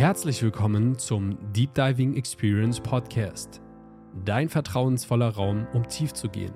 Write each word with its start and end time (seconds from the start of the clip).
Herzlich 0.00 0.42
willkommen 0.42 0.98
zum 0.98 1.36
Deep 1.52 1.74
Diving 1.74 2.16
Experience 2.16 2.80
Podcast. 2.80 3.60
Dein 4.24 4.48
vertrauensvoller 4.48 5.28
Raum, 5.28 5.66
um 5.74 5.86
tief 5.86 6.14
zu 6.14 6.30
gehen. 6.30 6.54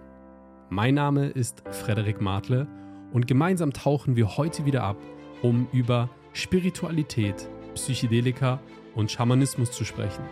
Mein 0.71 0.95
Name 0.95 1.26
ist 1.26 1.62
Frederik 1.70 2.22
Martle 2.22 2.67
und 3.12 3.26
gemeinsam 3.26 3.75
tauchen 3.75 4.17
wir 4.17 4.38
heute 4.38 4.65
wieder 4.65 4.83
ab, 4.83 4.96
um 5.42 5.68
über 5.72 6.08
Spiritualität, 6.33 7.46
Psychedelika 7.75 8.61
und 8.95 9.11
Schamanismus 9.11 9.72
zu 9.72 9.84
sprechen. 9.84 10.24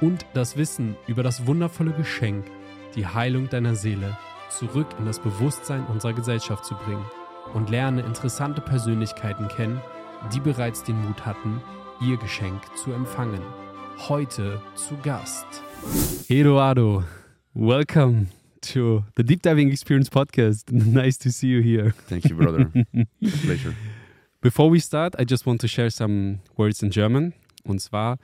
Und 0.00 0.26
das 0.34 0.56
Wissen 0.56 0.96
über 1.06 1.22
das 1.22 1.46
wundervolle 1.46 1.92
Geschenk, 1.92 2.46
die 2.96 3.06
Heilung 3.06 3.48
deiner 3.48 3.76
Seele, 3.76 4.18
zurück 4.48 4.88
in 4.98 5.06
das 5.06 5.20
Bewusstsein 5.20 5.86
unserer 5.86 6.14
Gesellschaft 6.14 6.64
zu 6.64 6.74
bringen 6.74 7.04
und 7.54 7.70
lerne 7.70 8.00
interessante 8.00 8.60
Persönlichkeiten 8.60 9.46
kennen, 9.46 9.80
die 10.34 10.40
bereits 10.40 10.82
den 10.82 11.00
Mut 11.00 11.24
hatten, 11.24 11.62
ihr 12.00 12.16
Geschenk 12.16 12.62
zu 12.76 12.92
empfangen. 12.92 13.42
Heute 14.08 14.60
zu 14.74 14.96
Gast. 15.02 15.44
Eduardo, 16.28 17.04
welcome 17.52 18.28
to 18.62 19.04
the 19.16 19.22
Deep 19.22 19.42
Diving 19.42 19.70
Experience 19.70 20.08
podcast. 20.08 20.72
Nice 20.72 21.18
to 21.18 21.30
see 21.30 21.48
you 21.48 21.60
here. 21.60 21.92
Thank 22.08 22.24
you, 22.24 22.36
brother. 22.36 22.70
Pleasure. 23.44 23.74
Before 24.40 24.72
we 24.72 24.80
start, 24.80 25.14
I 25.20 25.26
just 25.28 25.44
want 25.46 25.60
to 25.60 25.68
share 25.68 25.90
some 25.90 26.40
words 26.56 26.82
in 26.82 26.90
German. 26.90 27.34
Und 27.64 27.80
zwar 27.80 28.16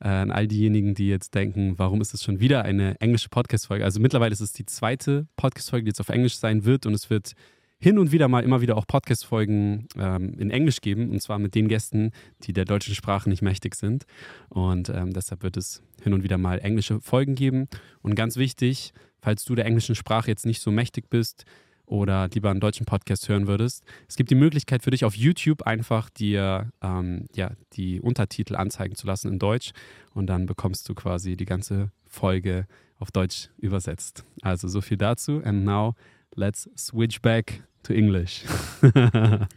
äh, 0.00 0.08
an 0.08 0.30
all 0.30 0.46
diejenigen, 0.46 0.94
die 0.94 1.08
jetzt 1.08 1.34
denken, 1.34 1.78
warum 1.78 2.00
ist 2.00 2.14
es 2.14 2.22
schon 2.22 2.40
wieder 2.40 2.64
eine 2.64 2.98
englische 3.00 3.28
Podcast-Folge? 3.28 3.84
Also 3.84 4.00
mittlerweile 4.00 4.32
ist 4.32 4.40
es 4.40 4.54
die 4.54 4.64
zweite 4.64 5.26
Podcast-Folge, 5.36 5.84
die 5.84 5.90
jetzt 5.90 6.00
auf 6.00 6.08
Englisch 6.08 6.36
sein 6.36 6.64
wird 6.64 6.86
und 6.86 6.94
es 6.94 7.10
wird 7.10 7.34
hin 7.82 7.98
und 7.98 8.12
wieder 8.12 8.28
mal 8.28 8.44
immer 8.44 8.60
wieder 8.60 8.76
auch 8.76 8.86
Podcast-Folgen 8.86 9.88
ähm, 9.98 10.38
in 10.38 10.50
Englisch 10.50 10.80
geben 10.80 11.10
und 11.10 11.20
zwar 11.20 11.40
mit 11.40 11.56
den 11.56 11.66
Gästen, 11.66 12.12
die 12.44 12.52
der 12.52 12.64
deutschen 12.64 12.94
Sprache 12.94 13.28
nicht 13.28 13.42
mächtig 13.42 13.74
sind. 13.74 14.04
Und 14.50 14.88
ähm, 14.88 15.12
deshalb 15.12 15.42
wird 15.42 15.56
es 15.56 15.82
hin 16.00 16.14
und 16.14 16.22
wieder 16.22 16.38
mal 16.38 16.60
englische 16.60 17.00
Folgen 17.00 17.34
geben. 17.34 17.66
Und 18.00 18.14
ganz 18.14 18.36
wichtig, 18.36 18.92
falls 19.18 19.44
du 19.44 19.56
der 19.56 19.66
englischen 19.66 19.96
Sprache 19.96 20.30
jetzt 20.30 20.46
nicht 20.46 20.62
so 20.62 20.70
mächtig 20.70 21.10
bist 21.10 21.44
oder 21.84 22.28
lieber 22.32 22.50
einen 22.50 22.60
deutschen 22.60 22.86
Podcast 22.86 23.28
hören 23.28 23.48
würdest, 23.48 23.82
es 24.08 24.14
gibt 24.14 24.30
die 24.30 24.36
Möglichkeit 24.36 24.84
für 24.84 24.92
dich 24.92 25.04
auf 25.04 25.16
YouTube 25.16 25.62
einfach 25.62 26.08
dir 26.08 26.70
ähm, 26.82 27.26
ja, 27.34 27.50
die 27.72 28.00
Untertitel 28.00 28.54
anzeigen 28.54 28.94
zu 28.94 29.08
lassen 29.08 29.32
in 29.32 29.40
Deutsch 29.40 29.72
und 30.14 30.28
dann 30.28 30.46
bekommst 30.46 30.88
du 30.88 30.94
quasi 30.94 31.36
die 31.36 31.46
ganze 31.46 31.90
Folge 32.06 32.68
auf 33.00 33.10
Deutsch 33.10 33.48
übersetzt. 33.58 34.24
Also 34.40 34.68
so 34.68 34.80
viel 34.80 34.98
dazu. 34.98 35.42
And 35.42 35.64
now 35.64 35.96
let's 36.36 36.70
switch 36.76 37.20
back 37.20 37.64
to 37.84 37.94
English. 37.94 38.42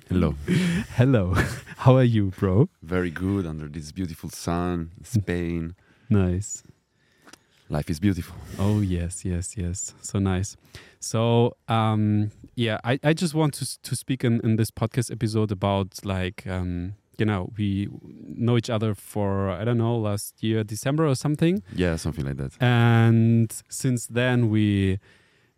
Hello. 0.09 0.36
Hello. 0.95 1.34
How 1.78 1.95
are 1.98 2.04
you, 2.04 2.31
bro? 2.38 2.70
Very 2.81 3.12
good 3.12 3.45
under 3.45 3.68
this 3.68 3.92
beautiful 3.92 4.30
sun, 4.30 4.92
Spain. 5.04 5.76
Nice. 6.09 6.64
Life 7.70 7.90
is 7.90 8.00
beautiful. 8.00 8.36
Oh 8.59 8.81
yes, 8.81 9.26
yes, 9.26 9.58
yes. 9.58 9.94
So 10.02 10.20
nice. 10.20 10.56
So 11.00 11.56
um, 11.68 12.31
yeah, 12.56 12.78
I, 12.84 13.00
I 13.03 13.14
just 13.14 13.34
want 13.34 13.56
to 13.56 13.81
to 13.81 13.96
speak 13.96 14.23
in, 14.23 14.40
in 14.44 14.56
this 14.58 14.70
podcast 14.70 15.12
episode 15.12 15.52
about 15.52 16.06
like 16.06 16.46
um, 16.46 16.94
you 17.18 17.26
know 17.26 17.50
we 17.58 17.90
know 18.38 18.56
each 18.58 18.70
other 18.70 18.94
for 18.94 19.50
I 19.50 19.64
don't 19.66 19.80
know 19.80 19.98
last 19.98 20.44
year 20.44 20.64
December 20.64 21.08
or 21.08 21.16
something, 21.16 21.64
Yeah, 21.76 21.96
something 21.96 22.23
like 22.26 22.38
that. 22.38 22.52
and 22.62 23.52
since 23.70 24.06
then 24.08 24.50
we 24.52 25.00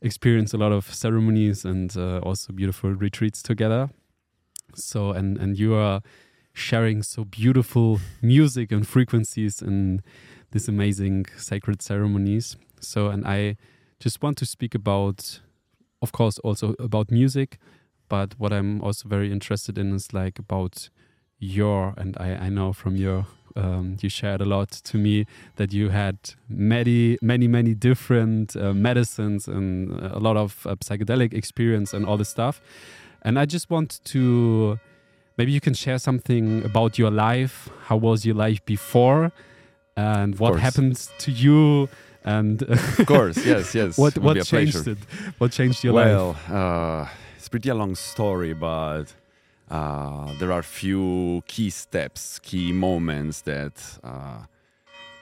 experienced 0.01 0.53
a 0.53 0.57
lot 0.57 0.71
of 0.71 0.93
ceremonies 0.93 1.65
and 1.65 1.95
uh, 1.97 2.19
also 2.19 2.53
beautiful 2.53 2.91
retreats 2.91 3.41
together. 3.41 3.89
So 4.75 5.11
and 5.11 5.37
and 5.37 5.57
you 5.57 5.73
are 5.75 6.01
sharing 6.53 7.03
so 7.03 7.23
beautiful 7.23 7.99
music 8.21 8.71
and 8.71 8.87
frequencies 8.87 9.61
in 9.61 10.01
these 10.51 10.67
amazing 10.67 11.25
sacred 11.37 11.81
ceremonies. 11.81 12.57
So 12.79 13.09
and 13.09 13.25
I 13.27 13.57
just 13.99 14.21
want 14.21 14.37
to 14.37 14.45
speak 14.45 14.75
about, 14.75 15.41
of 16.01 16.11
course, 16.11 16.39
also 16.39 16.75
about 16.79 17.11
music, 17.11 17.57
but 18.09 18.35
what 18.37 18.53
I'm 18.53 18.81
also 18.81 19.07
very 19.07 19.31
interested 19.31 19.77
in 19.77 19.93
is 19.93 20.13
like 20.13 20.39
about 20.39 20.89
your 21.39 21.93
and 21.97 22.17
I, 22.19 22.45
I 22.45 22.49
know 22.49 22.73
from 22.73 22.95
your 22.95 23.27
um, 23.57 23.97
you 24.01 24.09
shared 24.09 24.41
a 24.41 24.45
lot 24.45 24.69
to 24.69 24.97
me 24.97 25.25
that 25.55 25.73
you 25.73 25.89
had 25.89 26.17
many 26.47 27.17
many 27.21 27.47
many 27.47 27.73
different 27.73 28.55
uh, 28.55 28.73
medicines 28.73 29.47
and 29.47 29.91
a 29.99 30.19
lot 30.19 30.37
of 30.37 30.65
uh, 30.65 30.75
psychedelic 30.75 31.33
experience 31.33 31.93
and 31.93 32.05
all 32.05 32.17
this 32.17 32.29
stuff. 32.29 32.61
And 33.23 33.37
i 33.39 33.45
just 33.45 33.69
want 33.69 33.99
to 34.05 34.79
maybe 35.37 35.51
you 35.51 35.59
can 35.61 35.73
share 35.73 35.99
something 35.99 36.63
about 36.63 36.97
your 36.97 37.11
life. 37.11 37.69
How 37.85 37.97
was 37.97 38.25
your 38.25 38.35
life 38.35 38.63
before? 38.65 39.31
And 39.95 40.37
what 40.39 40.59
happened 40.59 40.95
to 41.19 41.31
you? 41.31 41.89
And 42.23 42.61
Of 42.99 43.05
course, 43.05 43.37
yes, 43.45 43.73
yes. 43.73 43.97
what 43.97 44.17
what 44.17 44.43
changed 44.45 44.87
it? 44.87 44.97
What 45.37 45.51
changed 45.51 45.83
your 45.83 45.93
life? 45.93 46.07
Well, 46.07 46.35
uh, 46.49 47.07
it's 47.37 47.47
pretty 47.47 47.69
a 47.69 47.75
long 47.75 47.95
story, 47.95 48.53
but 48.53 49.05
uh, 49.69 50.33
there 50.39 50.51
are 50.51 50.59
a 50.59 50.63
few 50.63 51.43
key 51.47 51.69
steps, 51.69 52.39
key 52.39 52.71
moments 52.71 53.41
that 53.41 53.99
uh, 54.03 54.45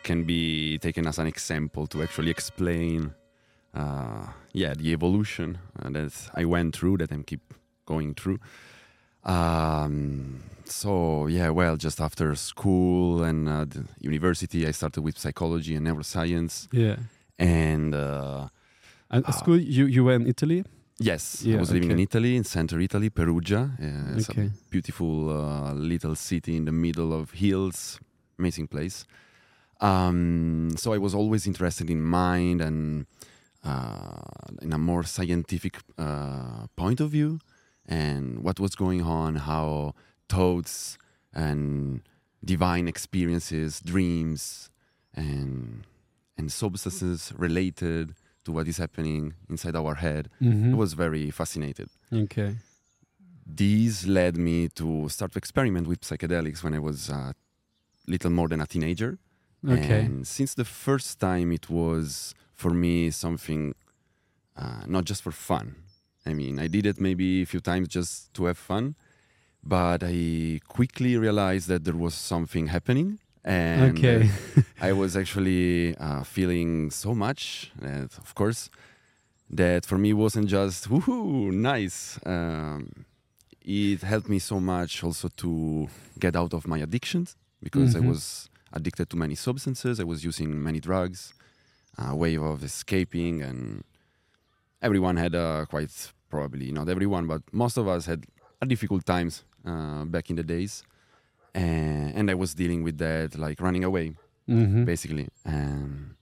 can 0.04 0.24
be 0.24 0.78
taken 0.78 1.08
as 1.08 1.18
an 1.18 1.28
example 1.28 1.88
to 1.88 2.04
actually 2.04 2.32
explain, 2.32 3.14
uh, 3.74 4.28
yeah, 4.54 4.74
the 4.74 4.92
evolution 4.92 5.58
uh, 5.82 5.90
that 5.90 6.14
I 6.36 6.46
went 6.46 6.76
through, 6.76 6.98
that 6.98 7.12
I 7.12 7.18
keep 7.24 7.54
going 7.86 8.14
through. 8.14 8.40
Um, 9.24 10.44
so 10.66 11.26
yeah, 11.28 11.50
well, 11.50 11.76
just 11.78 12.00
after 12.00 12.36
school 12.36 13.24
and 13.24 13.50
uh, 13.50 13.66
the 13.66 13.86
university, 14.00 14.68
I 14.68 14.72
started 14.72 15.02
with 15.02 15.18
psychology 15.18 15.76
and 15.76 15.88
neuroscience, 15.88 16.68
yeah. 16.72 16.98
And 17.38 17.94
uh, 17.94 18.48
and 19.10 19.26
school 19.34 19.58
you 19.58 19.86
you 19.86 20.04
were 20.04 20.14
in 20.14 20.28
italy 20.28 20.64
Yes, 21.00 21.42
Yeah, 21.44 21.58
I 21.58 21.60
was 21.60 21.72
living 21.72 21.92
in. 21.92 22.00
Italy, 22.00 22.36
in 22.38 22.44
center 22.46 22.80
Italy, 22.80 23.10
Perugia. 23.10 23.72
Uh, 23.82 24.18
it's 24.18 24.30
Okay. 24.30 24.46
a 24.46 24.52
beautiful 24.70 25.30
uh, 25.30 25.74
little 25.74 26.16
city 26.16 26.56
in 26.56 26.66
the 26.66 26.72
middle 26.72 27.12
of 27.14 27.32
hills, 27.32 28.00
amazing 28.40 28.68
place. 28.68 29.06
Um, 29.82 30.72
so 30.78 30.94
I 30.94 30.98
was 30.98 31.14
always 31.14 31.46
interested 31.48 31.90
in 31.90 32.02
mind 32.02 32.62
and 32.62 33.08
uh, 33.64 34.22
in 34.62 34.72
a 34.72 34.78
more 34.78 35.04
scientific 35.04 35.80
uh, 35.98 36.68
point 36.78 37.02
of 37.02 37.10
view, 37.12 37.40
and 37.86 38.40
what 38.44 38.58
was 38.60 38.74
going 38.76 39.02
on, 39.02 39.36
how 39.36 39.94
thoughts 40.30 40.98
and 41.34 42.02
divine 42.44 42.88
experiences, 42.88 43.82
dreams, 43.82 44.70
and 45.14 45.84
and 46.38 46.52
substances 46.52 47.34
related 47.38 48.14
to 48.46 48.52
what 48.52 48.68
is 48.68 48.78
happening 48.78 49.34
inside 49.50 49.76
our 49.76 49.96
head. 49.96 50.30
Mhm. 50.42 50.74
I 50.74 50.76
was 50.84 50.94
very 50.94 51.30
fascinated. 51.32 51.90
okay 52.24 52.56
These 53.46 54.08
led 54.08 54.38
me 54.38 54.70
to 54.70 55.08
start 55.10 55.32
to 55.34 55.38
experiment 55.38 55.86
with 55.88 56.02
psychedelics 56.02 56.64
when 56.64 56.74
I 56.74 56.80
was 56.80 57.10
a 57.10 57.34
little 58.08 58.32
more 58.32 58.48
than 58.48 58.62
a 58.62 58.68
teenager. 58.68 59.12
okay 59.68 60.02
And 60.06 60.26
since 60.28 60.54
the 60.56 60.66
first 60.66 61.20
time, 61.20 61.52
it 61.52 61.70
was 61.70 62.34
for 62.54 62.72
me 62.74 63.12
something 63.12 63.74
uh, 64.58 64.84
not 64.88 65.04
just 65.06 65.22
for 65.22 65.32
fun. 65.32 65.76
I 66.26 66.34
mean, 66.34 66.58
I 66.60 66.68
did 66.68 66.86
it 66.86 66.98
maybe 67.00 67.42
a 67.42 67.46
few 67.46 67.60
times 67.60 67.88
just 67.90 68.34
to 68.36 68.46
have 68.46 68.58
fun, 68.58 68.96
but 69.64 70.00
I 70.04 70.60
quickly 70.68 71.18
realized 71.18 71.68
that 71.68 71.84
there 71.84 71.96
was 72.06 72.14
something 72.16 72.68
happening. 72.68 73.20
And 73.46 73.98
okay 73.98 74.30
I 74.82 74.92
was 74.94 75.16
actually 75.16 75.96
uh, 75.98 76.24
feeling 76.24 76.90
so 76.92 77.14
much 77.14 77.72
that, 77.80 78.18
of 78.18 78.34
course, 78.34 78.70
that 79.50 79.86
for 79.86 79.98
me 79.98 80.14
wasn't 80.14 80.48
just 80.48 80.90
woohoo, 80.90 81.52
nice. 81.54 82.20
Um, 82.26 83.06
it 83.62 84.02
helped 84.02 84.30
me 84.30 84.40
so 84.40 84.60
much 84.60 85.04
also 85.04 85.28
to 85.38 85.88
get 86.20 86.36
out 86.36 86.54
of 86.54 86.68
my 86.68 86.80
addictions 86.80 87.36
because 87.62 87.94
Mhm. 87.94 87.98
I 87.98 88.08
was 88.10 88.50
addicted 88.74 89.08
to 89.12 89.18
many 89.18 89.36
substances. 89.36 90.00
I 90.00 90.04
was 90.04 90.24
using 90.24 90.50
many 90.64 90.80
drugs, 90.80 91.34
a 91.98 92.16
way 92.16 92.36
of 92.38 92.64
escaping, 92.64 93.42
and 93.44 93.84
everyone 94.82 95.18
had 95.18 95.34
a 95.36 95.66
quite 95.70 96.12
probably 96.30 96.72
not 96.72 96.90
everyone, 96.90 97.28
but 97.28 97.42
most 97.54 97.78
of 97.78 97.88
us 97.88 98.06
had 98.08 98.26
a 98.62 98.66
difficult 98.66 99.06
times 99.06 99.44
uh, 99.66 100.04
back 100.06 100.30
in 100.32 100.36
the 100.36 100.44
days. 100.44 100.84
And, 101.56 102.14
and 102.18 102.26
I 102.30 102.36
was 102.36 102.54
dealing 102.54 102.84
with 102.84 102.98
that, 102.98 103.38
like 103.46 103.62
running 103.62 103.84
away 103.84 104.08
Mhm. 104.48 104.86
basically. 104.86 105.28
Um, 105.46 106.16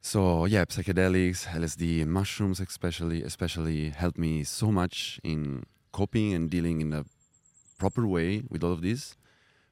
so 0.00 0.44
yeah, 0.46 0.64
psychedelics, 0.64 1.46
LSD, 1.46 2.04
mushrooms 2.06 2.60
especially, 2.60 3.22
especially 3.22 3.90
helped 3.90 4.18
me 4.18 4.44
so 4.44 4.70
much 4.72 5.20
in 5.22 5.64
coping 5.92 6.34
and 6.34 6.50
dealing 6.50 6.80
in 6.80 6.92
a 6.92 7.04
proper 7.78 8.06
way 8.06 8.42
with 8.50 8.62
all 8.64 8.72
of 8.72 8.82
this. 8.82 9.16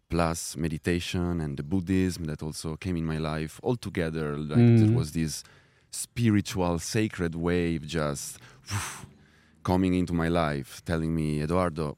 Plus 0.09 0.57
meditation 0.57 1.41
and 1.41 1.57
the 1.57 1.63
Buddhism 1.63 2.25
that 2.25 2.43
also 2.43 2.77
came 2.77 2.97
in 2.97 3.05
my 3.05 3.19
life 3.19 3.61
all 3.63 3.77
together. 3.77 4.37
Like 4.37 4.67
there 4.77 4.89
Mm. 4.89 4.95
was 4.95 5.13
this 5.13 5.45
spiritual, 5.93 6.79
sacred 6.81 7.35
wave 7.35 7.87
just 7.87 8.39
coming 9.63 9.95
into 9.95 10.13
my 10.13 10.29
life, 10.29 10.83
telling 10.85 11.15
me, 11.15 11.41
Edoardo, 11.43 11.97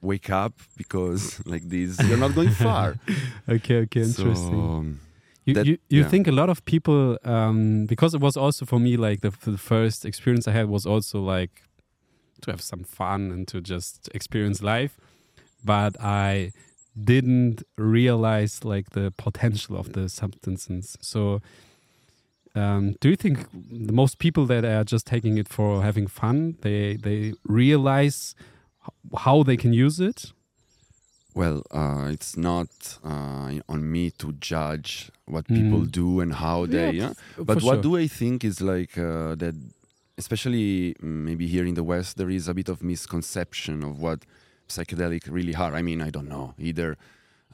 wake 0.00 0.30
up 0.30 0.52
because 0.76 1.40
like 1.46 1.68
this 1.68 2.00
you're 2.04 2.18
not 2.18 2.34
going 2.34 2.50
far. 2.50 2.96
okay, 3.48 3.78
okay, 3.78 4.02
interesting. 4.02 4.34
So, 4.34 4.52
um, 4.52 5.00
you 5.44 5.54
that- 5.54 5.66
you, 5.66 5.78
you 5.88 6.02
yeah. 6.02 6.08
think 6.08 6.26
a 6.26 6.32
lot 6.32 6.50
of 6.50 6.64
people 6.64 7.18
um, 7.24 7.86
because 7.86 8.14
it 8.14 8.20
was 8.20 8.36
also 8.36 8.66
for 8.66 8.78
me 8.78 8.96
like 8.96 9.20
the, 9.20 9.32
the 9.44 9.58
first 9.58 10.04
experience 10.04 10.46
I 10.46 10.52
had 10.52 10.68
was 10.68 10.86
also 10.86 11.20
like 11.20 11.62
to 12.42 12.50
have 12.50 12.60
some 12.60 12.84
fun 12.84 13.32
and 13.32 13.48
to 13.48 13.60
just 13.60 14.08
experience 14.14 14.62
life, 14.62 14.96
but 15.64 16.00
I 16.00 16.52
didn't 17.02 17.62
realize 17.76 18.64
like 18.64 18.90
the 18.90 19.12
potential 19.16 19.76
of 19.76 19.92
the 19.92 20.08
substances. 20.08 20.96
So. 21.00 21.40
Um, 22.54 22.96
do 23.00 23.08
you 23.10 23.14
think 23.14 23.46
the 23.52 23.92
most 23.92 24.18
people 24.18 24.44
that 24.46 24.64
are 24.64 24.82
just 24.82 25.06
taking 25.06 25.38
it 25.38 25.46
for 25.46 25.82
having 25.82 26.08
fun, 26.08 26.56
they 26.62 26.96
they 26.96 27.34
realize 27.44 28.34
how 29.16 29.42
they 29.42 29.56
can 29.56 29.72
use 29.72 30.00
it? 30.00 30.32
Well, 31.34 31.62
uh, 31.70 32.08
it's 32.10 32.36
not 32.36 32.98
uh, 33.04 33.52
on 33.68 33.90
me 33.92 34.10
to 34.22 34.32
judge 34.40 35.10
what 35.26 35.46
people 35.46 35.82
Mm. 35.86 35.90
do 35.92 36.20
and 36.20 36.32
how 36.34 36.66
they. 36.66 36.90
Yeah, 36.90 37.12
Yeah, 37.36 37.44
but 37.50 37.62
what 37.62 37.74
sure. 37.76 37.82
do 37.82 37.96
I 37.96 38.08
think 38.08 38.44
is 38.44 38.60
like 38.60 38.98
uh, 38.98 39.34
that, 39.36 39.54
especially 40.16 40.94
mm, 40.94 41.24
maybe 41.28 41.46
here 41.46 41.64
in 41.66 41.74
the 41.74 41.84
West, 41.84 42.16
there 42.16 42.30
is 42.30 42.48
a 42.48 42.54
bit 42.54 42.68
of 42.68 42.82
misconception 42.82 43.84
of 43.84 44.00
what 44.00 44.20
psychedelic 44.68 45.22
really 45.30 45.54
are. 45.54 45.74
I 45.74 45.82
mean, 45.82 46.00
I 46.00 46.10
don't 46.10 46.28
know 46.28 46.54
either, 46.58 46.96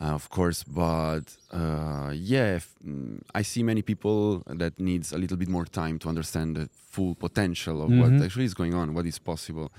uh, 0.00 0.14
of 0.14 0.28
course, 0.30 0.64
but 0.64 1.36
uh, 1.52 2.10
yeah, 2.14 2.56
f- 2.64 2.74
mm, 2.86 3.20
I 3.34 3.42
see 3.42 3.62
many 3.62 3.82
people 3.82 4.42
that 4.46 4.80
needs 4.80 5.12
a 5.12 5.18
little 5.18 5.36
bit 5.36 5.48
more 5.48 5.66
time 5.66 5.98
to 6.00 6.08
understand 6.08 6.56
the 6.56 6.68
full 6.90 7.14
potential 7.14 7.82
of 7.82 7.90
Mhm. 7.90 8.00
what 8.00 8.12
actually 8.24 8.44
is 8.46 8.54
going 8.54 8.74
on, 8.74 8.94
what 8.94 9.04
is 9.06 9.18
possible. 9.18 9.70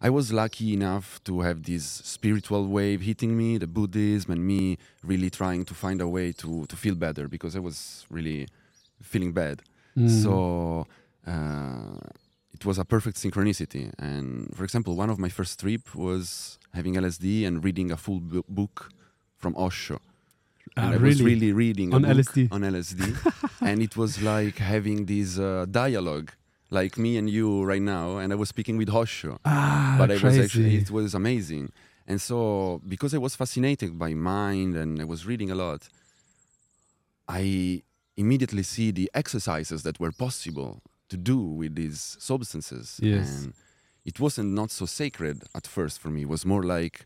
I 0.00 0.08
was 0.10 0.32
lucky 0.32 0.72
enough 0.72 1.20
to 1.24 1.40
have 1.40 1.62
this 1.64 1.84
spiritual 1.84 2.66
wave 2.68 3.02
hitting 3.02 3.36
me, 3.36 3.58
the 3.58 3.66
Buddhism, 3.66 4.30
and 4.32 4.46
me 4.46 4.78
really 5.02 5.28
trying 5.30 5.64
to 5.66 5.74
find 5.74 6.00
a 6.00 6.08
way 6.08 6.32
to, 6.32 6.64
to 6.66 6.76
feel 6.76 6.94
better 6.94 7.28
because 7.28 7.54
I 7.54 7.58
was 7.58 8.06
really 8.10 8.48
feeling 9.02 9.32
bad. 9.32 9.60
Mm. 9.96 10.08
So 10.22 10.86
uh, 11.26 11.98
it 12.54 12.64
was 12.64 12.78
a 12.78 12.84
perfect 12.84 13.16
synchronicity. 13.18 13.92
And 13.98 14.54
for 14.56 14.64
example, 14.64 14.96
one 14.96 15.10
of 15.10 15.18
my 15.18 15.28
first 15.28 15.60
trip 15.60 15.94
was 15.94 16.58
having 16.72 16.94
LSD 16.94 17.46
and 17.46 17.62
reading 17.62 17.90
a 17.92 17.96
full 17.96 18.20
bu- 18.20 18.44
book 18.48 18.90
from 19.36 19.54
Osho. 19.56 20.00
Ah, 20.76 20.82
And 20.86 20.94
I 20.94 20.96
was 20.98 21.22
really 21.22 21.52
reading 21.52 21.92
On 21.92 22.02
LSD. 22.04 22.48
on 22.52 22.60
LSD, 22.62 23.02
and 23.68 23.82
it 23.82 23.96
was 23.96 24.22
like 24.22 24.56
having 24.58 25.04
this 25.06 25.38
uh, 25.38 25.66
dialogue, 25.70 26.30
like 26.70 26.96
me 26.98 27.16
and 27.18 27.28
you 27.28 27.64
right 27.64 27.82
now, 27.82 28.18
and 28.18 28.32
I 28.32 28.36
was 28.36 28.48
speaking 28.48 28.76
with 28.76 28.88
Osho 28.90 29.38
Ah, 29.44 29.96
but 29.98 30.10
I 30.10 30.14
was 30.14 30.38
actually 30.38 30.76
it 30.76 30.90
was 30.90 31.14
amazing. 31.14 31.72
And 32.06 32.20
so 32.20 32.80
because 32.88 33.12
I 33.14 33.18
was 33.18 33.36
fascinated 33.36 33.98
by 33.98 34.14
mind 34.14 34.74
and 34.76 35.00
I 35.00 35.04
was 35.04 35.26
reading 35.26 35.50
a 35.50 35.54
lot, 35.54 35.88
I 37.28 37.82
immediately 38.16 38.62
see 38.62 38.90
the 38.90 39.10
exercises 39.14 39.82
that 39.82 40.00
were 40.00 40.12
possible 40.12 40.82
to 41.08 41.16
do 41.16 41.38
with 41.38 41.74
these 41.74 42.16
substances. 42.20 42.98
Yes. 43.02 43.28
And 43.44 43.54
it 44.04 44.18
wasn't 44.18 44.50
not 44.52 44.70
so 44.70 44.86
sacred 44.86 45.44
at 45.54 45.66
first 45.66 45.98
for 46.00 46.08
me. 46.10 46.22
It 46.22 46.28
was 46.28 46.44
more 46.44 46.62
like 46.62 47.04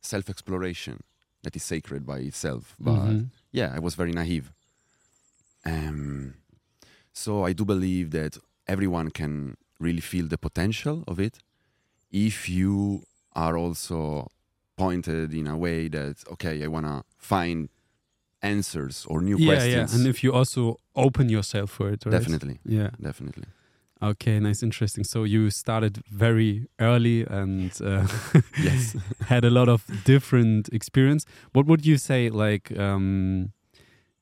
self-exploration 0.00 1.02
that 1.42 1.54
is 1.56 1.62
sacred 1.62 2.06
by 2.06 2.18
itself. 2.18 2.74
But 2.78 3.00
Mhm. 3.10 3.30
yeah, 3.52 3.72
I 3.74 3.78
was 3.80 3.94
very 3.94 4.12
naive. 4.12 4.52
Um, 5.64 6.34
so 7.12 7.44
I 7.44 7.52
do 7.52 7.64
believe 7.64 8.10
that 8.12 8.38
everyone 8.68 9.10
can 9.10 9.56
really 9.80 10.00
feel 10.00 10.26
the 10.28 10.38
potential 10.38 11.04
of 11.06 11.18
it 11.18 11.38
if 12.10 12.48
you 12.48 13.02
are 13.34 13.56
also 13.56 14.28
pointed 14.76 15.32
in 15.34 15.46
a 15.46 15.56
way 15.56 15.88
that 15.88 16.16
okay, 16.32 16.62
I 16.64 16.66
wanna 16.68 17.04
find 17.16 17.68
answers 18.42 19.06
or 19.08 19.20
new 19.20 19.36
yeah, 19.38 19.46
questions. 19.46 19.92
yeah, 19.92 19.98
and 19.98 20.06
if 20.06 20.22
you 20.22 20.32
also 20.32 20.76
open 20.94 21.28
yourself 21.28 21.70
for 21.70 21.88
it, 21.90 22.04
right? 22.06 22.12
definitely, 22.12 22.58
Yeah. 22.64 22.90
definitely. 23.00 23.44
Okay, 24.00 24.38
nice, 24.38 24.62
interesting. 24.62 25.02
So 25.02 25.24
you 25.24 25.50
started 25.50 26.02
very 26.08 26.68
early 26.78 27.26
and 27.26 27.72
uh, 27.82 28.06
Yes. 28.62 28.94
had 29.26 29.44
a 29.44 29.50
lot 29.50 29.68
of 29.68 29.84
different 30.04 30.68
experience. 30.72 31.24
What 31.52 31.66
would 31.66 31.84
you 31.84 31.98
say, 31.98 32.30
like, 32.30 32.70
um, 32.78 33.50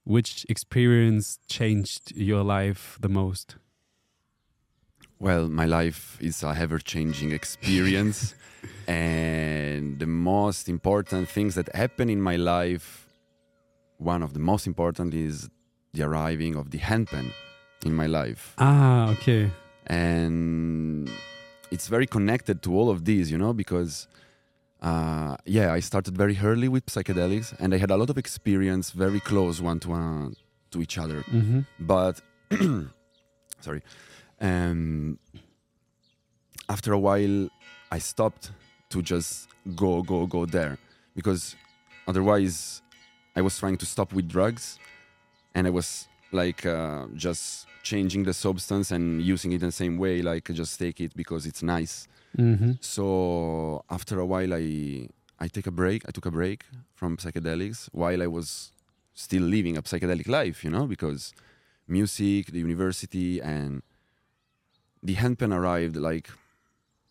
which 0.04 0.46
experience 0.48 1.38
changed 1.46 2.12
your 2.16 2.42
life 2.42 2.96
the 3.02 3.10
most? 3.10 3.56
Well, 5.18 5.48
my 5.48 5.64
life 5.66 6.18
is 6.20 6.42
a 6.42 6.54
ever 6.58 6.78
changing 6.78 7.32
experience. 7.32 8.34
and 8.88 9.98
the 9.98 10.06
most 10.06 10.68
important 10.68 11.28
things 11.28 11.54
that 11.54 11.74
happen 11.74 12.10
in 12.10 12.20
my 12.20 12.36
life, 12.36 13.08
one 13.98 14.22
of 14.22 14.32
the 14.32 14.40
most 14.40 14.66
important 14.66 15.14
is 15.14 15.48
the 15.94 16.02
arriving 16.02 16.56
of 16.56 16.70
the 16.70 16.78
handpan 16.78 17.32
in 17.84 17.94
my 17.94 18.06
life. 18.06 18.54
Ah, 18.58 19.10
okay. 19.12 19.50
And 19.86 21.08
it's 21.70 21.88
very 21.88 22.06
connected 22.06 22.62
to 22.62 22.74
all 22.74 22.90
of 22.90 23.04
these, 23.04 23.30
you 23.30 23.38
know, 23.38 23.52
because 23.52 24.08
uh, 24.82 25.36
yeah, 25.46 25.72
I 25.72 25.80
started 25.80 26.16
very 26.16 26.38
early 26.42 26.68
with 26.68 26.86
psychedelics 26.86 27.54
and 27.58 27.72
I 27.74 27.78
had 27.78 27.90
a 27.90 27.96
lot 27.96 28.10
of 28.10 28.18
experience 28.18 28.90
very 28.90 29.20
close 29.20 29.60
one 29.60 29.80
to 29.80 29.88
one 29.90 30.36
to 30.72 30.82
each 30.82 30.98
other 30.98 31.20
hmm 31.22 31.60
but 31.78 32.20
sorry 33.60 33.82
um 34.40 35.18
after 36.68 36.92
a 36.92 36.98
while 36.98 37.48
i 37.90 37.98
stopped 37.98 38.50
to 38.90 39.02
just 39.02 39.48
go 39.74 40.02
go 40.02 40.26
go 40.26 40.46
there. 40.46 40.78
Because 41.14 41.56
otherwise 42.06 42.82
i 43.34 43.40
was 43.40 43.58
trying 43.58 43.76
to 43.78 43.86
stop 43.86 44.12
with 44.12 44.28
drugs. 44.28 44.78
And 45.54 45.66
i 45.66 45.70
was 45.70 46.08
like 46.32 46.66
uh, 46.66 47.06
just 47.14 47.66
changing 47.82 48.24
the 48.24 48.34
substance 48.34 48.90
and 48.90 49.22
using 49.22 49.52
it 49.52 49.62
in 49.62 49.68
the 49.68 49.72
same 49.72 49.96
way 49.96 50.20
like 50.22 50.44
just 50.52 50.78
take 50.78 51.00
it 51.00 51.14
because 51.16 51.46
it's 51.46 51.62
nice. 51.62 52.08
Hmm 52.36 52.72
so 52.80 53.82
after 53.88 54.20
a 54.20 54.26
while 54.26 54.52
i 54.52 55.08
i 55.40 55.48
take 55.48 55.66
a 55.66 55.70
break. 55.82 56.02
I 56.08 56.10
took 56.12 56.26
a 56.26 56.30
break 56.30 56.64
from 56.94 57.16
psychedelics 57.16 57.88
while 57.92 58.22
i 58.22 58.26
was 58.26 58.72
still 59.14 59.42
living 59.42 59.76
a 59.78 59.82
psychedelic 59.82 60.28
life 60.28 60.62
you 60.64 60.70
know 60.70 60.86
because 60.86 61.32
music 61.88 62.46
the 62.54 62.58
university 62.58 63.40
and 63.40 63.82
the 65.02 65.14
handpan 65.16 65.52
arrived 65.54 65.96
like 65.96 66.30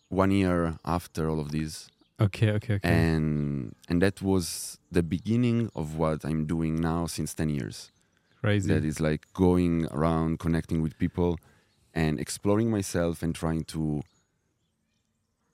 one 0.09 0.31
year 0.31 0.77
after 0.85 1.29
all 1.29 1.39
of 1.39 1.51
this 1.51 1.89
Okay, 2.19 2.51
okay, 2.51 2.75
okay. 2.75 2.87
and 2.89 3.75
and 3.89 4.01
that 4.01 4.21
was 4.21 4.77
the 4.91 5.03
beginning 5.03 5.69
of 5.75 5.97
what 5.97 6.23
i'm 6.23 6.45
doing 6.45 6.75
now 6.79 7.05
since 7.07 7.33
10 7.33 7.49
years 7.49 7.91
Crazy. 8.41 8.67
that 8.73 8.85
is 8.85 8.99
like 8.99 9.25
going 9.33 9.85
around 9.91 10.39
connecting 10.39 10.81
with 10.81 10.97
people 10.97 11.37
and 11.93 12.19
exploring 12.19 12.69
myself 12.71 13.21
and 13.23 13.33
trying 13.35 13.63
to 13.65 14.01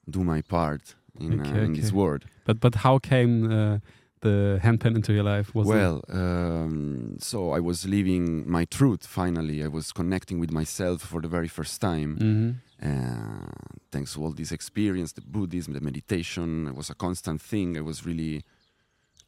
do 0.08 0.22
my 0.24 0.40
part 0.42 0.94
in, 1.18 1.40
uh, 1.40 1.44
Okay, 1.48 1.80
this 1.80 1.92
world 1.92 2.24
But 2.44 2.60
but 2.60 2.74
how 2.76 2.98
came 2.98 3.50
uh, 3.50 3.78
the 4.22 4.58
handpan 4.64 4.94
into 4.96 5.12
your 5.12 5.24
life? 5.34 5.48
Was 5.54 5.66
well 5.66 5.96
um, 6.08 7.16
so 7.30 7.38
i 7.58 7.60
was 7.70 7.78
living 7.96 8.24
my 8.58 8.64
truth 8.78 9.04
finally. 9.20 9.58
I 9.62 9.68
was 9.78 9.86
connecting 10.00 10.38
with 10.42 10.52
myself 10.60 10.98
for 11.10 11.20
the 11.24 11.28
very 11.36 11.48
first 11.58 11.76
time. 11.80 12.10
Mhm. 12.18 12.50
uh, 12.88 13.52
thanks 13.92 14.10
to 14.14 14.18
all 14.22 14.32
this 14.40 14.52
experience 14.58 15.10
the 15.18 15.20
buddhism 15.36 15.70
the 15.78 15.80
meditation 15.90 16.48
it 16.70 16.74
was 16.80 16.88
a 16.90 16.94
constant 17.06 17.38
thing. 17.50 17.68
It 17.80 17.84
was 17.90 17.98
really 18.10 18.36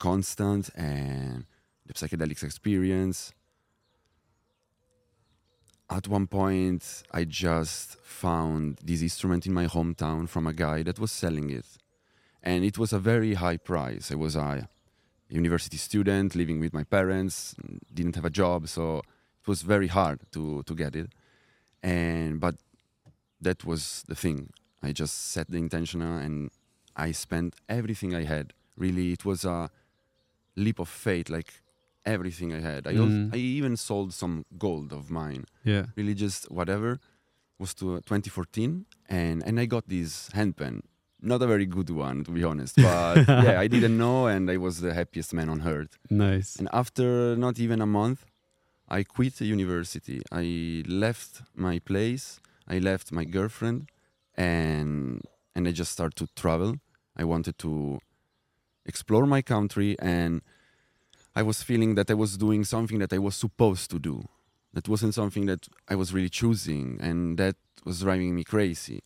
constant. 0.09 0.65
And 0.77 1.45
the 1.87 1.95
psychedelics 1.99 2.43
experience 2.51 3.19
at 5.91 6.09
one 6.09 6.27
point 6.27 6.83
i 7.13 7.23
just 7.25 7.87
found 8.23 8.79
this 8.89 9.01
instrument 9.09 9.43
in 9.49 9.53
my 9.61 9.67
hometown 9.77 10.23
from 10.35 10.45
a 10.47 10.53
guy 10.67 10.79
that 10.83 10.99
was 10.99 11.13
selling 11.13 11.51
it. 11.51 11.67
And 12.43 12.65
it 12.65 12.77
was 12.79 12.91
a 12.93 12.99
very 13.13 13.35
high 13.45 13.57
price. 13.73 14.11
It 14.11 14.19
was 14.19 14.35
a 14.37 14.69
university 15.29 15.77
student 15.77 16.35
living 16.35 16.61
with 16.61 16.73
my 16.75 16.85
parents 16.85 17.55
didn't 17.93 18.15
have 18.17 18.25
a 18.25 18.31
job 18.31 18.69
so 18.69 18.99
it 18.99 19.49
was 19.49 19.63
very 19.63 19.89
hard 19.89 20.21
to 20.33 20.63
to 20.65 20.75
get 20.75 20.95
it. 20.97 21.11
And 21.83 22.41
but 22.41 22.55
that 23.41 23.65
was 23.65 24.05
the 24.09 24.15
thing. 24.15 24.51
I 24.83 24.93
just 24.93 25.33
set 25.33 25.51
the 25.51 25.59
intention 25.59 26.01
and 26.03 26.51
i 26.97 27.13
spent 27.13 27.55
everything 27.69 28.15
i 28.15 28.25
had. 28.25 28.53
Really 28.77 29.13
it 29.13 29.25
was 29.25 29.45
a 29.45 29.71
leap 30.57 30.79
of 30.79 30.89
faith 30.89 31.29
like 31.29 31.63
everything 32.07 32.53
i 32.55 32.61
had. 32.61 32.87
I, 32.87 32.95
Mm. 32.95 33.35
I 33.35 33.39
even 33.39 33.77
sold 33.77 34.13
some 34.13 34.45
gold 34.59 34.93
of 34.93 35.11
mine. 35.11 35.45
Yeah. 35.65 35.87
really 35.97 36.15
just 36.15 36.51
whatever 36.51 37.01
was 37.59 37.75
to 37.75 38.01
2014 38.01 38.85
and 39.09 39.43
and 39.47 39.61
i 39.61 39.65
got 39.67 39.85
this 39.89 40.29
handpan 40.31 40.81
not 41.33 41.41
a 41.43 41.47
very 41.47 41.67
good 41.77 41.91
one 41.91 42.23
to 42.25 42.31
be 42.31 42.43
honest 42.45 42.75
but 42.77 43.17
yeah 43.47 43.59
i 43.65 43.67
didn't 43.75 43.97
know 44.05 44.27
and 44.27 44.51
i 44.51 44.57
was 44.67 44.75
the 44.81 44.93
happiest 45.01 45.31
man 45.39 45.49
on 45.49 45.61
earth 45.75 45.93
Nice. 46.11 46.51
and 46.59 46.69
after 46.73 47.35
not 47.37 47.59
even 47.59 47.81
a 47.81 47.87
month, 48.01 48.21
I 48.99 49.03
quit 49.03 49.33
the 49.41 49.47
university. 49.47 50.19
I 50.31 50.83
left 51.05 51.33
my 51.69 51.77
place. 51.91 52.39
I 52.69 52.77
left 52.91 53.07
my 53.19 53.25
girlfriend, 53.37 53.79
and 54.37 55.23
and 55.55 55.63
I 55.69 55.73
just 55.73 55.93
started 55.93 56.17
to 56.23 56.27
travel. 56.43 56.71
I 57.17 57.25
wanted 57.25 57.57
to 57.65 57.99
explore 58.85 59.27
my 59.27 59.43
country, 59.43 59.97
and 59.99 60.43
I 61.35 61.43
was 61.43 61.63
feeling 61.63 61.95
that 61.95 62.11
I 62.11 62.15
was 62.15 62.37
doing 62.37 62.63
something 62.65 62.99
that 62.99 63.13
I 63.13 63.19
was 63.19 63.35
supposed 63.37 63.91
to 63.93 63.99
do. 63.99 64.17
That 64.75 64.87
wasn't 64.89 65.15
something 65.15 65.47
that 65.47 65.63
I 65.89 65.95
was 65.95 66.13
really 66.13 66.29
choosing, 66.31 66.99
and 67.01 67.39
that 67.39 67.57
was 67.85 68.01
driving 68.01 68.35
me 68.35 68.45
crazy. 68.45 69.01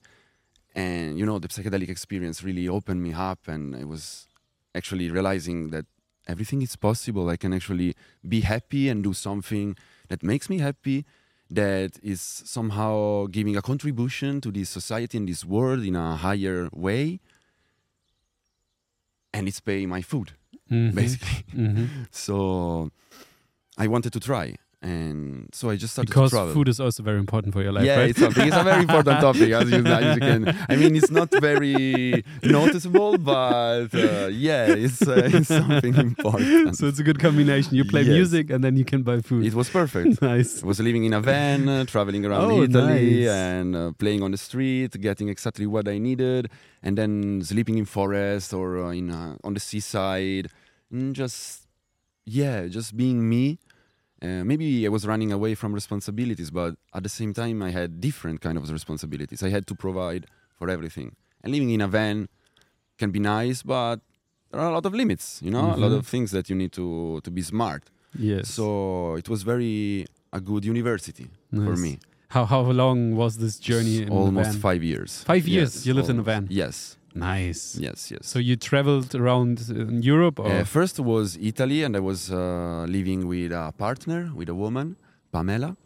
And 0.83 1.19
you 1.19 1.27
know, 1.29 1.39
the 1.45 1.49
psychedelic 1.55 1.89
experience 1.97 2.37
really 2.49 2.67
opened 2.79 3.01
me 3.07 3.13
up, 3.31 3.41
and 3.55 3.65
I 3.83 3.85
was 3.95 4.03
actually 4.79 5.07
realizing 5.17 5.59
that 5.75 5.87
everything 6.33 6.61
is 6.63 6.77
possible. 6.89 7.25
I 7.35 7.37
can 7.43 7.53
actually 7.59 7.91
be 8.35 8.41
happy 8.55 8.83
and 8.91 8.99
do 9.09 9.13
something 9.29 9.69
that 10.11 10.21
makes 10.23 10.47
me 10.53 10.59
happy, 10.69 10.99
that 11.61 11.93
is 12.13 12.21
somehow 12.57 13.27
giving 13.39 13.57
a 13.57 13.63
contribution 13.73 14.41
to 14.45 14.49
this 14.53 14.69
society 14.79 15.15
and 15.19 15.27
this 15.33 15.43
world 15.55 15.83
in 15.91 15.97
a 15.97 16.09
higher 16.27 16.61
way. 16.87 17.05
And 19.33 19.43
it's 19.49 19.61
paying 19.61 19.89
my 19.97 20.03
food, 20.03 20.29
Mhm. 20.71 20.95
basically. 20.95 21.45
Mhm. 21.55 21.89
So 22.27 22.91
I 23.77 23.87
wanted 23.95 24.13
to 24.17 24.21
try. 24.21 24.47
And 24.81 25.49
so 25.53 25.71
I 25.71 25.77
just 25.77 25.95
started 25.95 26.09
Because 26.09 26.31
to 26.31 26.37
travel. 26.37 26.55
food 26.55 26.69
is 26.69 26.79
also 26.79 27.03
very 27.03 27.19
important 27.19 27.53
for 27.53 27.63
your 27.63 27.73
life, 27.73 27.85
yeah, 27.85 27.97
right? 27.99 28.11
it's 28.11 28.21
something. 28.21 28.47
It's 28.47 28.57
a 28.57 28.63
very 28.63 28.83
important 28.83 29.19
topic, 29.29 29.51
as 29.51 29.69
you, 29.69 29.85
as 29.85 30.15
you 30.15 30.21
can. 30.21 30.57
I 30.69 30.77
mean, 30.77 30.95
it's 30.95 31.11
not 31.11 31.31
very 31.33 32.23
noticeable, 32.45 33.19
but 33.19 33.89
uh, 33.93 34.29
yeah, 34.31 34.67
it's, 34.67 35.03
uh, 35.03 35.23
it's 35.35 35.49
something 35.63 35.97
important. 35.97 36.77
so 36.77 36.87
it's 36.87 37.01
a 37.01 37.03
good 37.03 37.19
combination. 37.19 37.75
You 37.75 37.85
play 37.85 38.03
Yes. 38.03 38.09
music 38.15 38.51
and 38.51 38.63
then 38.63 38.77
you 38.77 38.85
can 38.85 39.03
buy 39.03 39.21
food. 39.21 39.45
it 39.45 39.55
was 39.55 39.69
perfect. 39.69 40.23
nice. 40.33 40.63
I 40.63 40.67
was 40.67 40.79
living 40.79 41.03
in 41.05 41.13
a 41.13 41.21
van, 41.21 41.69
uh, 41.69 41.85
traveling 41.85 42.25
around 42.25 42.49
Oh, 42.53 42.63
Italy, 42.63 43.25
nice. 43.25 43.29
and 43.31 43.75
uh, 43.75 43.93
playing 43.99 44.23
on 44.23 44.31
the 44.31 44.39
street, 44.39 44.93
getting 45.01 45.29
exactly 45.29 45.67
what 45.67 45.89
I 45.89 45.99
needed, 45.99 46.51
and 46.85 46.97
then 46.97 47.43
sleeping 47.43 47.79
in 47.79 47.85
forest 47.85 48.55
or 48.55 48.79
uh, 48.85 48.91
in 48.91 49.11
uh, 49.11 49.37
on 49.43 49.55
the 49.55 49.61
seaside, 49.61 50.51
and 50.93 51.17
just 51.17 51.67
yeah, 52.25 52.67
just 52.69 52.97
being 52.97 53.29
me. 53.29 53.59
Uh, 54.21 54.43
maybe 54.45 54.85
I 54.87 54.89
was 54.89 55.07
running 55.07 55.31
away 55.33 55.55
from 55.55 55.73
responsibilities, 55.73 56.51
but 56.51 56.75
at 56.93 57.03
the 57.03 57.09
same 57.09 57.33
time, 57.33 57.63
I 57.63 57.71
had 57.71 58.01
different 58.01 58.41
kind 58.41 58.57
of 58.59 58.69
responsibilities. 58.71 59.43
I 59.43 59.51
had 59.51 59.67
to 59.69 59.75
provide 59.75 60.27
for 60.59 60.69
everything, 60.69 61.15
and 61.43 61.53
living 61.53 61.71
in 61.71 61.81
a 61.81 61.89
van 61.89 62.29
can 62.99 63.11
be 63.13 63.21
nice, 63.21 63.63
but 63.63 63.97
there 64.51 64.61
are 64.61 64.71
a 64.71 64.73
lot 64.73 64.87
of 64.87 64.93
limits. 64.95 65.41
You 65.45 65.51
know, 65.53 65.67
a 65.75 65.79
lot 65.85 65.93
Mhm. 65.93 65.99
of 65.99 66.07
things 66.15 66.31
that 66.33 66.45
you 66.51 66.57
need 66.63 66.73
to 66.73 67.21
to 67.27 67.31
be 67.31 67.43
smart. 67.43 67.83
Yes. 68.19 68.45
So 68.59 68.67
it 69.21 69.29
was 69.29 69.41
very 69.53 70.07
a 70.33 70.41
good 70.41 70.65
university 70.65 71.27
for 71.67 71.77
me. 71.77 71.93
How 72.35 72.45
how 72.45 72.61
long 72.83 72.99
was 73.23 73.33
this 73.39 73.55
journey? 73.71 73.97
In 74.03 74.09
the 74.09 74.13
almost 74.15 74.59
five 74.69 74.83
years. 74.93 75.11
Five 75.33 75.45
years 75.55 75.87
you 75.87 75.95
lived 75.95 76.11
in 76.11 76.19
a 76.19 76.23
van? 76.31 76.47
Yes, 76.51 76.97
Nice. 77.19 77.77
yes, 77.81 78.11
yes. 78.11 78.27
So 78.27 78.39
you 78.39 78.57
traveled 78.57 79.15
around 79.15 79.69
in 79.69 80.03
Europe, 80.03 80.39
or 80.41 80.51
uh, 80.51 80.65
first 80.65 81.01
was 81.01 81.37
Italy, 81.41 81.83
and 81.83 81.97
I 81.97 82.01
was 82.01 82.31
uh, 82.31 82.87
living 82.89 83.27
with 83.27 83.53
a 83.53 83.73
partner, 83.77 84.31
with 84.35 84.49
a 84.49 84.55
woman, 84.55 84.97
Pamela. 85.33 85.77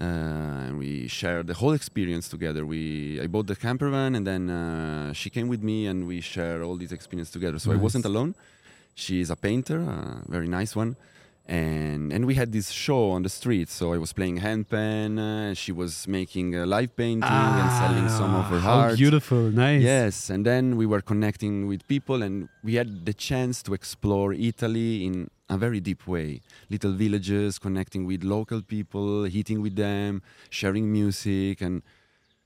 Uh, 0.00 0.04
and 0.04 0.78
we 0.78 1.08
shared 1.08 1.48
the 1.48 1.54
whole 1.54 1.72
experience 1.72 2.28
together. 2.28 2.64
We 2.64 3.20
I 3.20 3.26
bought 3.26 3.48
the 3.48 3.56
camper 3.56 3.90
van, 3.90 4.14
and 4.14 4.24
then 4.24 4.48
uh, 4.48 5.12
she 5.12 5.28
came 5.28 5.48
with 5.48 5.62
me, 5.62 5.86
and 5.86 6.06
we 6.06 6.20
shared 6.20 6.62
all 6.62 6.76
this 6.76 6.92
experience 6.92 7.30
together. 7.30 7.58
So 7.58 7.72
I 7.72 7.76
wasn't 7.76 8.04
alone. 8.04 8.34
She 8.94 9.20
is 9.20 9.30
a 9.30 9.36
painter, 9.36 9.78
a 9.80 10.22
very 10.28 10.48
nice 10.48 10.76
one, 10.76 10.96
and 11.48 12.12
and 12.12 12.26
we 12.26 12.34
had 12.34 12.52
this 12.52 12.70
show 12.70 13.10
on 13.10 13.22
the 13.22 13.28
street. 13.28 13.68
So 13.70 13.92
I 13.94 13.98
was 13.98 14.12
playing 14.12 14.38
handpan. 14.40 15.18
Uh, 15.18 15.54
she 15.54 15.72
was 15.72 16.06
making 16.06 16.54
a 16.54 16.66
live 16.66 16.94
painting 16.94 17.22
and 17.24 17.70
selling 17.72 18.08
some 18.10 18.34
of 18.34 18.44
her 18.46 18.56
Ah, 18.58 18.60
how 18.60 18.78
art. 18.80 18.96
beautiful, 18.98 19.50
nice. 19.50 19.82
Yes, 19.82 20.28
and 20.30 20.44
then 20.44 20.76
we 20.76 20.84
were 20.86 21.00
connecting 21.00 21.66
with 21.66 21.86
people, 21.88 22.22
and 22.22 22.48
we 22.62 22.74
had 22.74 23.06
the 23.06 23.14
chance 23.14 23.62
to 23.64 23.72
explore 23.74 24.32
Italy 24.34 25.06
in 25.06 25.28
a 25.48 25.56
very 25.56 25.80
deep 25.80 26.06
way. 26.06 26.42
Little 26.68 26.92
villages, 26.92 27.58
connecting 27.58 28.04
with 28.04 28.22
local 28.24 28.60
people, 28.62 29.26
eating 29.26 29.62
with 29.62 29.74
them, 29.76 30.20
sharing 30.50 30.92
music, 30.92 31.62
and 31.62 31.82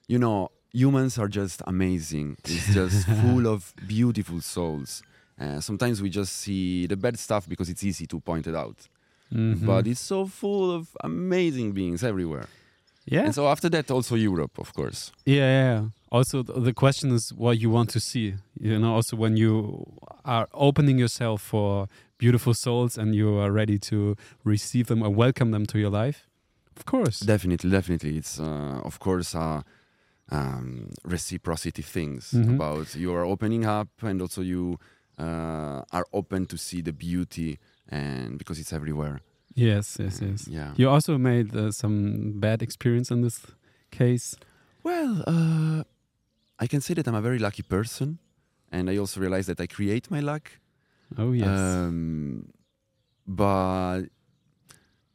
you 0.07 0.19
know, 0.19 0.51
humans 0.73 1.19
are 1.19 1.29
just 1.29 1.61
amazing. 1.67 2.37
It's 2.45 2.73
just 2.73 3.07
full 3.23 3.47
of 3.49 3.75
beautiful 3.89 4.41
souls. 4.41 5.03
Uh, 5.41 5.59
sometimes 5.61 6.01
we 6.01 6.09
just 6.09 6.33
see 6.37 6.87
the 6.87 6.97
bad 6.97 7.19
stuff 7.19 7.49
because 7.49 7.69
it's 7.69 7.83
easy 7.83 8.07
to 8.07 8.21
point 8.21 8.47
it 8.47 8.55
out, 8.55 8.77
Mhm. 9.33 9.65
but 9.67 9.87
it's 9.87 10.01
so 10.01 10.27
full 10.27 10.71
of 10.71 10.89
amazing 11.03 11.73
beings 11.73 12.03
everywhere. 12.03 12.47
yeah, 13.07 13.25
And 13.25 13.35
so 13.35 13.47
after 13.49 13.69
that, 13.71 13.91
also 13.91 14.15
Europe, 14.17 14.59
of 14.61 14.73
course. 14.75 15.11
yeah, 15.27 15.51
yeah. 15.63 15.85
Also, 16.11 16.43
th- 16.43 16.63
the 16.63 16.73
question 16.75 17.11
is 17.11 17.33
what 17.33 17.59
you 17.59 17.71
want 17.73 17.91
to 17.91 17.99
see. 18.01 18.35
You 18.61 18.79
know, 18.79 18.95
also 18.95 19.17
when 19.17 19.37
you 19.37 19.85
are 20.25 20.47
opening 20.53 20.99
yourself 21.01 21.41
for 21.43 21.89
beautiful 22.19 22.55
souls 22.55 22.99
and 22.99 23.15
you 23.15 23.39
are 23.41 23.51
ready 23.51 23.79
to 23.79 24.15
receive 24.45 24.87
them 24.87 25.03
or 25.03 25.11
welcome 25.11 25.51
them 25.53 25.67
to 25.67 25.79
your 25.79 25.91
life, 25.91 26.29
of 26.77 26.85
course. 26.85 27.21
Definitely, 27.27 27.71
definitely. 27.71 28.17
It's 28.19 28.39
uh, 28.39 28.81
of 28.85 28.99
course 28.99 29.35
uh, 29.35 29.63
um, 30.31 30.91
reciprocity 31.05 31.83
things 31.83 32.33
Mhm. 32.33 32.55
about 32.55 32.95
you 32.95 33.13
are 33.15 33.25
opening 33.25 33.65
up 33.65 33.89
and 34.03 34.21
also 34.21 34.43
you 34.43 34.79
uh, 35.19 35.83
are 35.93 36.07
open 36.13 36.47
to 36.47 36.57
see 36.57 36.83
the 36.83 36.93
beauty 36.93 37.59
and 37.93 38.39
because 38.39 38.59
it's 38.63 38.73
everywhere. 38.73 39.21
yes, 39.55 39.99
yes, 40.01 40.21
And, 40.21 40.31
yes. 40.31 40.49
Yeah. 40.49 40.73
You 40.77 40.89
also 40.89 41.19
made 41.19 41.55
uh, 41.55 41.71
some 41.71 42.41
bad 42.41 42.63
experience 42.63 43.11
in 43.15 43.21
this 43.23 43.39
case. 43.91 44.35
Well, 44.83 45.23
uh, 45.27 45.85
I 46.59 46.67
can 46.67 46.81
say 46.81 46.95
that 46.95 47.07
I'm 47.09 47.15
a 47.15 47.21
very 47.29 47.39
lucky 47.39 47.63
person, 47.63 48.19
and 48.71 48.89
I 48.91 48.97
also 48.99 49.21
realize 49.21 49.47
that 49.47 49.61
I 49.61 49.67
create 49.67 50.11
my 50.11 50.21
luck. 50.21 50.45
Oh 51.19 51.33
yes. 51.33 51.49
Um, 51.49 52.49
but 53.27 54.03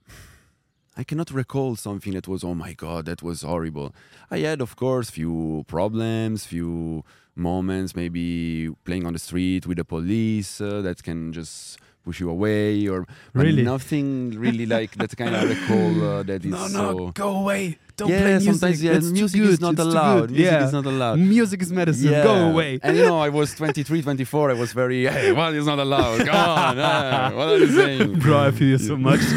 I 0.98 1.03
cannot 1.03 1.31
recall 1.31 1.75
something 1.75 2.13
that 2.13 2.27
was, 2.27 2.43
oh 2.43 2.55
my 2.55 2.74
God, 2.74 3.05
that 3.05 3.22
was 3.24 3.41
horrible. 3.41 3.93
I 4.31 4.39
had, 4.39 4.62
of 4.62 4.75
course, 4.75 5.10
few 5.10 5.63
problems, 5.67 6.46
few 6.46 7.03
moments, 7.36 7.96
maybe 7.96 8.69
playing 8.84 9.05
on 9.05 9.13
the 9.13 9.19
street 9.19 9.67
with 9.67 9.77
the 9.77 9.86
police 9.86 10.62
uh, 10.62 10.81
that 10.81 11.03
can 11.03 11.34
just 11.34 11.77
push 12.07 12.19
you 12.23 12.29
away, 12.37 12.87
or 12.93 12.99
Really? 13.33 13.63
nothing 13.73 14.07
really 14.45 14.65
like 14.75 14.91
that 15.01 15.11
kind 15.21 15.33
of 15.35 15.43
recall 15.53 15.91
uh, 16.11 16.23
that 16.29 16.41
is 16.45 16.51
no, 16.57 16.63
no, 16.79 16.85
so. 16.91 17.11
go 17.23 17.29
away! 17.43 17.63
Don't 17.97 18.09
yeah, 18.11 18.21
play 18.21 18.33
music. 18.37 18.49
sometimes 18.53 18.77
yeah, 18.85 18.97
It's 18.99 19.11
music 19.21 19.41
is 19.41 19.59
not 19.59 19.73
It's 19.73 19.81
allowed. 19.85 20.29
Music 20.29 20.45
yeah. 20.51 20.65
is 20.67 20.73
not 20.77 20.85
allowed. 20.93 21.17
Music 21.35 21.59
is 21.65 21.71
medicine. 21.81 22.11
Go 22.29 22.35
away. 22.51 22.71
And 22.83 22.91
you 22.97 23.05
know, 23.09 23.19
I 23.27 23.29
was 23.39 23.47
23, 23.55 24.03
24. 24.03 24.51
I 24.51 24.53
was 24.53 24.71
very, 24.81 24.99
hey, 25.15 25.31
what 25.39 25.51
is 25.55 25.65
not 25.71 25.79
allowed? 25.79 26.19
Come 26.29 26.35
on, 26.35 26.75
eh, 26.91 27.29
what 27.37 27.47
are 27.53 27.57
you 27.57 27.71
saying? 27.81 28.19
Bro, 28.19 28.37
I 28.47 28.51
feel 28.51 28.67
you 28.75 28.77
so 28.77 28.97
much. 29.09 29.21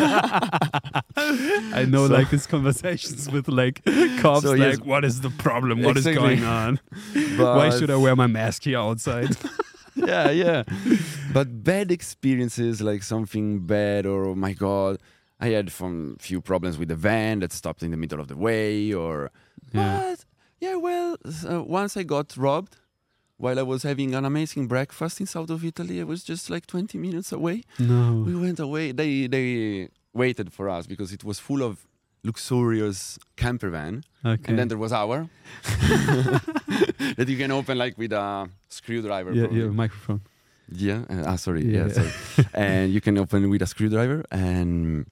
I 1.17 1.87
know, 1.89 2.07
So- 2.07 2.13
like, 2.13 2.29
these 2.31 2.47
conversations 2.47 3.31
with, 3.31 3.49
like, 3.49 3.83
cops, 4.21 4.43
So, 4.43 4.51
like, 4.53 4.79
yes. 4.79 4.79
what 4.81 5.05
is 5.05 5.21
the 5.23 5.31
problem? 5.31 5.83
What 5.83 5.97
is 5.97 6.07
Exactly. 6.07 6.37
going 6.37 6.45
on? 6.45 6.81
Why 7.39 7.71
should 7.71 7.91
I 7.91 7.97
wear 7.97 8.15
my 8.17 8.27
mask 8.27 8.65
here 8.65 8.79
outside? 8.79 9.37
Yeah, 9.95 10.31
yeah. 10.31 10.63
But 11.33 11.63
bad 11.63 11.91
experiences, 11.93 12.81
like 12.81 13.03
something 13.03 13.61
bad, 13.67 14.05
or 14.07 14.25
oh 14.27 14.35
my 14.35 14.53
God, 14.53 14.99
I 15.39 15.49
had 15.51 15.71
some 15.71 16.17
few 16.19 16.41
problems 16.41 16.77
with 16.79 16.89
the 16.89 16.97
van 16.97 17.41
that 17.41 17.53
stopped 17.53 17.83
in 17.83 17.91
the 17.91 17.97
middle 17.97 18.21
of 18.21 18.27
the 18.29 18.37
way, 18.37 18.93
or 18.93 19.31
yeah. 19.73 20.01
But 20.11 20.25
yeah, 20.61 20.77
well, 20.77 21.17
uh, 21.49 21.63
once 21.63 21.97
I 21.97 22.03
got 22.03 22.37
robbed 22.37 22.77
while 23.37 23.59
I 23.59 23.63
was 23.63 23.83
having 23.85 24.15
an 24.15 24.25
amazing 24.25 24.67
breakfast 24.69 25.19
in 25.21 25.27
south 25.27 25.49
of 25.51 25.65
Italy. 25.65 25.99
I 26.01 26.05
was 26.05 26.23
just 26.23 26.51
like 26.51 26.67
20 26.67 26.99
minutes 26.99 27.33
away. 27.33 27.63
No. 27.79 28.23
We 28.27 28.35
went 28.35 28.61
away. 28.61 28.93
They 28.93 29.27
they 29.29 29.89
waited 30.13 30.53
for 30.53 30.69
us 30.69 30.87
because 30.87 31.13
it 31.13 31.25
was 31.25 31.39
full 31.39 31.63
of 31.63 31.87
luxurious 32.23 33.19
camper 33.37 33.71
van, 33.71 34.05
Okay. 34.25 34.43
and 34.49 34.59
then 34.59 34.69
there 34.69 34.77
was 34.77 34.93
our 34.93 35.31
that 37.17 37.29
you 37.29 37.37
can 37.37 37.51
open 37.51 37.79
like 37.79 37.97
with 37.97 38.13
a 38.13 38.49
screwdriver. 38.69 39.33
yeah, 39.33 39.45
probably. 39.45 39.61
yeah, 39.61 39.67
microphone. 39.69 40.21
Yeah. 40.73 41.03
Uh, 41.11 41.25
ah, 41.27 41.37
sorry. 41.37 41.65
Yeah. 41.65 41.87
Yeah. 41.87 41.93
sorry. 41.93 42.49
and 42.55 42.93
you 42.93 43.01
can 43.01 43.19
open 43.19 43.51
with 43.51 43.63
a 43.63 43.67
screwdriver. 43.67 44.25
And 44.31 45.07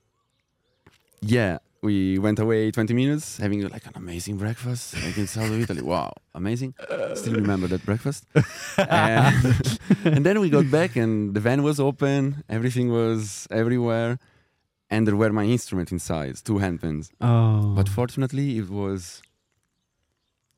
yeah, 1.20 1.58
we 1.82 2.18
went 2.18 2.38
away 2.38 2.70
20 2.70 2.92
minutes 2.94 3.38
having 3.38 3.66
like 3.68 3.86
an 3.86 3.92
amazing 3.94 4.36
breakfast 4.36 4.94
like 5.02 5.16
in 5.16 5.26
south 5.26 5.50
Italy. 5.52 5.82
Wow, 5.82 6.12
amazing. 6.34 6.74
Still 7.14 7.34
remember 7.34 7.66
that 7.68 7.84
breakfast. 7.84 8.24
and, 8.78 9.78
and 10.04 10.26
then 10.26 10.40
we 10.40 10.50
got 10.50 10.70
back 10.70 10.96
and 10.96 11.34
the 11.34 11.40
van 11.40 11.62
was 11.62 11.80
open. 11.80 12.44
Everything 12.48 12.90
was 12.90 13.46
everywhere. 13.50 14.18
And 14.90 15.06
there 15.06 15.16
were 15.16 15.30
my 15.30 15.44
instruments 15.44 15.92
inside, 15.92 16.36
two 16.42 16.54
handpans. 16.54 17.10
Oh. 17.20 17.74
But 17.76 17.90
fortunately, 17.90 18.56
it 18.56 18.70
was 18.70 19.20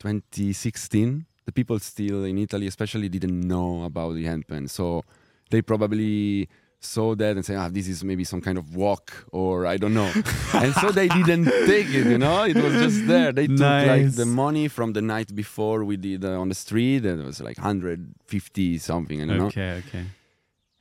2016. 0.01 1.25
The 1.45 1.51
people 1.51 1.79
still 1.79 2.23
in 2.25 2.37
Italy, 2.37 2.67
especially, 2.67 3.09
didn't 3.09 3.41
know 3.41 3.83
about 3.83 4.15
the 4.15 4.25
handpan. 4.25 4.69
So 4.69 5.03
they 5.49 5.61
probably 5.61 6.49
saw 6.79 7.13
that 7.15 7.35
and 7.35 7.45
say, 7.45 7.55
ah, 7.55 7.69
this 7.69 7.87
is 7.87 8.03
maybe 8.03 8.23
some 8.23 8.41
kind 8.41 8.57
of 8.57 8.75
walk 8.75 9.27
or 9.31 9.67
I 9.67 9.77
don't 9.77 9.93
know. 9.93 10.11
and 10.53 10.73
so 10.73 10.89
they 10.91 11.07
didn't 11.07 11.45
take 11.67 11.89
it, 11.89 12.07
you 12.07 12.17
know? 12.17 12.43
It 12.43 12.55
was 12.55 12.73
just 12.73 13.05
there. 13.07 13.31
They 13.31 13.47
took 13.47 13.59
like 13.59 14.11
the 14.15 14.25
money 14.25 14.67
from 14.67 14.93
the 14.93 15.01
night 15.01 15.33
before 15.35 15.83
we 15.83 15.97
did 15.97 16.25
uh, 16.25 16.39
on 16.39 16.49
the 16.49 16.55
street 16.55 17.05
and 17.05 17.21
it 17.21 17.25
was 17.25 17.39
like 17.39 17.57
150 17.57 18.77
something, 18.79 19.19
don't 19.19 19.37
know. 19.37 19.45
okay, 19.45 19.83
okay. 19.87 20.05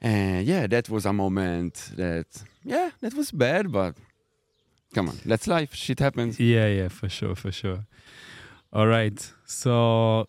And 0.01 0.47
yeah, 0.47 0.67
that 0.67 0.89
was 0.89 1.05
a 1.05 1.13
moment 1.13 1.91
that 1.97 2.27
yeah, 2.65 2.91
that 3.03 3.13
was 3.13 3.31
bad, 3.31 3.71
but 3.71 3.97
come 4.95 5.11
on, 5.11 5.19
that's 5.27 5.47
life. 5.47 5.75
Shit 5.75 5.99
happens. 5.99 6.41
Yeah, 6.41 6.69
yeah, 6.69 6.89
for 6.89 7.11
sure, 7.11 7.35
for 7.35 7.53
sure. 7.53 7.85
All 8.73 8.87
right. 8.87 9.33
So 9.47 10.27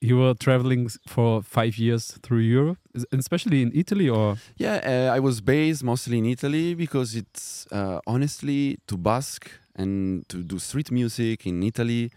you 0.00 0.16
were 0.18 0.34
traveling 0.34 0.88
for 1.06 1.42
five 1.42 1.78
years 1.78 2.18
through 2.22 2.38
Europe, 2.40 2.78
especially 3.12 3.62
in 3.62 3.70
Italy, 3.74 4.08
or 4.08 4.36
Yeah, 4.56 4.80
uh, 5.10 5.16
I 5.16 5.20
was 5.20 5.40
based 5.40 5.82
mostly 5.84 6.18
in 6.18 6.26
Italy 6.26 6.74
because 6.74 7.14
it's 7.14 7.66
uh, 7.72 8.00
honestly 8.06 8.78
to 8.86 8.96
busk 8.96 9.50
and 9.76 10.26
to 10.28 10.42
do 10.42 10.58
street 10.58 10.90
music 10.90 11.46
in 11.46 11.62
Italy. 11.62 12.10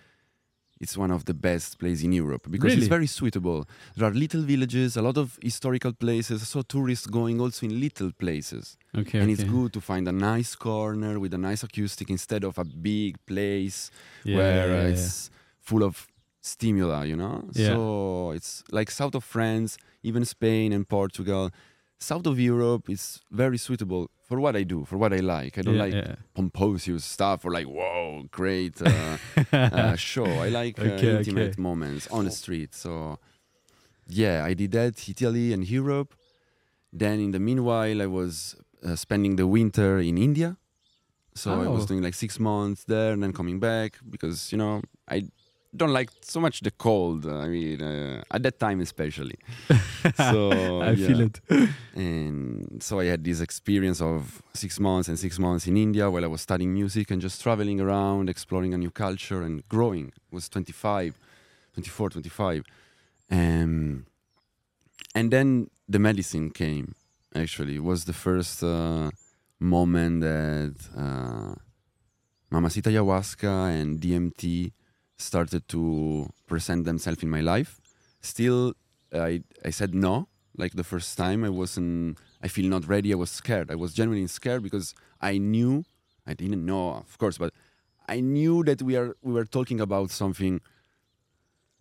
It's 0.81 0.97
one 0.97 1.11
of 1.11 1.23
the 1.23 1.33
best 1.33 1.79
places 1.79 2.03
in 2.03 2.11
Europe 2.11 2.47
because 2.51 2.71
Really? 2.73 2.81
it's 2.81 2.89
very 2.89 3.07
suitable. 3.07 3.65
There 3.95 4.05
are 4.05 4.13
little 4.13 4.41
villages, 4.41 4.97
a 4.97 5.01
lot 5.01 5.17
of 5.17 5.39
historical 5.41 5.93
places, 5.93 6.45
so 6.49 6.61
tourists 6.61 7.07
going 7.07 7.39
also 7.39 7.65
in 7.65 7.79
little 7.79 8.11
places. 8.11 8.75
okay, 8.97 9.19
and 9.19 9.31
it's 9.31 9.43
good 9.45 9.71
to 9.73 9.79
find 9.81 10.07
a 10.09 10.11
nice 10.11 10.55
corner 10.55 11.19
with 11.19 11.33
a 11.33 11.37
nice 11.37 11.63
acoustic 11.63 12.09
instead 12.09 12.43
of 12.43 12.57
a 12.57 12.65
big 12.65 13.15
place 13.25 13.91
Yeah, 14.25 14.35
where 14.37 14.67
yeah, 14.67 14.81
yeah. 14.83 14.89
it's 14.89 15.29
full 15.63 15.83
of 15.83 16.07
stimuli, 16.41 17.05
you 17.11 17.15
know? 17.15 17.35
Yeah. 17.53 17.67
So 17.67 18.31
it's 18.37 18.63
like 18.71 18.91
south 18.91 19.15
of 19.15 19.23
France, 19.23 19.77
even 20.03 20.25
Spain 20.25 20.73
and 20.73 20.87
Portugal. 20.87 21.49
South 21.99 22.27
of 22.27 22.37
Europe 22.37 22.89
is 22.89 23.21
very 23.31 23.57
suitable 23.57 24.09
for 24.27 24.37
what 24.39 24.55
I 24.55 24.63
do, 24.63 24.83
for 24.85 24.97
what 24.97 25.13
I 25.13 25.21
like. 25.37 25.57
I 25.57 25.61
don't 25.61 25.75
Yeah, 25.75 25.85
like 25.85 25.93
yeah. 25.93 26.15
pompous 26.35 26.83
stuff 27.05 27.45
or 27.45 27.51
like, 27.51 27.67
whoa, 27.67 28.25
great 28.29 28.81
uh, 28.81 29.17
uh, 29.77 29.95
show. 29.95 30.39
I 30.45 30.49
like 30.49 30.77
uh, 30.79 30.83
Okay, 30.83 31.09
intimate 31.17 31.53
okay. 31.53 31.61
moments 31.61 32.07
on 32.07 32.25
the 32.25 32.31
street. 32.31 32.71
So 32.75 33.19
yeah, 34.07 34.43
I 34.49 34.53
did 34.53 34.71
that, 34.71 35.07
Italy 35.07 35.53
and 35.53 35.63
Europe. 35.69 36.13
Then 36.91 37.19
in 37.19 37.31
the 37.31 37.39
meanwhile, 37.39 38.01
I 38.01 38.05
was 38.07 38.55
uh, 38.85 38.95
spending 38.95 39.37
the 39.37 39.47
winter 39.47 39.99
in 39.99 40.17
India. 40.17 40.57
So 41.35 41.51
I 41.51 41.67
was 41.67 41.83
Oh. 41.83 41.87
doing 41.87 42.03
like 42.03 42.15
six 42.15 42.37
months 42.37 42.83
there 42.83 43.13
and 43.13 43.23
then 43.23 43.31
coming 43.33 43.59
back 43.59 43.97
because, 44.09 44.51
you 44.51 44.57
know, 44.57 44.81
I 45.07 45.23
don't 45.75 45.91
like 45.91 46.09
so 46.21 46.39
much 46.39 46.61
the 46.61 46.71
cold. 46.71 47.25
I 47.25 47.47
mean, 47.47 47.81
uh, 47.81 48.23
at 48.31 48.43
that 48.43 48.59
time 48.59 48.81
especially. 48.81 49.35
so 50.15 50.81
I 50.81 50.91
yeah. 50.91 51.07
feel 51.07 51.21
it. 51.21 51.39
And 51.95 52.81
so 52.81 52.99
I 52.99 53.05
had 53.05 53.23
this 53.23 53.39
experience 53.39 54.01
of 54.01 54.41
six 54.53 54.79
months 54.79 55.07
and 55.09 55.17
six 55.17 55.37
months 55.37 55.67
in 55.67 55.77
India 55.77 56.09
while 56.09 56.23
I 56.23 56.27
was 56.27 56.41
studying 56.41 56.73
music 56.73 57.11
and 57.11 57.21
just 57.21 57.41
traveling 57.41 57.79
around, 57.79 58.29
exploring 58.29 58.73
a 58.73 58.77
new 58.77 58.91
culture 58.91 59.43
and 59.43 59.67
growing. 59.69 60.11
I 60.31 60.35
was 60.35 60.49
25, 60.49 61.17
24, 61.73 62.09
25. 62.09 62.63
Um, 63.31 64.05
and 65.15 65.31
then 65.31 65.69
the 65.87 65.99
medicine 65.99 66.49
came, 66.49 66.95
actually. 67.35 67.75
It 67.75 67.83
was 67.83 68.05
the 68.05 68.13
first 68.13 68.63
uh, 68.63 69.11
moment 69.59 70.21
that 70.21 70.75
uh, 70.97 71.55
Mamacita 72.51 72.89
Ayahuasca 72.89 73.81
and 73.81 73.99
DMT 73.99 74.71
started 75.23 75.67
to 75.69 76.29
present 76.47 76.85
themselves 76.85 77.23
in 77.23 77.29
my 77.29 77.41
life. 77.41 77.79
Still, 78.21 78.73
I, 79.13 79.43
I 79.65 79.71
said 79.71 79.93
no. 79.95 80.27
Like 80.55 80.73
the 80.73 80.83
first 80.83 81.17
time, 81.17 81.43
I 81.43 81.49
wasn't, 81.49 82.17
I 82.41 82.47
feel 82.47 82.69
not 82.69 82.87
ready. 82.87 83.11
I 83.11 83.15
was 83.15 83.31
scared. 83.31 83.71
I 83.71 83.75
was 83.75 83.93
genuinely 83.93 84.27
scared 84.27 84.61
because 84.61 84.93
I 85.19 85.37
knew, 85.39 85.83
I 86.27 86.33
didn't 86.35 86.63
know, 86.65 86.85
of 87.07 87.17
course, 87.17 87.37
but 87.39 87.51
I 88.07 88.19
knew 88.19 88.63
that 88.65 88.81
we 88.81 88.93
are 88.95 89.15
we 89.27 89.31
were 89.33 89.45
talking 89.57 89.79
about 89.81 90.11
something 90.11 90.61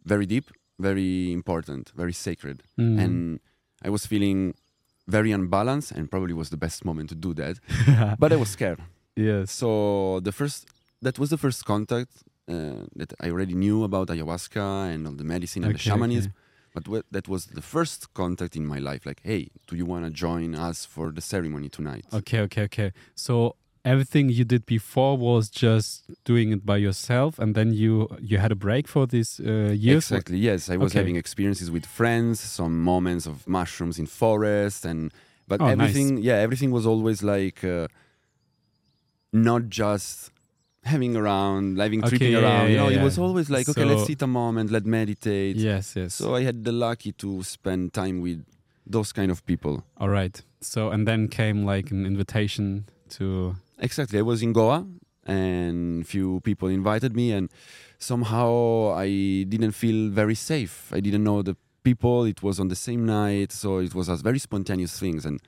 very 0.04 0.26
deep, 0.26 0.46
very 0.78 1.32
important, 1.32 1.92
very 2.02 2.12
sacred 2.12 2.62
Mm. 2.78 2.98
and 3.04 3.40
I 3.84 3.88
was 3.90 4.06
feeling 4.06 4.54
very 5.08 5.32
unbalanced, 5.32 5.90
and 5.92 6.08
probably 6.10 6.32
was 6.32 6.50
the 6.50 6.56
best 6.56 6.84
moment 6.84 7.08
to 7.10 7.16
do 7.16 7.34
that. 7.34 7.56
but 8.22 8.32
I 8.32 8.36
was 8.36 8.50
scared. 8.50 8.80
yes. 9.16 9.50
So 9.50 10.20
the 10.20 10.32
first, 10.32 10.66
that 11.02 11.18
was 11.18 11.28
the 11.30 11.38
first 11.44 11.64
contact 11.64 12.12
uh, 12.52 12.84
that 13.00 13.10
I 13.24 13.26
already 13.32 13.54
knew 13.64 13.78
about 13.88 14.06
ayahuasca 14.14 14.66
and 14.94 15.00
all 15.06 15.16
the 15.22 15.28
medicine 15.34 15.62
and 15.64 15.74
the 15.74 15.78
shamanism. 15.88 16.30
okay. 16.32 16.38
But 16.74 16.84
that 17.16 17.26
was 17.28 17.42
the 17.58 17.60
first 17.74 18.00
contact 18.14 18.56
in 18.56 18.64
my 18.74 18.78
life. 18.78 19.02
Like, 19.10 19.20
hey, 19.30 19.42
do 19.68 19.76
you 19.76 19.84
want 19.92 20.02
to 20.06 20.10
join 20.26 20.54
us 20.68 20.78
for 20.94 21.06
the 21.16 21.20
ceremony 21.20 21.68
tonight? 21.68 22.06
Okay, 22.20 22.40
okay, 22.46 22.62
okay. 22.68 22.90
So 23.14 23.56
everything 23.84 24.24
you 24.38 24.44
did 24.54 24.64
before 24.64 25.14
was 25.18 25.50
just 25.50 25.90
doing 26.24 26.48
it 26.56 26.62
by 26.64 26.78
yourself, 26.86 27.38
and 27.42 27.54
then 27.54 27.68
you 27.82 28.08
you 28.30 28.38
had 28.38 28.52
a 28.52 28.60
break 28.66 28.84
for 28.94 29.04
these 29.14 29.30
uh, 29.40 29.74
years. 29.86 30.04
Exactly. 30.10 30.38
Yes, 30.38 30.60
I 30.70 30.76
was 30.78 30.92
Okay. 30.92 31.00
having 31.00 31.16
experiences 31.24 31.68
with 31.70 31.84
friends, 32.00 32.40
some 32.60 32.74
moments 32.92 33.24
of 33.26 33.34
mushrooms 33.46 33.98
in 34.02 34.06
forest, 34.06 34.80
and 34.90 35.00
but 35.50 35.60
Oh, 35.60 35.66
nice. 35.66 35.74
everything. 35.74 36.08
Yeah, 36.28 36.38
everything 36.46 36.70
was 36.78 36.84
always 36.86 37.18
like 37.34 37.58
uh, 37.64 37.86
not 39.32 39.62
just 39.68 40.31
having 40.84 41.16
around, 41.16 41.78
living, 41.78 42.00
Okay, 42.00 42.08
tripping 42.10 42.32
yeah, 42.32 42.38
around. 42.40 42.64
yeah, 42.66 42.70
you 42.72 42.76
know, 42.76 42.88
yeah. 42.88 43.00
it 43.00 43.04
was 43.04 43.18
always 43.18 43.48
like, 43.50 43.68
okay, 43.68 43.84
let's 43.84 44.00
So- 44.02 44.06
sit 44.06 44.22
a 44.22 44.26
moment, 44.26 44.70
let 44.70 44.84
meditate. 44.84 45.56
Yes, 45.56 45.94
yes. 45.96 46.14
So 46.14 46.34
I 46.34 46.42
had 46.42 46.64
the 46.64 46.72
lucky 46.72 47.12
to 47.12 47.42
spend 47.42 47.92
time 47.92 48.20
with 48.20 48.44
those 48.86 49.12
kind 49.12 49.30
of 49.30 49.44
people. 49.46 49.84
All 49.98 50.08
right. 50.08 50.40
So 50.60 50.90
and 50.90 51.06
then 51.06 51.28
came 51.28 51.64
like 51.64 51.90
an 51.90 52.04
invitation 52.06 52.86
to. 53.10 53.54
Exactly. 53.78 54.18
I 54.18 54.22
was 54.22 54.42
in 54.42 54.52
Goa 54.52 54.86
and 55.26 56.06
few 56.06 56.40
people 56.40 56.68
invited 56.68 57.14
me 57.16 57.32
and 57.32 57.48
somehow 57.98 58.92
I 58.94 59.44
didn't 59.48 59.72
feel 59.72 60.10
very 60.10 60.34
safe. 60.34 60.92
I 60.92 61.00
didn't 61.00 61.24
know 61.24 61.42
the 61.42 61.56
people. 61.84 62.24
It 62.24 62.42
was 62.42 62.58
on 62.60 62.68
the 62.68 62.76
same 62.76 63.06
night, 63.06 63.52
so 63.52 63.78
it 63.78 63.94
was 63.94 64.08
a 64.08 64.16
very 64.16 64.38
spontaneous 64.38 64.98
things 64.98 65.24
and 65.24 65.40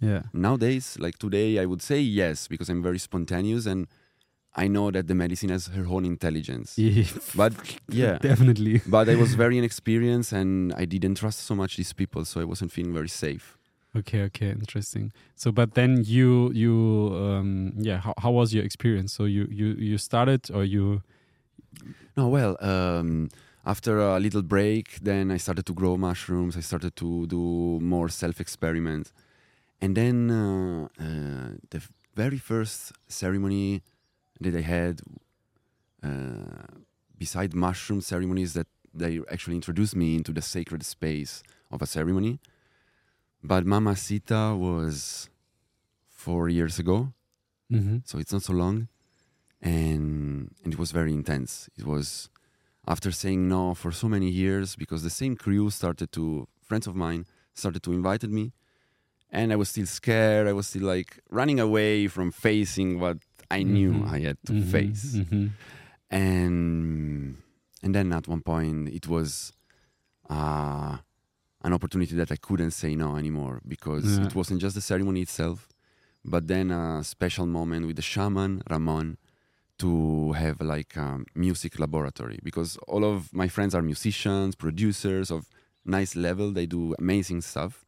Yeah. 0.00 0.22
nowadays 0.32 0.96
like 0.98 1.18
today 1.18 1.58
I 1.58 1.66
would 1.66 1.82
say 1.82 2.00
yes 2.00 2.48
because 2.48 2.68
I'm 2.70 2.82
very 2.82 2.98
spontaneous 2.98 3.66
and 3.66 3.86
I 4.56 4.66
know 4.66 4.90
that 4.90 5.06
the 5.06 5.14
medicine 5.14 5.50
has 5.50 5.68
her 5.68 5.86
own 5.86 6.04
intelligence. 6.04 6.74
Yeah. 6.78 7.04
But 7.34 7.52
yeah. 7.88 8.18
Definitely. 8.18 8.82
But 8.86 9.08
I 9.08 9.14
was 9.14 9.34
very 9.34 9.58
inexperienced 9.62 10.32
and 10.32 10.72
I 10.74 10.84
didn't 10.84 11.16
trust 11.16 11.40
so 11.40 11.54
much 11.54 11.76
these 11.76 11.92
people, 11.92 12.24
so 12.24 12.40
I 12.40 12.44
wasn't 12.44 12.72
feeling 12.72 12.92
very 12.92 13.08
safe. 13.08 13.56
Okay, 13.96 14.22
okay, 14.22 14.50
interesting. 14.50 15.12
So, 15.34 15.50
but 15.50 15.74
then 15.74 16.04
you, 16.04 16.52
you, 16.52 17.12
um, 17.16 17.72
yeah. 17.76 17.98
How, 17.98 18.14
how 18.18 18.30
was 18.30 18.54
your 18.54 18.64
experience? 18.64 19.12
So 19.12 19.24
you, 19.24 19.48
you, 19.50 19.74
you 19.74 19.98
started, 19.98 20.48
or 20.52 20.62
you? 20.64 21.02
No, 22.16 22.28
well, 22.28 22.56
um, 22.60 23.30
after 23.66 23.98
a 23.98 24.20
little 24.20 24.42
break, 24.42 25.00
then 25.00 25.30
I 25.32 25.38
started 25.38 25.66
to 25.66 25.72
grow 25.72 25.96
mushrooms. 25.96 26.56
I 26.56 26.60
started 26.60 26.94
to 26.96 27.26
do 27.26 27.80
more 27.80 28.08
self 28.08 28.40
experiments. 28.40 29.12
And 29.80 29.96
then 29.96 30.30
uh, 30.30 30.88
uh, 31.00 31.56
the 31.70 31.82
very 32.14 32.38
first 32.38 32.92
ceremony 33.08 33.82
that 34.40 34.54
I 34.54 34.60
had, 34.60 35.00
uh, 36.02 36.66
beside 37.18 37.54
mushroom 37.54 38.00
ceremonies, 38.00 38.54
that 38.54 38.66
they 38.92 39.20
actually 39.30 39.56
introduced 39.56 39.94
me 39.94 40.16
into 40.16 40.32
the 40.32 40.42
sacred 40.42 40.84
space 40.84 41.42
of 41.70 41.82
a 41.82 41.86
ceremony. 41.86 42.40
But 43.42 43.64
Mamacita 43.64 44.56
was 44.56 45.28
four 46.08 46.48
years 46.48 46.78
ago. 46.78 47.12
Mm-hmm. 47.72 47.98
so 48.04 48.18
it's 48.18 48.32
not 48.32 48.42
so 48.42 48.52
long. 48.52 48.88
And 49.62 50.54
and 50.64 50.72
it 50.72 50.78
was 50.78 50.90
very 50.90 51.12
intense. 51.12 51.68
It 51.78 51.86
was 51.86 52.28
after 52.86 53.10
saying 53.12 53.48
no 53.48 53.74
for 53.74 53.92
so 53.92 54.08
many 54.08 54.28
years 54.28 54.74
because 54.74 55.02
the 55.02 55.10
same 55.10 55.36
crew 55.36 55.70
started 55.70 56.10
to 56.12 56.48
friends 56.62 56.86
of 56.86 56.96
mine 56.96 57.26
started 57.54 57.82
to 57.84 57.92
invited 57.92 58.30
me. 58.30 58.52
And 59.30 59.52
i 59.52 59.56
was 59.56 59.68
still 59.68 59.86
scared. 59.86 60.48
I 60.48 60.52
was 60.52 60.66
still 60.66 60.86
like 60.94 61.20
running 61.30 61.60
away 61.60 62.08
from 62.08 62.32
facing 62.32 62.98
what 62.98 63.18
i 63.50 63.62
knew 63.62 63.92
Mhm. 63.92 64.08
i 64.16 64.18
had 64.28 64.38
to 64.46 64.52
Mhm, 64.52 64.64
face 64.74 65.04
mhm. 65.16 65.50
and 66.10 67.36
and 67.82 67.94
then 67.94 68.12
at 68.12 68.28
one 68.28 68.42
point 68.42 68.88
it 68.88 69.06
was 69.08 69.52
uh, 70.28 70.96
an 71.62 71.72
opportunity 71.72 72.14
that 72.14 72.30
I 72.30 72.36
couldn't 72.36 72.70
say 72.72 72.94
no 72.94 73.16
anymore 73.16 73.60
because 73.66 74.18
Yeah. 74.18 74.26
it 74.26 74.34
wasn't 74.34 74.60
just 74.60 74.74
the 74.74 74.80
ceremony 74.80 75.22
itself, 75.22 75.68
but 76.24 76.46
then 76.46 76.70
a 76.70 77.02
special 77.04 77.46
moment 77.46 77.86
with 77.86 77.96
the 77.96 78.02
shaman 78.02 78.62
Ramon 78.70 79.16
to 79.78 80.32
have 80.32 80.60
like 80.60 80.94
a 80.96 81.20
music 81.34 81.78
laboratory 81.78 82.38
because 82.42 82.76
all 82.86 83.04
of 83.04 83.32
my 83.32 83.48
friends 83.48 83.74
are 83.74 83.82
musicians, 83.82 84.54
producers 84.54 85.30
of 85.30 85.48
nice 85.84 86.14
level. 86.14 86.52
They 86.52 86.66
do 86.66 86.94
amazing 86.98 87.40
stuff. 87.40 87.84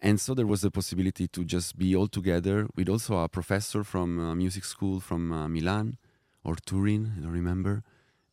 And 0.00 0.20
so 0.20 0.34
there 0.34 0.46
was 0.46 0.60
the 0.60 0.70
possibility 0.70 1.26
to 1.28 1.44
just 1.44 1.78
be 1.78 1.96
all 1.96 2.08
together 2.08 2.66
with 2.76 2.88
also 2.88 3.18
a 3.18 3.28
professor 3.28 3.82
from 3.84 4.18
a 4.18 4.36
music 4.36 4.64
school 4.64 5.00
from 5.00 5.32
uh, 5.32 5.48
Milan 5.48 5.96
or 6.44 6.56
Turin, 6.56 7.14
I 7.16 7.20
don't 7.22 7.32
remember, 7.32 7.82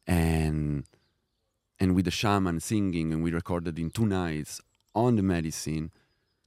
and 0.06 0.84
and 1.80 1.96
with 1.96 2.06
the 2.06 2.12
shaman 2.12 2.60
singing, 2.60 3.14
and 3.14 3.24
we 3.24 3.32
recorded 3.32 3.80
in 3.80 3.90
two 3.90 4.06
nights 4.06 4.62
on 4.94 5.16
the 5.16 5.24
medicine, 5.24 5.92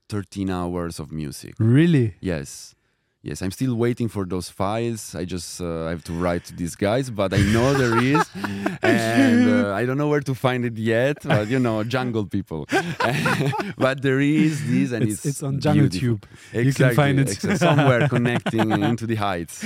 thirteen 0.07 0.49
hours 0.49 0.99
of 0.99 1.11
music. 1.11 1.55
Really? 1.57 2.15
Yes, 2.19 2.74
Yes, 3.27 3.41
I'm 3.41 3.49
still 3.49 3.73
waiting 3.73 4.07
for 4.07 4.23
those 4.23 4.49
files. 4.49 5.15
I 5.15 5.25
just 5.25 5.59
uh, 5.59 5.87
have 5.87 6.03
to 6.03 6.13
write 6.13 6.43
to 6.45 6.53
these 6.55 6.75
guys, 6.75 7.09
but 7.09 7.33
I 7.33 7.41
know 7.55 7.73
there 7.73 7.97
is, 7.97 8.23
and 8.83 9.49
uh, 9.49 9.73
I 9.73 9.83
don't 9.87 9.97
know 9.97 10.09
where 10.09 10.21
to 10.21 10.35
find 10.35 10.63
it 10.63 10.77
yet. 10.77 11.17
But 11.23 11.47
you 11.47 11.57
know, 11.57 11.83
jungle 11.83 12.25
people. 12.27 12.67
but 13.85 14.03
there 14.03 14.19
is 14.21 14.53
this, 14.69 14.91
and 14.91 15.03
it's, 15.05 15.13
it's, 15.13 15.25
it's 15.25 15.43
on 15.43 15.59
Jungle 15.59 15.89
beautiful. 15.89 16.19
Tube. 16.19 16.25
Exactly, 16.53 16.65
You 16.67 16.73
can 16.73 16.95
find 16.95 17.19
it. 17.19 17.29
exactly, 17.31 17.57
somewhere 17.57 18.07
connecting 18.07 18.69
into 18.89 19.07
the 19.07 19.15
heights. 19.15 19.65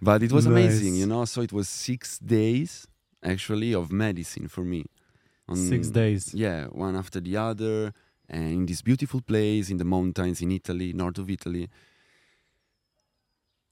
But 0.00 0.22
it 0.22 0.30
was 0.30 0.46
amazing, 0.46 0.94
you 0.94 1.06
know. 1.06 1.24
So 1.24 1.40
it 1.42 1.52
was 1.52 1.68
six 1.68 2.20
days 2.20 2.86
actually 3.24 3.74
of 3.74 3.90
medicine 3.90 4.46
for 4.46 4.62
me. 4.64 4.86
On- 5.48 5.56
Six 5.56 5.88
days. 5.88 6.32
yeah, 6.34 6.66
one 6.66 6.94
after 6.94 7.18
the 7.18 7.36
other, 7.36 7.92
and 8.28 8.52
in 8.52 8.66
this 8.66 8.80
beautiful 8.80 9.20
place 9.20 9.70
in 9.70 9.78
the 9.78 9.84
mountains 9.84 10.40
in 10.40 10.52
Italy, 10.52 10.92
north 10.92 11.18
of 11.18 11.28
Italy. 11.28 11.68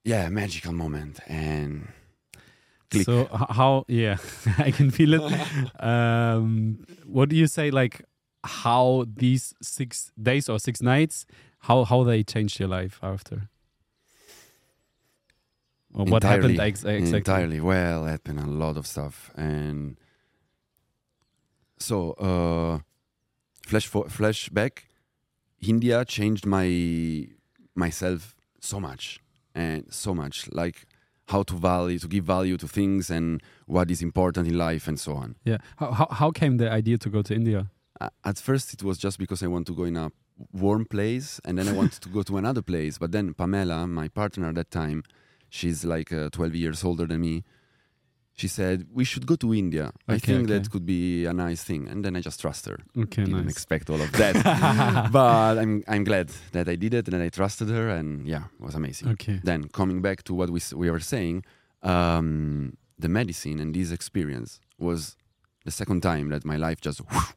Yeah, 0.05 0.29
magical 0.31 0.73
moment, 0.73 1.21
and 1.27 1.89
click. 2.91 3.05
So 3.05 3.27
how? 3.51 3.85
Yeah, 3.87 4.17
I 4.59 4.71
can 4.71 4.91
feel 4.91 5.15
it. 5.15 5.81
um, 5.81 6.85
what 7.05 7.29
do 7.29 7.37
you 7.37 7.47
say? 7.47 7.71
Like 7.71 8.03
how 8.43 9.05
these 9.15 9.55
six 9.63 10.11
days 10.21 10.49
or 10.49 10.59
six 10.59 10.81
nights, 10.81 11.27
how 11.61 11.85
how 11.85 12.05
they 12.05 12.23
changed 12.23 12.59
your 12.59 12.69
life 12.69 12.99
after? 13.03 13.49
Or 15.93 16.07
what 16.07 16.23
happened 16.23 16.59
ex- 16.59 16.85
exactly? 16.85 17.19
entirely. 17.19 17.61
Well, 17.61 18.05
happened 18.05 18.39
a 18.39 18.47
lot 18.47 18.77
of 18.77 18.87
stuff, 18.87 19.31
and 19.37 19.99
so 21.79 22.13
uh, 22.13 22.79
flash 23.67 23.87
for 23.87 24.07
flashback. 24.07 24.85
India 25.61 26.07
changed 26.07 26.47
my 26.47 27.29
myself 27.75 28.35
so 28.61 28.81
much 28.81 29.21
and 29.55 29.85
so 29.93 30.15
much, 30.15 30.49
like 30.53 30.87
how 31.29 31.43
to 31.45 31.55
value, 31.55 31.99
to 31.99 32.09
give 32.09 32.25
value 32.25 32.57
to 32.57 32.69
things, 32.69 33.11
and 33.11 33.43
what 33.67 33.91
is 33.91 34.03
important 34.03 34.49
in 34.49 34.57
life, 34.59 34.89
and 34.89 34.99
so 34.99 35.15
on. 35.15 35.37
Yeah. 35.45 35.59
How, 35.77 35.93
how 35.93 36.09
how 36.11 36.31
came 36.31 36.57
the 36.57 36.71
idea 36.71 36.99
to 36.99 37.09
go 37.11 37.23
to 37.23 37.35
India? 37.35 37.71
A- 38.01 38.11
at 38.25 38.39
first 38.39 38.73
it 38.75 38.83
was 38.83 38.99
just 38.99 39.19
because 39.19 39.43
I 39.43 39.47
want 39.47 39.67
to 39.67 39.73
go 39.75 39.85
in 39.85 39.97
a 39.97 40.11
warm 40.53 40.85
place 40.87 41.39
and 41.45 41.59
then 41.59 41.69
I 41.69 41.73
wanted 41.73 42.01
to 42.03 42.09
go 42.09 42.23
to 42.23 42.39
another 42.39 42.63
place. 42.63 42.99
But 42.99 43.13
then 43.13 43.35
Pamela, 43.35 43.87
my 43.87 44.09
partner 44.09 44.49
at 44.49 44.55
that 44.55 44.71
time, 44.71 45.05
she's 45.51 45.85
like 45.85 46.13
uh, 46.13 46.31
12 46.31 46.55
years 46.55 46.85
older 46.85 47.07
than 47.07 47.21
me. 47.21 47.45
She 48.41 48.49
said, 48.49 48.87
We 48.95 49.05
should 49.05 49.27
go 49.27 49.37
to 49.37 49.53
India. 49.53 49.93
I 50.09 50.17
think 50.19 50.45
okay. 50.45 50.59
that 50.59 50.71
could 50.71 50.87
be 50.87 51.27
a 51.27 51.35
nice 51.35 51.63
thing. 51.63 51.87
And 51.89 52.03
then 52.03 52.17
I 52.17 52.23
just 52.23 52.41
trust 52.41 52.65
her. 52.71 52.79
Okay, 52.97 53.25
Didn't 53.25 53.45
nice. 53.45 53.53
expect 53.57 53.91
all 53.91 54.01
of 54.01 54.11
that. 54.13 54.35
but 55.13 55.59
I'm, 55.59 55.85
I'm 55.87 56.05
glad 56.05 56.31
that 56.53 56.67
I 56.67 56.77
did 56.77 56.95
it 56.95 57.07
and 57.07 57.21
that 57.21 57.23
I 57.23 57.29
trusted 57.29 57.69
her. 57.69 57.91
And 57.91 58.27
yeah, 58.27 58.45
it 58.59 58.65
was 58.65 58.75
amazing. 58.75 59.09
Okay. 59.11 59.41
Then 59.45 59.69
coming 59.69 60.01
back 60.01 60.23
to 60.25 60.33
what 60.33 60.49
we, 60.49 60.61
we 60.75 60.91
were 60.91 61.01
saying, 61.01 61.45
um, 61.83 62.79
the 62.99 63.11
medicine 63.11 63.59
and 63.61 63.75
this 63.75 63.91
experience 63.93 64.59
was 64.79 65.19
the 65.67 65.71
second 65.71 66.01
time 66.03 66.31
that 66.31 66.47
my 66.47 66.57
life 66.57 66.81
just 66.81 67.01
whoosh, 67.01 67.33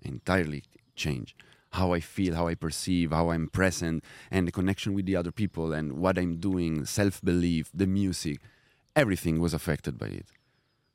entirely 0.00 0.62
changed. 0.94 1.34
How 1.72 1.92
I 1.92 2.00
feel, 2.00 2.34
how 2.34 2.46
I 2.48 2.54
perceive, 2.54 3.10
how 3.10 3.28
I'm 3.32 3.48
present, 3.48 4.02
and 4.30 4.48
the 4.48 4.52
connection 4.52 4.94
with 4.94 5.04
the 5.04 5.16
other 5.16 5.32
people, 5.32 5.74
and 5.74 5.98
what 5.98 6.16
I'm 6.16 6.36
doing, 6.36 6.86
self 6.86 7.20
belief, 7.22 7.70
the 7.74 7.86
music, 7.86 8.40
everything 8.96 9.40
was 9.40 9.54
affected 9.54 9.98
by 9.98 10.06
it. 10.06 10.26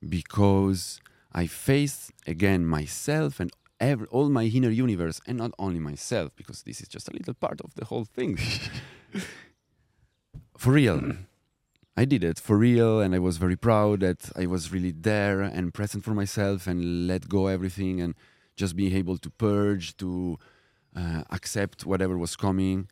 Because 0.08 1.00
I 1.32 1.46
faced 1.48 2.12
again 2.28 2.66
myself 2.66 3.40
and 3.40 3.52
every, 3.80 4.08
all 4.08 4.30
my 4.30 4.44
inner 4.44 4.70
universe, 4.70 5.22
and 5.28 5.38
not 5.38 5.52
only 5.58 5.80
myself, 5.80 6.36
because 6.36 6.64
this 6.64 6.82
is 6.82 6.88
just 6.88 7.08
a 7.08 7.14
little 7.14 7.36
part 7.36 7.62
of 7.62 7.76
the 7.76 7.86
whole 7.86 8.06
thing. 8.06 8.38
for 10.58 10.74
real. 10.74 11.14
I 11.98 12.06
did 12.06 12.24
it 12.24 12.40
for 12.40 12.58
real, 12.58 13.02
and 13.02 13.14
I 13.14 13.20
was 13.20 13.38
very 13.38 13.58
proud 13.58 14.00
that 14.00 14.32
I 14.36 14.46
was 14.46 14.72
really 14.72 14.92
there 14.92 15.42
and 15.42 15.74
present 15.74 16.04
for 16.04 16.14
myself 16.14 16.66
and 16.66 17.08
let 17.08 17.28
go 17.28 17.48
everything 17.48 18.00
and 18.02 18.16
just 18.56 18.76
being 18.76 18.96
able 18.96 19.18
to 19.18 19.30
purge, 19.30 19.98
to 19.98 20.38
uh, 20.96 21.24
accept 21.30 21.86
whatever 21.86 22.18
was 22.18 22.36
coming. 22.36 22.88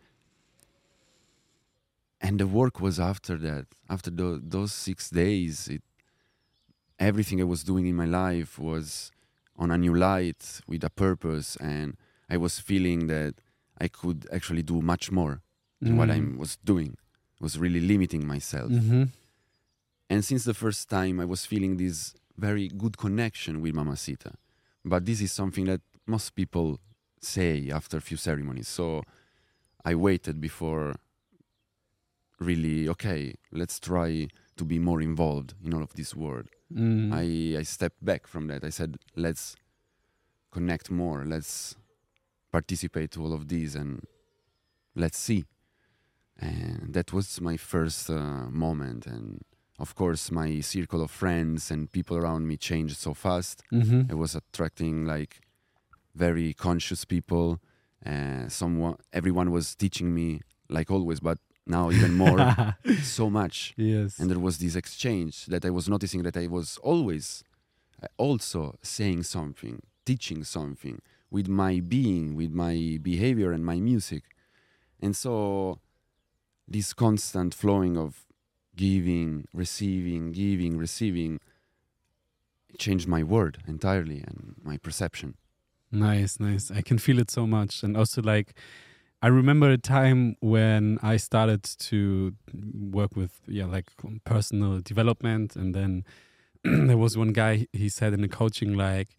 And 2.22 2.40
the 2.40 2.48
work 2.48 2.80
was 2.80 3.00
after 3.00 3.38
that. 3.38 3.68
After 3.90 4.12
tho- 4.12 4.40
those 4.42 4.74
six 4.74 5.10
days, 5.10 5.68
it, 5.68 5.82
everything 7.00 7.40
I 7.42 7.46
was 7.46 7.64
doing 7.64 7.88
in 7.88 7.96
my 7.96 8.06
life 8.06 8.60
was 8.60 9.12
on 9.56 9.72
a 9.72 9.78
new 9.78 9.94
light 9.94 10.62
with 10.68 10.84
a 10.84 10.90
purpose, 10.90 11.56
and 11.58 11.98
I 12.30 12.38
was 12.38 12.60
feeling 12.60 13.08
that 13.08 13.36
I 13.80 13.88
could 13.88 14.28
actually 14.32 14.64
do 14.64 14.82
much 14.82 15.12
more 15.12 15.42
than 15.82 15.96
what 15.98 16.10
I 16.12 16.22
was 16.38 16.58
doing. 16.64 16.98
Was 17.40 17.58
really 17.58 17.80
limiting 17.80 18.28
myself. 18.28 18.70
Mm-hmm. 18.70 19.04
And 20.10 20.26
since 20.26 20.44
the 20.44 20.54
first 20.54 20.90
time, 20.90 21.22
I 21.22 21.26
was 21.26 21.46
feeling 21.46 21.78
this 21.78 22.14
very 22.38 22.68
good 22.68 22.98
connection 22.98 23.62
with 23.62 23.76
Mamacita. 23.76 24.34
But 24.84 25.06
this 25.06 25.22
is 25.22 25.32
something 25.32 25.66
that 25.66 25.82
most 26.06 26.36
people 26.36 26.80
say 27.22 27.70
after 27.70 27.98
a 27.98 28.02
few 28.02 28.18
ceremonies. 28.18 28.68
So 28.68 29.04
I 29.86 29.96
waited 29.96 30.42
before 30.42 30.96
really, 32.40 32.88
okay, 32.90 33.36
let's 33.52 33.80
try 33.80 34.28
to 34.58 34.66
be 34.66 34.80
more 34.80 35.02
involved 35.02 35.54
in 35.64 35.74
all 35.74 35.84
of 35.84 35.94
this 35.94 36.16
world. 36.16 36.48
Mm. 36.74 37.14
I, 37.14 37.60
I 37.60 37.64
stepped 37.64 38.04
back 38.04 38.28
from 38.28 38.48
that. 38.48 38.64
I 38.64 38.70
said, 38.70 38.98
let's 39.16 39.56
connect 40.52 40.92
more. 40.92 41.26
Let's 41.26 41.76
participate 42.52 43.12
to 43.12 43.24
all 43.24 43.34
of 43.34 43.48
these 43.48 43.76
and 43.76 44.04
let's 44.96 45.18
see. 45.18 45.46
And 46.38 46.94
that 46.94 47.12
was 47.14 47.42
my 47.42 47.58
first 47.58 48.10
uh, 48.10 48.50
moment. 48.50 49.06
And 49.06 49.44
of 49.78 49.96
course, 49.96 50.32
my 50.32 50.60
circle 50.62 51.02
of 51.02 51.12
friends 51.12 51.72
and 51.72 51.92
people 51.92 52.18
around 52.18 52.48
me 52.48 52.58
changed 52.58 52.98
so 52.98 53.14
fast. 53.14 53.64
hmm 53.70 54.04
I 54.10 54.14
was 54.14 54.36
attracting 54.36 55.06
like 55.06 55.42
very 56.16 56.54
conscious 56.54 57.06
people. 57.06 57.60
Uh, 58.06 58.48
someone, 58.48 58.96
everyone 59.12 59.52
was 59.52 59.76
teaching 59.76 60.14
me 60.14 60.42
like 60.70 60.90
always, 60.90 61.20
but 61.20 61.38
now 61.70 61.92
even 61.92 62.14
more, 62.14 62.76
so 63.02 63.30
much 63.30 63.74
yes. 63.78 64.20
and 64.20 64.30
there 64.30 64.40
was 64.40 64.58
this 64.58 64.76
exchange 64.76 65.46
that 65.48 65.66
I 65.66 65.70
was 65.70 65.88
noticing 65.88 66.24
that 66.24 66.36
I 66.36 66.48
was 66.48 66.78
always 66.82 67.44
uh, 68.02 68.08
also 68.18 68.78
saying 68.82 69.24
something, 69.24 69.82
teaching 70.06 70.44
something 70.44 71.02
with 71.32 71.48
my 71.48 71.80
being, 71.80 72.36
with 72.36 72.52
my 72.52 72.98
behavior 73.02 73.52
and 73.52 73.64
my 73.66 73.80
music. 73.80 74.24
And 75.00 75.16
so 75.16 75.80
this 76.68 76.94
constant 76.94 77.54
flowing 77.54 77.98
of 77.98 78.26
giving, 78.76 79.48
receiving, 79.54 80.32
giving, 80.32 80.78
receiving 80.78 81.40
changed 82.78 83.08
my 83.08 83.24
world 83.24 83.58
entirely 83.68 84.24
and 84.26 84.56
my 84.64 84.78
perception. 84.78 85.36
Nice, 85.92 86.40
nice. 86.40 86.72
I 86.72 86.82
can 86.82 86.98
feel 87.00 87.20
it 87.20 87.32
so 87.32 87.48
much. 87.48 87.84
And 87.84 87.98
also, 87.98 88.22
like, 88.22 88.54
I 89.22 89.28
remember 89.28 89.70
a 89.70 89.78
time 89.78 90.36
when 90.40 90.98
I 91.04 91.18
started 91.18 91.64
to 91.64 92.34
work 92.74 93.16
with, 93.16 93.42
yeah, 93.48 93.66
like 93.66 93.92
personal 94.24 94.80
development. 94.80 95.56
And 95.56 95.76
then 95.76 96.06
there 96.64 96.98
was 96.98 97.18
one 97.18 97.34
guy, 97.34 97.68
he 97.74 97.90
said 97.90 98.14
in 98.14 98.22
the 98.22 98.30
coaching, 98.30 98.76
like, 98.76 99.10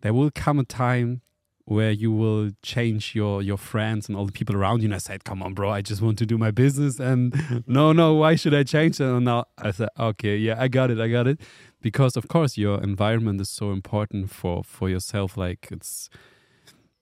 there 0.00 0.12
will 0.12 0.30
come 0.32 0.58
a 0.58 0.64
time 0.64 1.22
where 1.68 1.90
you 1.90 2.10
will 2.10 2.50
change 2.62 3.14
your 3.14 3.42
your 3.42 3.58
friends 3.58 4.08
and 4.08 4.16
all 4.16 4.24
the 4.24 4.32
people 4.32 4.56
around 4.56 4.80
you. 4.80 4.86
And 4.86 4.94
I 4.94 4.98
said, 4.98 5.24
"Come 5.24 5.42
on, 5.42 5.52
bro, 5.52 5.68
I 5.70 5.82
just 5.82 6.00
want 6.00 6.16
to 6.18 6.26
do 6.26 6.38
my 6.38 6.50
business." 6.50 6.98
And 6.98 7.34
no, 7.66 7.92
no, 7.92 8.14
why 8.14 8.36
should 8.36 8.54
I 8.54 8.62
change? 8.62 9.00
And 9.00 9.26
now 9.26 9.44
I 9.58 9.72
said, 9.72 9.90
"Okay, 9.98 10.36
yeah, 10.36 10.56
I 10.58 10.68
got 10.68 10.90
it, 10.90 10.98
I 10.98 11.08
got 11.08 11.26
it," 11.26 11.40
because 11.82 12.16
of 12.16 12.26
course 12.28 12.56
your 12.56 12.82
environment 12.82 13.40
is 13.40 13.50
so 13.50 13.72
important 13.72 14.30
for 14.30 14.64
for 14.64 14.88
yourself. 14.88 15.36
Like 15.36 15.68
it's 15.70 16.08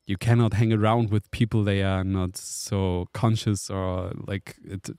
you 0.06 0.16
cannot 0.16 0.54
hang 0.54 0.72
around 0.72 1.10
with 1.10 1.30
people 1.30 1.64
they 1.64 1.82
are 1.82 2.04
not 2.04 2.36
so 2.36 3.08
conscious 3.12 3.68
or 3.70 4.12
like 4.26 4.56
it. 4.64 4.90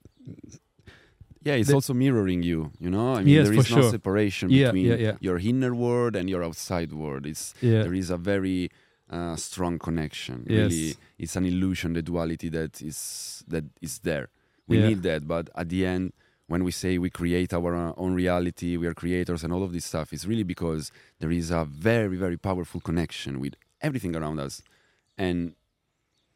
Yeah, 1.44 1.54
it's 1.56 1.70
The- 1.70 1.76
also 1.76 1.94
mirroring 1.94 2.44
you, 2.44 2.72
you 2.80 2.90
know? 2.90 3.14
I 3.16 3.24
mean, 3.24 3.34
Yes, 3.36 3.48
there 3.48 3.58
is 3.58 3.70
no 3.72 3.82
sure. 3.82 3.92
separation 3.92 4.50
Yeah, 4.50 4.66
between 4.72 4.86
yeah, 4.88 4.96
yeah. 4.96 5.18
your 5.22 5.38
inner 5.40 5.74
world 5.74 6.16
and 6.16 6.30
your 6.30 6.44
outside 6.44 6.92
world. 6.92 7.26
It's 7.26 7.54
Yeah, 7.62 7.84
there 7.84 7.94
is 7.94 8.10
a 8.10 8.18
very 8.18 8.70
uh, 9.10 9.38
strong 9.38 9.80
connection. 9.80 10.46
Yes. 10.50 10.72
Really, 10.72 10.96
it's 11.18 11.36
an 11.38 11.46
illusion, 11.46 11.94
the 11.94 12.02
duality 12.02 12.50
that 12.50 12.82
is 12.82 13.44
that 13.48 13.64
is 13.82 14.00
there. 14.00 14.28
We 14.68 14.78
need 14.80 15.02
that, 15.04 15.26
but 15.26 15.50
at 15.56 15.70
the 15.70 15.86
end, 15.86 16.12
when 16.48 16.66
we 16.66 16.72
say 16.72 16.98
we 16.98 17.10
create 17.10 17.54
our 17.54 17.74
uh, 17.74 17.94
own 17.96 18.14
reality, 18.14 18.76
we 18.76 18.86
are 18.86 18.94
creators, 18.94 19.46
and 19.46 19.54
all 19.54 19.64
of 19.64 19.72
this 19.72 19.86
stuff, 19.86 20.12
is 20.12 20.28
really 20.28 20.44
because 20.44 20.92
there 21.20 21.32
is 21.32 21.52
a 21.52 21.64
very, 21.64 22.18
very 22.18 22.36
powerful 22.38 22.82
connection 22.82 23.40
with 23.40 23.54
everything 23.82 24.14
around 24.14 24.40
us, 24.42 24.62
and 25.18 25.54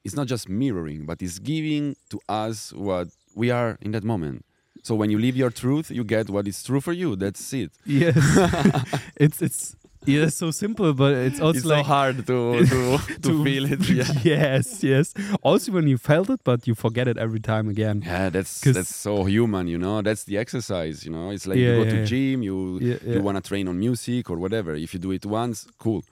it's 0.04 0.16
not 0.16 0.28
just 0.28 0.50
mirroring, 0.50 1.06
but 1.06 1.22
it's 1.22 1.40
giving 1.40 1.96
to 2.10 2.20
us 2.28 2.74
what 2.74 3.10
we 3.36 3.52
are 3.52 3.78
in 3.82 3.92
that 3.92 4.04
moment. 4.04 4.46
So 4.84 4.96
when 4.96 5.12
you 5.12 5.20
live 5.20 5.36
your 5.36 5.52
truth, 5.52 5.92
you 5.92 6.04
get 6.04 6.30
what 6.30 6.48
is 6.48 6.64
true 6.64 6.82
for 6.82 6.92
you. 6.92 7.16
That's 7.16 7.54
it. 7.54 7.72
yes. 7.86 8.16
it's 9.16 9.42
it's 9.42 9.76
yeah, 10.06 10.24
it's 10.24 10.36
so 10.38 10.50
simple, 10.50 10.94
but 10.94 11.14
it's 11.14 11.40
also 11.40 11.58
it's 11.58 11.66
like 11.66 11.86
so 11.86 11.90
hard 11.90 12.18
to 12.28 12.66
to, 12.66 12.98
to, 13.22 13.44
feel 13.44 13.72
it. 13.72 13.88
Yeah. 13.88 14.12
yes, 14.24 14.84
yes. 14.84 15.14
Also, 15.44 15.72
when 15.72 15.88
you 15.88 16.00
felt 16.00 16.30
it, 16.32 16.40
but 16.44 16.66
you 16.66 16.74
forget 16.74 17.08
it 17.08 17.18
every 17.18 17.40
time 17.40 17.70
again. 17.70 18.02
Yeah, 18.04 18.30
that's 18.32 18.62
that's 18.62 18.96
so 18.96 19.26
human, 19.26 19.68
you 19.68 19.78
know. 19.78 20.02
That's 20.02 20.24
the 20.24 20.40
exercise, 20.40 21.06
you 21.06 21.12
know. 21.12 21.30
It's 21.30 21.46
like 21.46 21.60
Yeah, 21.60 21.68
you 21.68 21.76
go 21.76 21.84
yeah, 21.84 22.02
to 22.02 22.06
gym, 22.06 22.42
you 22.42 22.80
you 23.06 23.22
wanna 23.22 23.42
train 23.42 23.68
on 23.68 23.78
music 23.78 24.32
or 24.32 24.38
whatever. 24.38 24.74
If 24.74 24.96
you 24.96 25.00
do 25.00 25.12
it 25.12 25.26
once, 25.26 25.68
cool. 25.78 26.04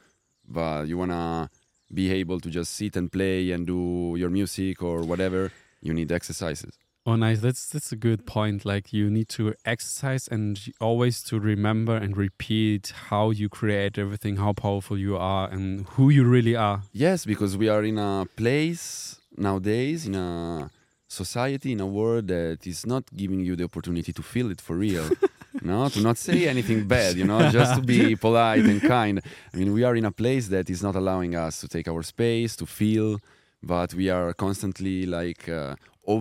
But 0.47 0.87
you 0.87 0.97
wanna 0.97 1.49
be 1.93 2.11
able 2.11 2.39
to 2.39 2.49
just 2.49 2.75
sit 2.75 2.95
and 2.95 3.11
play 3.11 3.51
and 3.51 3.65
do 3.65 4.15
your 4.17 4.29
music 4.29 4.81
or 4.83 5.01
whatever, 5.01 5.51
you 5.81 5.93
need 5.93 6.11
exercises. 6.11 6.77
Oh, 7.05 7.15
nice. 7.15 7.39
That's 7.39 7.67
that's 7.67 7.91
a 7.91 7.95
good 7.95 8.27
point. 8.27 8.65
Like 8.65 8.93
you 8.93 9.09
need 9.09 9.29
to 9.29 9.55
exercise 9.65 10.27
and 10.27 10.59
always 10.79 11.23
to 11.23 11.39
remember 11.39 11.95
and 11.95 12.15
repeat 12.15 12.93
how 13.09 13.31
you 13.31 13.49
create 13.49 13.97
everything, 13.97 14.35
how 14.35 14.53
powerful 14.53 14.97
you 14.97 15.17
are, 15.17 15.49
and 15.49 15.87
who 15.95 16.09
you 16.09 16.23
really 16.25 16.55
are. 16.55 16.83
Yes, 16.91 17.25
because 17.25 17.57
we 17.57 17.67
are 17.69 17.83
in 17.83 17.97
a 17.97 18.27
place 18.35 19.19
nowadays, 19.35 20.05
in 20.05 20.15
a 20.15 20.69
society, 21.07 21.71
in 21.71 21.79
a 21.79 21.87
world 21.87 22.27
that 22.27 22.67
is 22.67 22.85
not 22.85 23.03
giving 23.15 23.39
you 23.39 23.55
the 23.55 23.63
opportunity 23.63 24.13
to 24.13 24.21
feel 24.21 24.51
it 24.51 24.61
for 24.61 24.75
real. 24.75 25.09
no, 25.61 25.89
to 25.89 25.99
not 26.01 26.17
say 26.17 26.47
anything 26.47 26.87
bad, 26.87 27.15
you 27.17 27.25
know, 27.25 27.49
just 27.49 27.75
to 27.75 27.81
be 27.81 28.15
polite 28.27 28.65
and 28.65 28.81
kind. 28.81 29.21
I 29.53 29.57
mean, 29.57 29.73
we 29.73 29.83
are 29.83 29.95
in 29.95 30.05
a 30.05 30.11
place 30.11 30.47
that 30.49 30.69
is 30.69 30.81
not 30.83 30.95
allowing 30.95 31.35
us 31.35 31.59
to 31.61 31.67
take 31.67 31.87
our 31.87 32.03
space, 32.03 32.55
to 32.57 32.65
feel, 32.65 33.19
but 33.63 33.93
we 33.93 34.09
are 34.09 34.33
constantly 34.33 35.05
like 35.05 35.49
uh, 35.49 35.75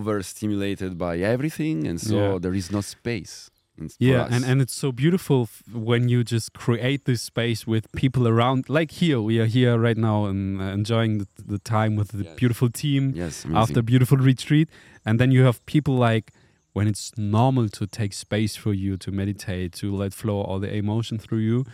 overstimulated 0.09 0.97
by 0.97 1.17
everything, 1.19 1.87
and 1.87 1.99
so 2.01 2.15
Yeah. 2.15 2.39
there 2.39 2.53
is 2.57 2.71
no 2.71 2.81
space. 2.81 3.49
Yeah, 3.97 4.23
us. 4.23 4.31
and, 4.33 4.43
and 4.43 4.61
it's 4.61 4.73
so 4.75 4.91
beautiful 4.91 5.43
f- 5.43 5.63
when 5.73 6.09
you 6.09 6.21
just 6.25 6.51
create 6.51 7.05
this 7.05 7.21
space 7.21 7.65
with 7.65 7.85
people 7.93 8.27
around. 8.27 8.67
Like 8.67 8.91
here, 8.91 9.21
we 9.21 9.39
are 9.39 9.45
here 9.45 9.77
right 9.77 9.95
now 9.97 10.25
and 10.25 10.59
uh, 10.59 10.65
enjoying 10.79 11.19
the, 11.19 11.27
the 11.53 11.59
time 11.59 11.95
with 11.95 12.09
the 12.11 12.25
Yes. 12.25 12.35
beautiful 12.35 12.69
team 12.69 13.13
yes, 13.15 13.45
after 13.53 13.79
a 13.79 13.83
beautiful 13.83 14.17
retreat. 14.17 14.67
And 15.05 15.17
then 15.17 15.31
you 15.31 15.43
have 15.45 15.65
people 15.65 15.95
like 15.95 16.33
when 16.79 16.87
it's 16.87 17.11
normal 17.17 17.67
to 17.67 17.85
take 17.85 18.13
space 18.13 18.55
for 18.55 18.73
you 18.73 18.95
to 18.95 19.11
meditate, 19.11 19.73
to 19.73 19.93
let 19.93 20.13
flow 20.13 20.39
all 20.39 20.59
the 20.59 20.73
emotion 20.73 21.17
through 21.19 21.39
you. 21.39 21.65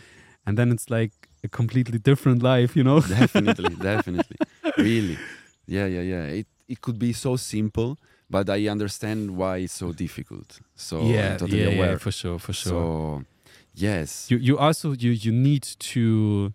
And 0.48 0.58
then 0.58 0.72
it's 0.72 0.90
like 0.90 1.12
a 1.44 1.48
completely 1.48 2.00
different 2.00 2.42
life, 2.42 2.76
you 2.76 2.84
know? 2.84 3.02
definitely, 3.02 3.76
definitely, 3.92 4.38
really, 4.80 5.16
yeah, 5.68 5.86
yeah, 5.86 6.02
yeah. 6.02 6.24
It 6.40 6.48
it 6.68 6.82
could 6.82 6.98
be 6.98 7.14
so 7.14 7.36
simple, 7.36 8.00
but 8.32 8.50
I 8.50 8.68
understand 8.68 9.38
why 9.38 9.58
it's 9.58 9.74
so 9.74 9.92
difficult. 9.92 10.60
So 10.76 10.98
I'm 11.02 11.38
totally 11.38 11.62
yeah, 11.62 11.76
aware. 11.76 11.92
yeah, 11.92 11.98
for 12.06 12.12
sure, 12.12 12.40
for 12.40 12.54
sure. 12.54 12.72
So 12.72 13.24
yes, 13.76 14.32
you 14.32 14.38
you 14.38 14.58
also 14.58 14.94
you 14.94 15.12
you 15.12 15.32
need 15.32 15.66
to 15.94 16.52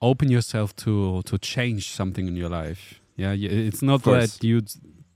open 0.00 0.30
yourself 0.30 0.74
to 0.84 1.20
to 1.30 1.36
change 1.36 1.82
something 1.98 2.26
in 2.28 2.34
your 2.34 2.48
life. 2.62 2.82
Yeah, 3.16 3.34
it's 3.34 3.82
not 3.82 4.04
that 4.04 4.42
you 4.42 4.62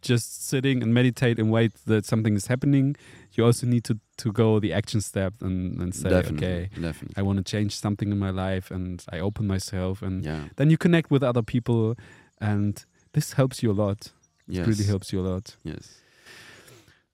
just 0.02 0.46
sitting 0.48 0.82
and 0.82 0.92
meditate 0.92 1.38
and 1.38 1.50
wait 1.50 1.72
that 1.86 2.04
something 2.04 2.36
is 2.36 2.46
happening. 2.48 2.96
You 3.34 3.44
also 3.46 3.66
need 3.66 3.84
to 3.84 3.94
to 4.16 4.32
go 4.32 4.60
the 4.60 4.72
action 4.72 5.00
step 5.00 5.34
and 5.42 5.80
and 5.80 5.94
say, 5.94 6.10
definitely, 6.10 6.46
okay, 6.46 6.68
definitely, 6.74 7.14
I 7.16 7.22
want 7.22 7.38
to 7.38 7.44
change 7.44 7.70
something 7.76 8.12
in 8.12 8.18
my 8.18 8.30
life, 8.30 8.70
and 8.74 9.04
I 9.14 9.20
open 9.20 9.46
myself, 9.46 10.02
and 10.02 10.24
yeah, 10.24 10.48
then 10.56 10.70
you 10.70 10.76
connect 10.78 11.10
with 11.10 11.22
other 11.22 11.42
people, 11.42 11.94
and 12.40 12.84
this 13.12 13.32
helps 13.34 13.62
you 13.62 13.70
a 13.72 13.76
lot. 13.84 14.12
yes, 14.48 14.66
It 14.66 14.70
really 14.70 14.84
helps 14.84 15.12
you 15.12 15.20
a 15.20 15.26
lot. 15.32 15.56
Yes, 15.64 16.00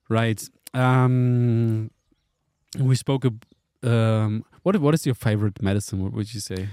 Right. 0.09 0.43
Um, 0.75 1.91
we 2.79 2.95
spoke. 2.97 3.25
ab- 3.27 3.45
Um, 3.83 4.43
what 4.65 4.77
what 4.81 4.93
is 4.95 5.07
your 5.07 5.15
favorite 5.15 5.63
medicine? 5.63 6.03
What 6.03 6.13
would 6.13 6.35
you 6.35 6.41
say? 6.41 6.69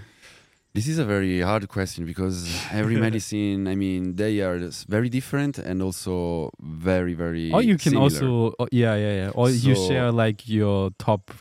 This 0.76 0.90
is 0.90 1.00
a 1.00 1.06
very 1.06 1.40
hard 1.40 1.70
question 1.70 2.06
because 2.06 2.36
every 2.70 2.98
medicine, 3.08 3.66
I 3.66 3.76
mean, 3.76 4.16
they 4.16 4.42
are 4.42 4.60
very 4.90 5.08
different 5.08 5.58
and 5.58 5.82
also 5.82 6.52
very, 6.60 7.14
very. 7.14 7.52
Or 7.54 7.62
you 7.62 7.78
can 7.78 7.94
similar. 7.94 8.04
also, 8.04 8.54
oh, 8.60 8.68
yeah, 8.74 8.96
yeah, 8.96 9.14
yeah. 9.22 9.30
Or 9.30 9.50
you 9.50 9.74
share 9.88 10.12
like 10.12 10.50
your 10.50 10.92
top 11.00 11.32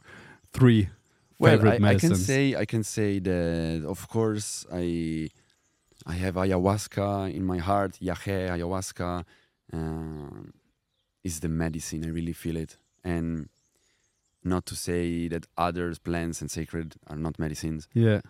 three 0.53 0.89
well, 1.41 1.51
favorite 1.51 1.83
I, 1.83 1.89
I 1.91 1.95
can 1.97 2.15
say 2.15 2.55
I 2.55 2.65
can 2.65 2.85
say 2.85 3.19
that 3.19 3.85
of 3.87 4.09
course 4.09 4.65
I 4.73 5.31
I 6.07 6.13
have 6.13 6.35
ayahuasca 6.35 7.35
in 7.35 7.45
my 7.45 7.59
heart. 7.59 7.99
Yahe 8.01 8.37
ayahuasca 8.55 9.25
um, 9.73 10.53
is 11.25 11.41
the 11.41 11.49
medicine. 11.49 12.05
I 12.05 12.09
really 12.09 12.35
feel 12.35 12.57
it, 12.57 12.79
and 13.03 13.49
not 14.45 14.65
to 14.67 14.77
say 14.77 15.27
that 15.29 15.47
other 15.59 15.93
plants 16.05 16.41
and 16.41 16.49
sacred 16.51 16.95
are 17.09 17.17
not 17.17 17.37
medicines. 17.39 17.89
yeah, 17.95 18.21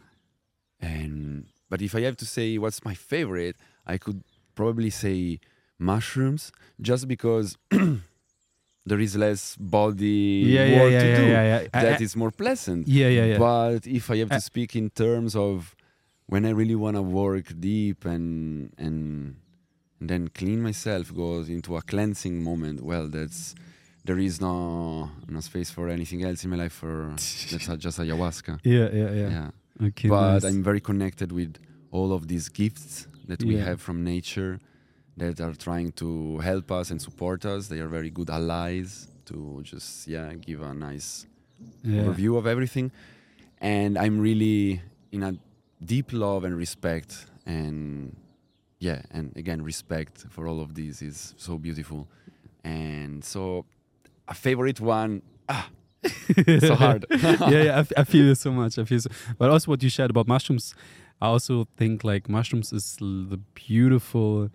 And 0.81 1.47
but 1.71 1.81
if 1.83 1.95
I 1.95 2.01
have 2.03 2.17
to 2.19 2.27
say 2.27 2.59
what's 2.59 2.85
my 2.85 2.95
favorite, 2.95 3.57
I 3.87 3.99
could 3.99 4.23
probably 4.55 4.91
say 4.91 5.41
mushrooms, 5.79 6.53
just 6.81 7.09
because 7.09 7.57
there 7.71 9.01
is 9.01 9.17
less 9.17 9.57
body 9.57 10.45
yeah, 10.47 10.65
yeah, 10.65 10.81
work 10.83 10.93
yeah, 10.93 11.01
to 11.01 11.09
yeah, 11.09 11.17
do. 11.17 11.27
yeah, 11.27 11.43
yeah. 11.63 11.69
That 11.83 12.01
I- 12.01 12.05
is 12.05 12.17
more 12.17 12.31
pleasant. 12.31 12.87
yeah, 12.89 13.09
yeah, 13.09 13.25
yeah. 13.25 13.39
But 13.39 13.87
if 13.87 14.11
I 14.11 14.17
have 14.19 14.29
to 14.31 14.37
Uh, 14.37 14.41
speak 14.41 14.77
in 14.77 14.91
terms 14.91 15.35
of 15.37 15.75
when 16.27 16.45
I 16.45 16.51
really 16.51 16.75
want 16.75 16.97
to 16.97 17.03
work 17.03 17.47
deep 17.59 18.05
and 18.05 18.73
and 18.79 19.37
and 20.01 20.11
then 20.11 20.29
clean 20.29 20.61
myself, 20.63 21.15
goes 21.15 21.49
into 21.49 21.77
a 21.77 21.83
cleansing 21.83 22.43
moment. 22.43 22.83
Well, 22.83 23.09
that's 23.09 23.55
there 24.05 24.19
is 24.19 24.41
no 24.41 25.11
no 25.29 25.41
space 25.41 25.71
for 25.71 25.89
anything 25.89 26.23
else 26.25 26.45
in 26.45 26.51
my 26.51 26.57
life. 26.57 26.75
For 26.75 27.09
that's 27.51 27.77
just 27.87 27.99
ayahuasca. 27.99 28.61
yeah, 28.65 28.89
yeah, 28.93 29.11
yeah. 29.21 29.31
Yeah, 29.37 29.51
Okay, 29.83 30.09
but 30.09 30.35
nice. 30.35 30.45
I'm 30.45 30.63
very 30.63 30.81
connected 30.81 31.33
with 31.33 31.57
all 31.91 32.13
of 32.13 32.29
these 32.29 32.49
gifts 32.49 33.09
that 33.27 33.43
we 33.43 33.57
have 33.57 33.81
from 33.81 34.05
nature 34.05 34.61
that 35.17 35.41
are 35.41 35.55
trying 35.55 35.93
to 35.93 36.39
help 36.39 36.71
us 36.71 36.91
and 36.91 37.01
support 37.01 37.45
us. 37.45 37.69
They 37.69 37.81
are 37.81 37.89
very 37.89 38.11
good 38.11 38.31
allies 38.31 39.09
to 39.27 39.61
just 39.63 40.07
yeah 40.07 40.35
give 40.35 40.61
a 40.63 40.75
nice 40.75 41.27
yeah. 41.83 42.03
overview 42.03 42.37
of 42.37 42.47
everything. 42.47 42.93
And 43.61 43.97
I'm 43.97 44.21
really 44.21 44.83
in 45.13 45.23
a 45.23 45.37
deep 45.85 46.13
love 46.13 46.45
and 46.45 46.57
respect 46.57 47.27
and 47.47 48.17
yeah, 48.81 49.03
and 49.11 49.37
again 49.37 49.63
respect 49.63 50.27
for 50.31 50.47
all 50.47 50.61
of 50.61 50.75
these 50.75 51.03
is 51.03 51.35
so 51.37 51.59
beautiful. 51.59 52.09
And 52.63 53.25
so 53.25 53.65
a 54.29 54.35
favorite 54.35 54.81
one, 54.81 55.23
ah, 55.49 55.69
so 56.61 56.75
hard. 56.75 57.07
yeah, 57.11 57.49
yeah. 57.51 57.77
I, 57.77 57.81
f- 57.81 57.93
I 57.97 58.05
feel 58.05 58.29
it 58.31 58.37
so 58.39 58.53
much. 58.53 58.79
I 58.79 58.85
feel 58.85 59.01
so. 59.01 59.11
But 59.39 59.51
also, 59.51 59.71
what 59.71 59.83
you 59.83 59.89
shared 59.91 60.11
about 60.11 60.27
mushrooms, 60.29 60.75
I 61.21 61.27
also 61.27 61.67
think 61.77 62.05
like 62.05 62.29
mushrooms 62.29 62.73
is 62.73 62.97
l- 63.01 63.27
the 63.29 63.39
beautiful 63.55 64.51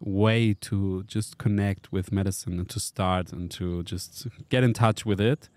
way 0.00 0.54
to 0.54 1.02
just 1.04 1.36
connect 1.38 1.92
with 1.92 2.10
medicine 2.12 2.58
and 2.58 2.68
to 2.70 2.80
start 2.80 3.32
and 3.32 3.50
to 3.52 3.82
just 3.82 4.26
get 4.48 4.64
in 4.64 4.72
touch 4.72 5.04
with 5.04 5.20
it. 5.20 5.48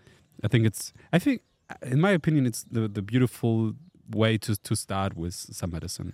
I 0.43 0.47
think 0.47 0.65
it's. 0.65 0.93
I 1.11 1.19
think, 1.19 1.41
in 1.81 1.99
my 2.01 2.11
opinion, 2.11 2.45
it's 2.45 2.63
the 2.63 2.87
the 2.87 3.01
beautiful 3.01 3.73
way 4.09 4.37
to 4.39 4.55
to 4.55 4.75
start 4.75 5.15
with 5.15 5.33
some 5.33 5.71
medicine. 5.71 6.13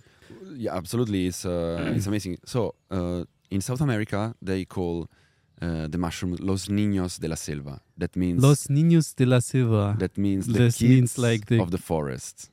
yeah, 0.54 0.76
absolutely. 0.76 1.26
It's 1.26 1.44
uh, 1.44 1.92
it's 1.96 2.06
amazing. 2.10 2.38
So 2.44 2.74
uh, 2.90 3.24
in 3.50 3.60
South 3.60 3.80
America, 3.80 4.34
they 4.42 4.64
call 4.64 5.08
uh, 5.62 5.86
the 5.88 5.98
mushroom 5.98 6.36
los 6.40 6.68
niños 6.68 7.18
de 7.20 7.28
la 7.28 7.36
selva. 7.36 7.80
That 7.98 8.16
means 8.16 8.42
Los 8.42 8.68
niños 8.68 9.14
de 9.14 9.26
la 9.26 9.40
Selva. 9.40 9.96
that 9.98 10.16
means 10.16 10.46
the 10.46 10.58
This 10.58 10.76
kids 10.78 10.90
means 10.90 11.18
like 11.18 11.46
the- 11.46 11.60
of 11.60 11.70
the 11.70 11.78
forest. 11.78 12.50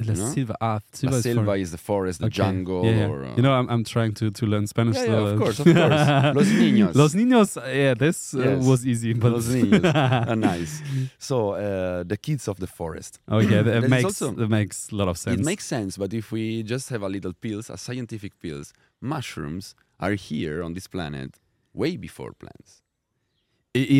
La 0.00 0.12
you 0.12 0.18
know? 0.20 0.32
silva. 0.32 0.56
Ah, 0.60 0.80
silva 0.92 1.12
La 1.12 1.18
is 1.18 1.22
selva 1.22 1.52
is 1.56 1.70
the 1.70 1.78
forest, 1.78 2.18
the 2.18 2.26
Okay. 2.26 2.34
jungle, 2.42 2.84
Yeah, 2.84 2.96
yeah. 2.96 3.06
or 3.08 3.24
uh, 3.26 3.36
you 3.36 3.42
know, 3.44 3.52
I'm, 3.52 3.68
I'm 3.70 3.84
trying 3.84 4.12
to, 4.14 4.32
to 4.32 4.44
learn 4.44 4.66
Spanish. 4.66 4.96
Yeah, 4.96 5.04
yeah, 5.06 5.12
of 5.20 5.34
uh, 5.36 5.38
course, 5.38 5.60
of 5.60 5.66
course. 5.66 5.76
Los 6.34 6.48
niños. 6.48 6.94
Los 6.96 7.14
niños. 7.14 7.56
uh, 7.56 7.60
Yeah, 7.72 7.94
this 7.94 8.34
uh, 8.34 8.40
Yes. 8.40 8.66
was 8.66 8.84
easy. 8.84 9.12
But 9.12 9.30
Los 9.30 9.46
niños. 9.46 9.82
Ah, 9.94 10.34
nice. 10.36 10.82
So 11.20 11.50
uh, 11.52 12.02
the 12.02 12.16
kids 12.16 12.48
of 12.48 12.58
the 12.58 12.66
forest. 12.66 13.20
okay, 13.30 13.46
that, 13.46 13.66
That 13.66 13.84
is 13.84 13.90
makes 13.90 14.04
also- 14.04 14.32
that 14.32 14.48
makes 14.50 14.90
a 14.90 14.96
lot 14.96 15.06
of 15.06 15.16
sense. 15.16 15.38
It 15.40 15.44
makes 15.46 15.64
sense, 15.64 15.96
but 15.96 16.12
if 16.12 16.32
we 16.32 16.64
just 16.64 16.88
have 16.90 17.02
a 17.04 17.08
little 17.08 17.32
pills, 17.32 17.70
a 17.70 17.76
scientific 17.78 18.32
pills, 18.40 18.72
mushrooms 19.00 19.76
are 20.00 20.14
here 20.14 20.60
on 20.64 20.74
this 20.74 20.88
planet 20.88 21.38
way 21.74 21.96
before 21.96 22.32
plants. 22.32 22.80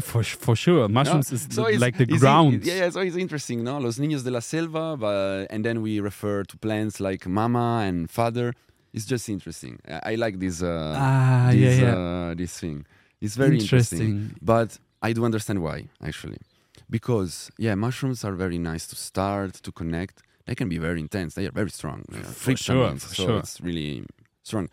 For 0.02 0.22
for 0.22 0.54
sure. 0.54 0.88
Mushrooms 0.88 1.30
No? 1.32 1.34
is 1.36 1.42
So 1.50 1.64
the- 1.64 1.78
like 1.78 1.96
the 1.98 2.06
ground. 2.06 2.64
yeah, 2.64 2.76
yeah, 2.82 2.90
so 2.90 3.00
it's 3.00 3.16
interesting, 3.16 3.64
no? 3.64 3.78
Los 3.78 3.98
niños 3.98 4.22
de 4.22 4.30
la 4.30 4.40
selva, 4.40 4.96
but, 4.96 5.46
and 5.50 5.64
then 5.64 5.82
we 5.82 5.98
refer 6.00 6.44
to 6.44 6.56
plants 6.56 7.00
like 7.00 7.26
mama 7.26 7.82
and 7.88 8.08
father. 8.08 8.54
It's 8.92 9.04
just 9.04 9.28
interesting. 9.28 9.80
I, 9.88 10.12
I 10.12 10.14
like 10.14 10.38
this. 10.38 10.62
Uh, 10.62 10.94
Ah, 10.96 11.48
this, 11.50 11.60
yeah, 11.78 11.86
yeah. 11.86 11.96
Uh, 12.30 12.34
this 12.34 12.56
thing. 12.60 12.86
It's 13.20 13.34
very 13.34 13.58
interesting. 13.58 14.00
interesting. 14.00 14.36
But 14.40 14.78
I 15.02 15.12
do 15.12 15.24
understand 15.24 15.58
why, 15.60 15.88
actually. 16.00 16.38
Because, 16.88 17.50
yeah, 17.58 17.74
mushrooms 17.74 18.22
are 18.24 18.34
very 18.44 18.58
nice 18.58 18.86
to 18.88 18.94
start, 18.96 19.54
to 19.66 19.72
connect. 19.72 20.22
They 20.46 20.54
can 20.54 20.68
be 20.68 20.78
very 20.78 21.00
intense. 21.00 21.34
They 21.34 21.46
are 21.46 21.50
very 21.62 21.70
strong. 21.70 22.04
For 22.44 22.54
sure, 22.56 22.90
for 22.96 23.14
so 23.14 23.26
sure. 23.26 23.38
it's 23.38 23.60
really 23.60 24.04
strong. 24.44 24.68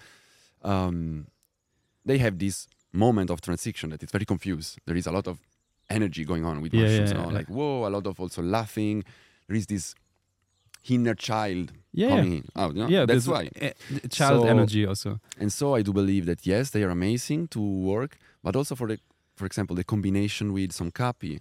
Um, 0.61 1.25
they 2.05 2.19
have 2.19 2.37
this 2.37 2.67
moment 2.93 3.29
of 3.29 3.41
transition 3.41 3.89
that 3.91 4.03
it's 4.03 4.11
very 4.11 4.25
confused. 4.25 4.79
There 4.85 4.95
is 4.97 5.07
a 5.07 5.11
lot 5.11 5.27
of 5.27 5.39
energy 5.89 6.25
going 6.25 6.45
on 6.45 6.61
with 6.61 6.73
Yeah, 6.73 6.83
mushrooms. 6.83 7.11
yeah, 7.11 7.19
yeah. 7.25 7.25
Like, 7.33 7.47
whoa, 7.47 7.87
a 7.87 7.89
lot 7.89 8.05
of 8.07 8.19
also 8.19 8.41
laughing. 8.41 9.03
There 9.47 9.57
is 9.57 9.65
this 9.67 9.95
inner 10.89 11.13
child 11.15 11.71
Yeah, 11.93 12.09
coming 12.09 12.33
in. 12.33 12.45
Oh, 12.55 12.69
no? 12.69 12.87
yeah. 12.87 13.05
that's 13.05 13.27
why. 13.27 13.49
child 14.09 14.43
So- 14.43 14.47
energy 14.47 14.85
also. 14.85 15.19
And 15.39 15.51
so 15.51 15.75
I 15.75 15.81
do 15.81 15.93
believe 15.93 16.25
that 16.25 16.45
yes, 16.45 16.69
they 16.71 16.83
are 16.83 16.89
amazing 16.89 17.47
to 17.49 17.59
work, 17.61 18.17
but 18.43 18.55
also 18.55 18.75
for 18.75 18.87
the, 18.87 18.99
for 19.35 19.45
example, 19.45 19.75
the 19.75 19.83
combination 19.83 20.53
with 20.53 20.71
some 20.71 20.91
caapi, 20.91 21.39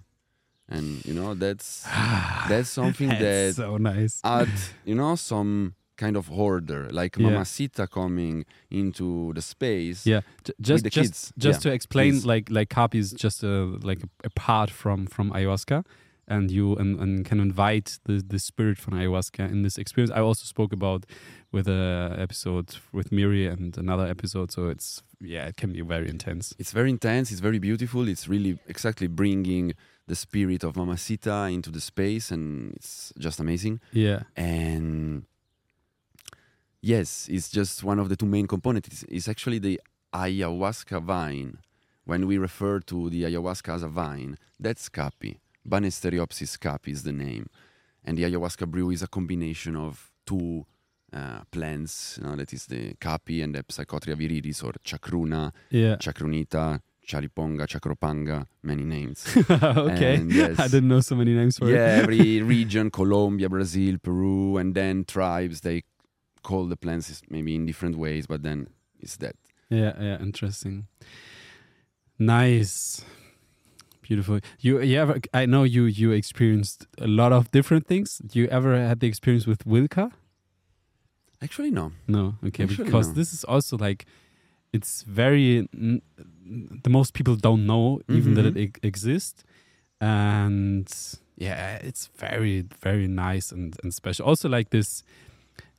and 0.68 1.04
you 1.04 1.12
know 1.14 1.34
that's 1.34 1.82
that's 2.48 2.68
something 2.70 3.08
That's 3.08 3.20
that 3.20 3.54
so 3.56 3.76
nice. 3.76 4.20
add 4.22 4.48
you 4.84 4.94
know 4.94 5.16
some 5.16 5.74
kind 6.04 6.16
of 6.16 6.30
order 6.30 6.82
like 7.00 7.12
Yeah. 7.16 7.30
Mamacita 7.30 7.84
coming 7.98 8.44
into 8.70 9.32
the 9.34 9.42
space. 9.42 10.00
Yeah, 10.12 10.22
J- 10.44 10.52
just 10.68 10.84
just 10.84 10.94
kids. 10.94 11.32
just 11.46 11.58
Yeah, 11.64 11.70
to 11.70 11.74
explain, 11.78 12.12
please. 12.12 12.26
like 12.32 12.46
like 12.58 12.68
caapi 12.76 12.98
is 13.04 13.10
just 13.24 13.44
uh, 13.44 13.48
a 13.48 13.64
like 13.90 14.00
apart 14.24 14.70
a 14.70 14.72
from 14.72 15.06
from 15.14 15.30
ayahuasca, 15.32 15.84
and 16.34 16.50
you 16.50 16.76
and, 16.80 17.00
and 17.02 17.24
can 17.28 17.40
invite 17.40 17.98
the 18.06 18.16
the 18.32 18.38
spirit 18.38 18.78
from 18.78 18.94
ayahuasca 18.94 19.44
in 19.54 19.62
this 19.62 19.78
experience. 19.78 20.12
I 20.18 20.20
also 20.28 20.44
spoke 20.44 20.72
about 20.74 21.04
with 21.52 21.66
a 21.68 22.14
episode 22.26 22.68
with 22.92 23.10
Miri 23.12 23.46
and 23.52 23.76
another 23.78 24.06
episode, 24.14 24.48
so 24.52 24.68
it's 24.74 25.02
yeah, 25.34 25.48
it 25.50 25.56
can 25.60 25.72
be 25.72 25.82
very 25.82 26.08
intense. 26.08 26.54
It's 26.58 26.72
very 26.72 26.90
intense. 26.90 27.30
It's 27.32 27.42
very 27.42 27.58
beautiful. 27.58 28.08
It's 28.08 28.26
really 28.28 28.52
exactly 28.68 29.08
bringing 29.08 29.74
the 30.06 30.14
spirit 30.16 30.64
of 30.64 30.74
Mamacita 30.76 31.48
into 31.52 31.70
the 31.70 31.80
space, 31.80 32.34
and 32.34 32.72
it's 32.76 33.12
just 33.18 33.40
amazing. 33.40 33.80
Yeah, 33.92 34.20
and 34.36 35.24
yes 36.82 37.28
it's 37.30 37.48
just 37.48 37.84
one 37.84 37.98
of 37.98 38.08
the 38.08 38.16
two 38.16 38.26
main 38.26 38.46
components 38.46 38.88
it's, 38.88 39.02
it's 39.04 39.28
actually 39.28 39.58
the 39.58 39.80
ayahuasca 40.14 41.02
vine 41.02 41.58
when 42.04 42.26
we 42.26 42.38
refer 42.38 42.80
to 42.80 43.10
the 43.10 43.22
ayahuasca 43.22 43.74
as 43.74 43.82
a 43.82 43.88
vine 43.88 44.36
that's 44.58 44.88
caapi 44.88 45.38
banisteriopsis 45.68 46.56
caapi 46.58 46.88
is 46.88 47.02
the 47.02 47.12
name 47.12 47.48
and 48.04 48.16
the 48.18 48.22
ayahuasca 48.24 48.66
brew 48.66 48.90
is 48.90 49.02
a 49.02 49.06
combination 49.06 49.76
of 49.76 50.10
two 50.26 50.66
uh, 51.12 51.40
plants 51.50 52.18
you 52.20 52.28
know, 52.28 52.36
that 52.36 52.52
is 52.52 52.66
the 52.66 52.94
caapi 52.94 53.42
and 53.42 53.54
the 53.54 53.62
psychotria 53.64 54.16
viridis 54.16 54.62
or 54.64 54.72
chacruna 54.84 55.52
yeah. 55.70 55.96
chacrunita 55.96 56.80
chariponga 57.06 57.66
chacropanga 57.66 58.46
many 58.62 58.84
names 58.84 59.26
okay, 59.50 60.22
yes. 60.28 60.58
I 60.58 60.68
didn't 60.68 60.88
know 60.88 61.00
so 61.00 61.16
many 61.16 61.34
names 61.34 61.58
for 61.58 61.68
yeah, 61.68 61.74
it. 61.74 61.78
Yeah, 61.78 62.02
every 62.02 62.42
region, 62.56 62.90
Colombia, 62.90 63.48
Brazil, 63.48 63.96
Peru, 63.98 64.58
and 64.58 64.74
then 64.74 65.04
tribes, 65.04 65.62
they 65.62 65.82
call 66.42 66.66
the 66.66 66.76
plants 66.76 67.10
is- 67.10 67.22
maybe 67.30 67.54
in 67.54 67.66
different 67.66 67.96
ways, 67.96 68.26
but 68.26 68.42
then 68.42 68.68
it's 69.00 69.16
that. 69.18 69.36
Yeah, 69.68 69.94
yeah, 70.00 70.18
interesting. 70.20 70.86
Nice. 72.18 73.04
Beautiful. 74.02 74.40
You 74.58 74.80
you 74.82 74.98
ever 74.98 75.20
I 75.32 75.46
know 75.46 75.62
you 75.62 75.84
you 75.84 76.10
experienced 76.12 76.86
a 76.98 77.06
lot 77.06 77.32
of 77.32 77.50
different 77.52 77.86
things. 77.86 78.20
You 78.32 78.46
ever 78.48 78.76
had 78.76 78.98
the 79.00 79.06
experience 79.06 79.46
with 79.46 79.64
Wilka? 79.64 80.10
Actually, 81.40 81.70
no. 81.70 81.92
No. 82.08 82.34
Okay, 82.44 82.64
Actually, 82.64 82.84
because 82.84 83.08
no. 83.08 83.14
this 83.14 83.32
is 83.32 83.44
also 83.44 83.78
like 83.78 84.06
it's 84.72 85.02
very 85.04 85.68
the 85.72 86.90
most 86.90 87.14
people 87.14 87.36
don't 87.36 87.66
know 87.66 88.00
even 88.08 88.34
that 88.34 88.46
it 88.46 88.54
Mhm. 88.54 88.60
e- 88.60 88.72
exists 88.82 89.44
and 90.00 90.88
yeah, 91.36 91.76
it's 91.76 92.08
very 92.18 92.62
very 92.82 93.06
nice 93.06 93.52
and 93.52 93.76
and 93.82 93.94
special. 93.94 94.26
Also 94.26 94.48
like 94.48 94.70
this 94.70 95.04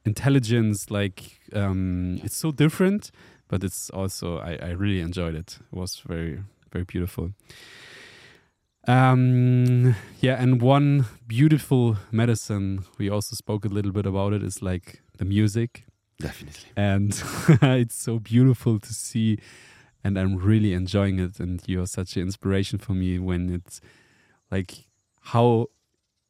intelligence 0.06 0.90
like 0.90 1.40
um 1.54 2.20
it's 2.24 2.36
so 2.38 2.52
different 2.52 3.12
but 3.48 3.64
it's 3.64 3.90
also 3.92 4.38
I, 4.40 4.58
I 4.62 4.70
really 4.72 5.02
enjoyed 5.02 5.36
it. 5.36 5.60
It 5.60 5.78
was 5.78 6.02
very 6.08 6.40
very 6.72 6.86
beautiful. 6.86 7.32
Um 8.88 9.96
yeah 10.22 10.42
and 10.42 10.62
one 10.62 11.06
beautiful 11.28 11.98
medicine 12.12 12.86
we 12.98 13.10
also 13.10 13.36
spoke 13.36 13.66
a 13.66 13.68
little 13.68 13.92
bit 13.92 14.06
about 14.06 14.34
it 14.34 14.42
is 14.42 14.62
like 14.62 15.02
the 15.18 15.26
music. 15.26 15.86
Definitely. 16.20 16.70
and 16.76 17.10
it's 17.62 17.96
so 17.96 18.20
beautiful 18.20 18.80
to 18.80 18.94
see 18.94 19.40
and 20.04 20.20
i'm 20.20 20.36
really 20.38 20.72
enjoying 20.74 21.18
it 21.18 21.40
and 21.40 21.64
you're 21.66 21.88
such 21.88 22.16
an 22.16 22.22
inspiration 22.22 22.78
for 22.78 22.94
me 22.94 23.18
when 23.18 23.50
it's 23.50 23.82
like 24.52 24.86
how 25.34 25.66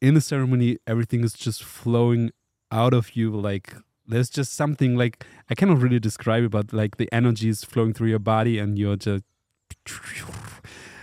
in 0.00 0.14
the 0.14 0.22
ceremony 0.22 0.78
everything 0.86 1.22
is 1.24 1.34
just 1.34 1.62
flowing 1.62 2.30
out 2.72 2.92
of 2.94 3.14
you 3.14 3.30
like 3.30 3.74
there's 4.06 4.30
just 4.30 4.54
something 4.54 4.96
like 4.96 5.24
i 5.50 5.54
cannot 5.54 5.78
really 5.78 6.00
describe 6.00 6.44
it 6.44 6.50
but 6.50 6.72
like 6.72 6.96
the 6.96 7.08
energy 7.12 7.48
is 7.48 7.62
flowing 7.64 7.92
through 7.92 8.08
your 8.08 8.18
body 8.18 8.58
and 8.58 8.78
you're 8.78 8.96
just 8.96 9.22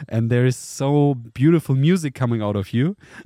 and 0.07 0.29
there 0.29 0.45
is 0.45 0.55
so 0.55 1.13
beautiful 1.13 1.75
music 1.75 2.13
coming 2.13 2.41
out 2.41 2.55
of 2.55 2.73
you 2.73 2.95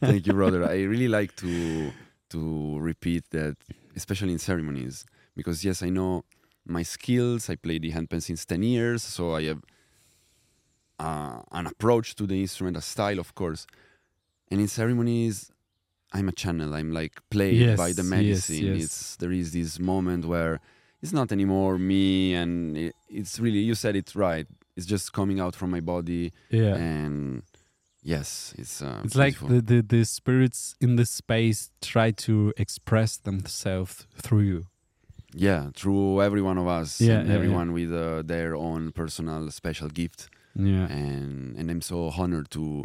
Thank 0.00 0.26
you, 0.26 0.32
brother. 0.32 0.64
I 0.68 0.82
really 0.82 1.08
like 1.08 1.34
to 1.36 1.92
to 2.30 2.78
repeat 2.78 3.24
that, 3.30 3.56
especially 3.96 4.32
in 4.32 4.38
ceremonies, 4.38 5.04
because 5.36 5.64
yes, 5.64 5.82
I 5.82 5.90
know 5.90 6.24
my 6.66 6.82
skills. 6.82 7.50
I 7.50 7.56
play 7.56 7.78
the 7.78 7.92
handpan 7.92 8.22
since 8.22 8.44
ten 8.44 8.62
years, 8.62 9.02
so 9.02 9.34
I 9.34 9.44
have 9.44 9.62
uh, 10.98 11.42
an 11.52 11.66
approach 11.66 12.14
to 12.16 12.26
the 12.26 12.40
instrument, 12.40 12.76
a 12.76 12.80
style, 12.80 13.18
of 13.18 13.34
course. 13.34 13.66
And 14.50 14.60
in 14.60 14.68
ceremonies, 14.68 15.50
I'm 16.12 16.28
a 16.28 16.32
channel. 16.32 16.74
I'm 16.74 16.90
like 16.92 17.20
played 17.30 17.76
by 17.76 17.92
the 17.92 18.02
Yes, 18.02 18.04
yes, 18.04 18.04
medicine. 18.04 18.64
yes. 18.76 18.84
It's 18.84 19.16
there 19.16 19.32
is 19.32 19.52
this 19.52 19.78
moment 19.78 20.24
where 20.26 20.60
it's 21.02 21.12
not 21.12 21.32
anymore 21.32 21.78
me, 21.78 22.34
and 22.34 22.76
it, 22.76 22.94
it's 23.08 23.38
really 23.40 23.58
you 23.60 23.74
said 23.74 23.96
it 23.96 24.14
right. 24.14 24.46
It's 24.76 24.86
just 24.86 25.12
coming 25.12 25.38
out 25.40 25.54
from 25.56 25.70
my 25.70 25.80
body, 25.80 26.32
yeah 26.50 26.74
and 26.76 27.42
yes, 28.02 28.54
it's 28.58 28.80
uh, 28.82 29.00
It's 29.04 29.14
like 29.16 29.38
the, 29.38 29.60
the, 29.60 29.82
the 29.82 30.04
spirits 30.04 30.74
in 30.80 30.96
the 30.96 31.04
space 31.06 31.70
try 31.80 32.10
to 32.26 32.52
express 32.56 33.16
themselves 33.18 34.06
through 34.16 34.40
you. 34.52 34.66
Yeah, 35.34 35.70
through 35.74 36.20
every 36.22 36.42
one 36.42 36.58
of 36.58 36.66
us, 36.66 37.00
Yeah, 37.00 37.22
yeah, 37.22 37.32
everyone 37.34 37.72
with 37.72 37.92
uh, 37.92 38.22
their 38.22 38.54
own 38.54 38.92
personal 38.92 39.50
special 39.50 39.88
gift, 39.88 40.28
Yeah. 40.54 40.86
and 40.88 41.56
and 41.58 41.70
I'm 41.70 41.80
so 41.82 42.10
honored 42.16 42.50
to 42.50 42.84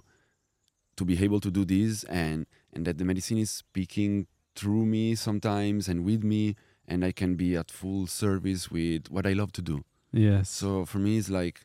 to 0.98 1.06
be 1.06 1.24
able 1.24 1.40
to 1.40 1.50
do 1.52 1.64
this, 1.66 2.04
and 2.06 2.46
and 2.74 2.86
that 2.86 2.98
the 2.98 3.06
medicine 3.06 3.38
is 3.38 3.50
speaking 3.50 4.28
through 4.56 4.86
me 4.86 5.16
sometimes 5.16 5.88
and 5.88 6.04
with 6.04 6.24
me, 6.24 6.56
and 6.88 7.06
I 7.06 7.12
can 7.12 7.36
be 7.36 7.56
at 7.56 7.72
full 7.72 8.08
service 8.08 8.70
with 8.70 9.10
what 9.10 9.26
I 9.26 9.34
love 9.34 9.52
to 9.54 9.62
do. 9.62 9.84
Yeah. 10.12 10.42
So 10.44 10.86
for 10.86 11.00
me, 11.00 11.18
it's 11.18 11.30
like 11.30 11.62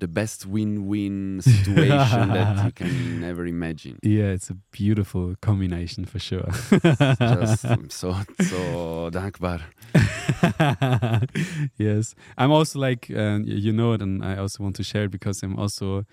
the 0.00 0.08
best 0.08 0.44
win-win 0.44 1.40
situation 1.52 2.28
that 2.28 2.64
you 2.64 2.72
can 2.72 3.22
ever 3.24 3.46
imagine. 3.46 3.98
yeah, 4.02 4.24
it's 4.24 4.50
a 4.50 4.54
beautiful 4.72 5.34
combination 5.40 6.04
for 6.04 6.18
sure. 6.18 6.48
Just 6.50 7.64
I'm 7.74 7.88
so 7.90 8.12
so 8.40 9.10
dankbar. 9.12 9.62
yes. 11.78 12.14
I'm 12.36 12.50
also 12.50 12.78
like, 12.80 13.10
uh, 13.10 13.38
you 13.44 13.72
know 13.72 13.92
it, 13.92 14.02
and 14.02 14.24
I 14.24 14.36
also 14.36 14.62
want 14.62 14.76
to 14.76 14.82
share 14.82 15.04
it 15.04 15.10
because 15.10 15.42
I'm 15.42 15.56
also 15.58 16.04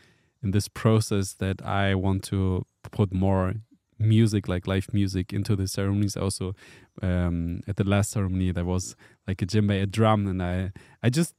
in 0.44 0.52
this 0.52 0.68
process 0.68 1.34
that 1.36 1.62
I 1.64 1.96
want 1.96 2.24
to 2.26 2.66
put 2.92 3.14
more 3.14 3.54
music, 4.00 4.48
like 4.48 4.68
live 4.68 4.94
music, 4.94 5.32
into 5.32 5.56
the 5.56 5.68
ceremonies. 5.68 6.18
Also, 6.18 6.56
um, 7.02 7.62
at 7.68 7.76
the 7.76 7.84
last 7.84 8.12
ceremony, 8.12 8.52
there 8.52 8.66
was 8.66 8.96
like 9.28 9.42
a 9.42 9.46
djembe, 9.46 9.82
a 9.82 9.86
drum, 9.86 10.28
and 10.28 10.42
I, 10.42 10.72
I 11.04 11.10
just 11.10 11.36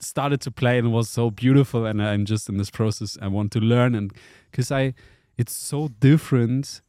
started 0.00 0.40
to 0.42 0.50
play 0.50 0.78
and 0.78 0.88
it 0.88 0.90
was 0.90 1.08
so 1.08 1.30
beautiful. 1.30 1.86
And 1.86 2.02
I'm 2.02 2.24
just 2.24 2.48
in 2.48 2.56
this 2.58 2.70
process. 2.70 3.18
I 3.20 3.28
want 3.28 3.52
to 3.52 3.60
learn, 3.60 3.94
and 3.94 4.12
because 4.50 4.70
I, 4.70 4.94
it's 5.36 5.56
so 5.56 5.88
different, 5.88 6.80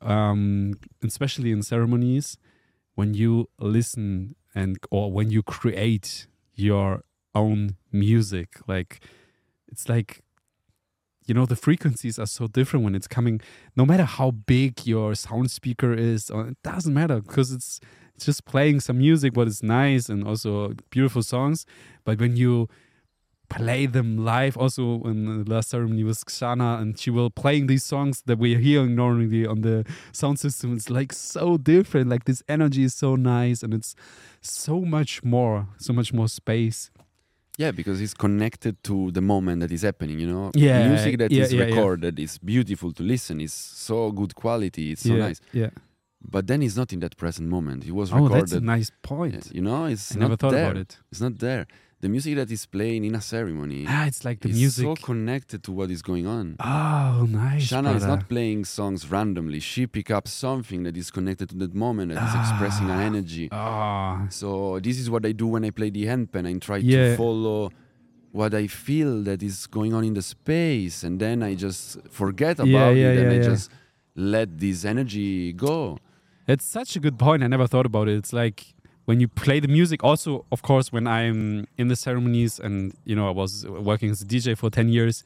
um, 0.00 0.74
especially 1.02 1.52
in 1.52 1.62
ceremonies, 1.62 2.36
when 2.94 3.14
you 3.14 3.48
listen 3.58 4.34
and 4.54 4.78
or 4.90 5.12
when 5.12 5.30
you 5.30 5.42
create 5.42 6.26
your 6.54 7.02
own 7.34 7.76
music 7.90 8.60
like 8.68 9.00
it's 9.68 9.88
like 9.88 10.23
you 11.26 11.34
know 11.34 11.46
the 11.46 11.56
frequencies 11.56 12.18
are 12.18 12.26
so 12.26 12.46
different 12.46 12.84
when 12.84 12.94
it's 12.94 13.06
coming 13.06 13.40
no 13.76 13.86
matter 13.86 14.04
how 14.04 14.30
big 14.30 14.86
your 14.86 15.14
sound 15.14 15.50
speaker 15.50 15.92
is 15.92 16.30
uh, 16.30 16.46
it 16.48 16.62
doesn't 16.62 16.94
matter 16.94 17.20
because 17.20 17.50
it's 17.52 17.80
it's 18.14 18.26
just 18.26 18.44
playing 18.44 18.80
some 18.80 18.98
music 18.98 19.34
but 19.34 19.48
it's 19.48 19.62
nice 19.62 20.08
and 20.08 20.26
also 20.26 20.74
beautiful 20.90 21.22
songs. 21.22 21.66
But 22.04 22.20
when 22.20 22.36
you 22.36 22.68
play 23.50 23.86
them 23.86 24.24
live 24.24 24.56
also 24.56 25.02
in 25.04 25.44
the 25.44 25.50
last 25.50 25.68
ceremony 25.68 26.02
was 26.02 26.24
Xana 26.24 26.80
and 26.80 26.98
she 26.98 27.10
will 27.10 27.30
playing 27.30 27.66
these 27.66 27.84
songs 27.84 28.22
that 28.26 28.38
we're 28.38 28.58
hearing 28.58 28.94
normally 28.94 29.46
on 29.46 29.60
the 29.60 29.84
sound 30.12 30.38
system 30.38 30.74
it's 30.74 30.88
like 30.88 31.12
so 31.12 31.58
different 31.58 32.08
like 32.08 32.24
this 32.24 32.42
energy 32.48 32.84
is 32.84 32.94
so 32.94 33.16
nice 33.16 33.62
and 33.62 33.74
it's 33.74 33.94
so 34.40 34.80
much 34.80 35.22
more 35.22 35.68
so 35.76 35.92
much 35.92 36.12
more 36.12 36.26
space 36.26 36.90
Yeah, 37.58 37.70
because 37.70 38.00
it's 38.00 38.14
connected 38.14 38.82
to 38.84 39.10
the 39.12 39.20
moment 39.20 39.60
that 39.60 39.70
is 39.70 39.82
happening, 39.82 40.18
you 40.18 40.26
know? 40.26 40.50
Yeah, 40.54 40.88
Music 40.88 41.18
that 41.18 41.30
is 41.32 41.52
yeah, 41.52 41.58
yeah, 41.60 41.64
yeah. 41.66 41.74
recorded 41.76 42.18
is 42.18 42.38
beautiful 42.38 42.92
to 42.92 43.02
listen, 43.02 43.40
it's 43.40 43.54
so 43.54 44.10
good 44.10 44.34
quality, 44.34 44.90
it's 44.92 45.02
so 45.02 45.14
nice. 45.14 45.40
yeah 45.52 45.70
But 46.20 46.46
then 46.46 46.62
it's 46.62 46.76
not 46.76 46.92
in 46.92 47.00
that 47.00 47.16
present 47.16 47.48
moment. 47.48 47.84
It 47.86 47.92
was 47.92 48.10
recorded. 48.12 48.34
oh 48.36 48.38
that's 48.40 48.52
a 48.52 48.60
nice 48.60 48.90
point 49.02 49.50
You 49.52 49.62
know, 49.62 49.84
it's 49.86 50.16
I 50.16 50.18
not 50.18 50.24
never 50.28 50.36
thought 50.36 50.52
there. 50.52 50.64
about 50.70 50.78
it 50.78 50.98
It's 51.12 51.20
not 51.20 51.38
there. 51.38 51.66
The 52.04 52.10
music 52.16 52.32
that 52.40 52.50
is 52.56 52.64
playing 52.76 53.02
in 53.08 53.14
a 53.14 53.20
ceremony 53.34 53.80
Ah, 53.94 54.04
it's 54.10 54.22
like 54.28 54.38
the 54.44 54.50
is 54.54 54.56
music. 54.64 54.84
so 54.84 54.94
connected 55.10 55.60
to 55.66 55.70
what 55.78 55.88
is 55.96 56.02
going 56.10 56.26
on. 56.38 56.46
oh, 56.60 57.26
nice. 57.44 57.62
Shana 57.70 57.90
is 58.00 58.04
not 58.12 58.22
playing 58.34 58.60
songs 58.78 59.00
randomly. 59.16 59.60
She 59.72 59.82
pick 59.96 60.08
up 60.18 60.26
something 60.28 60.80
that 60.86 60.96
is 61.02 61.08
connected 61.16 61.46
to 61.52 61.56
that 61.62 61.74
moment 61.86 62.06
that 62.12 62.22
is 62.28 62.34
expressing 62.42 62.88
an 62.94 63.00
Ah. 63.04 63.10
energy. 63.10 63.46
Ah, 63.52 64.26
So 64.40 64.48
this 64.86 64.96
is 65.02 65.06
what 65.14 65.22
I 65.30 65.32
do 65.42 65.46
when 65.54 65.62
I 65.68 65.70
play 65.80 65.90
the 65.98 66.04
handpan. 66.12 66.42
I 66.46 66.52
try 66.68 66.78
Yeah. 66.78 66.94
to 66.94 67.16
follow 67.22 67.70
what 68.40 68.52
I 68.62 68.66
feel 68.66 69.12
that 69.28 69.40
is 69.48 69.56
going 69.78 69.92
on 69.98 70.02
in 70.10 70.14
the 70.20 70.22
space, 70.36 70.96
and 71.06 71.14
then 71.24 71.36
I 71.50 71.52
just 71.66 71.82
forget 72.20 72.54
about 72.58 72.68
Yeah, 72.68 72.90
yeah, 73.02 73.12
it, 73.12 73.18
and 73.22 73.30
I 73.36 73.38
just 73.52 73.64
let 74.32 74.48
this 74.64 74.78
energy 74.94 75.52
go. 75.68 75.76
it's 76.52 76.66
such 76.78 76.90
a 76.98 77.00
good 77.06 77.16
point. 77.26 77.40
I 77.46 77.48
never 77.56 77.66
thought 77.72 77.86
about 77.92 78.06
it. 78.12 78.16
It's 78.22 78.32
like 78.42 78.58
when 79.04 79.20
you 79.20 79.28
play 79.28 79.60
the 79.60 79.68
music. 79.68 80.02
Also, 80.02 80.44
of 80.50 80.62
course, 80.62 80.92
when 80.92 81.06
I'm 81.06 81.66
in 81.76 81.88
the 81.88 81.96
ceremonies, 81.96 82.58
and 82.58 82.94
you 83.04 83.14
know, 83.14 83.28
I 83.28 83.32
was 83.32 83.66
working 83.66 84.10
as 84.10 84.22
a 84.22 84.24
DJ 84.24 84.56
for 84.56 84.70
ten 84.70 84.88
years, 84.88 85.24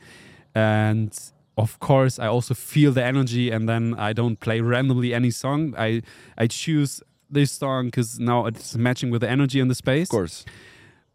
and 0.55 1.17
of 1.57 1.79
course, 1.81 2.19
I 2.19 2.27
also 2.27 2.55
feel 2.55 2.93
the 2.93 3.05
energy, 3.05 3.51
and 3.51 3.69
then 3.69 3.95
I 3.99 4.13
don't 4.13 4.39
play 4.41 4.61
randomly 4.61 5.15
any 5.15 5.31
song. 5.31 5.75
I 5.77 6.03
I 6.37 6.47
choose 6.47 7.03
this 7.31 7.53
song 7.53 7.87
because 7.87 8.19
now 8.19 8.47
it's 8.47 8.77
matching 8.77 9.11
with 9.11 9.21
the 9.21 9.31
energy 9.31 9.61
in 9.61 9.69
the 9.69 9.75
space. 9.75 10.09
Of 10.09 10.13
course, 10.13 10.45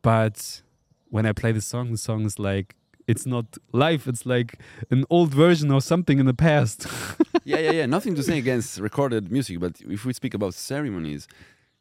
but 0.02 0.62
when 1.10 1.26
I 1.26 1.32
play 1.32 1.52
the 1.52 1.62
song, 1.62 1.92
the 1.92 1.98
song 1.98 2.26
is 2.26 2.40
like 2.40 2.76
it's 3.08 3.26
not 3.26 3.58
live. 3.72 4.08
It's 4.08 4.26
like 4.26 4.60
an 4.90 5.06
old 5.10 5.34
version 5.34 5.72
or 5.72 5.82
something 5.82 6.20
in 6.20 6.26
the 6.26 6.34
past. 6.34 6.88
yeah, 7.44 7.60
yeah, 7.60 7.72
yeah. 7.72 7.86
Nothing 7.86 8.16
to 8.16 8.24
say 8.24 8.38
against 8.38 8.80
recorded 8.80 9.32
music, 9.32 9.60
but 9.60 9.82
if 9.82 10.06
we 10.06 10.14
speak 10.14 10.34
about 10.34 10.54
ceremonies, 10.54 11.28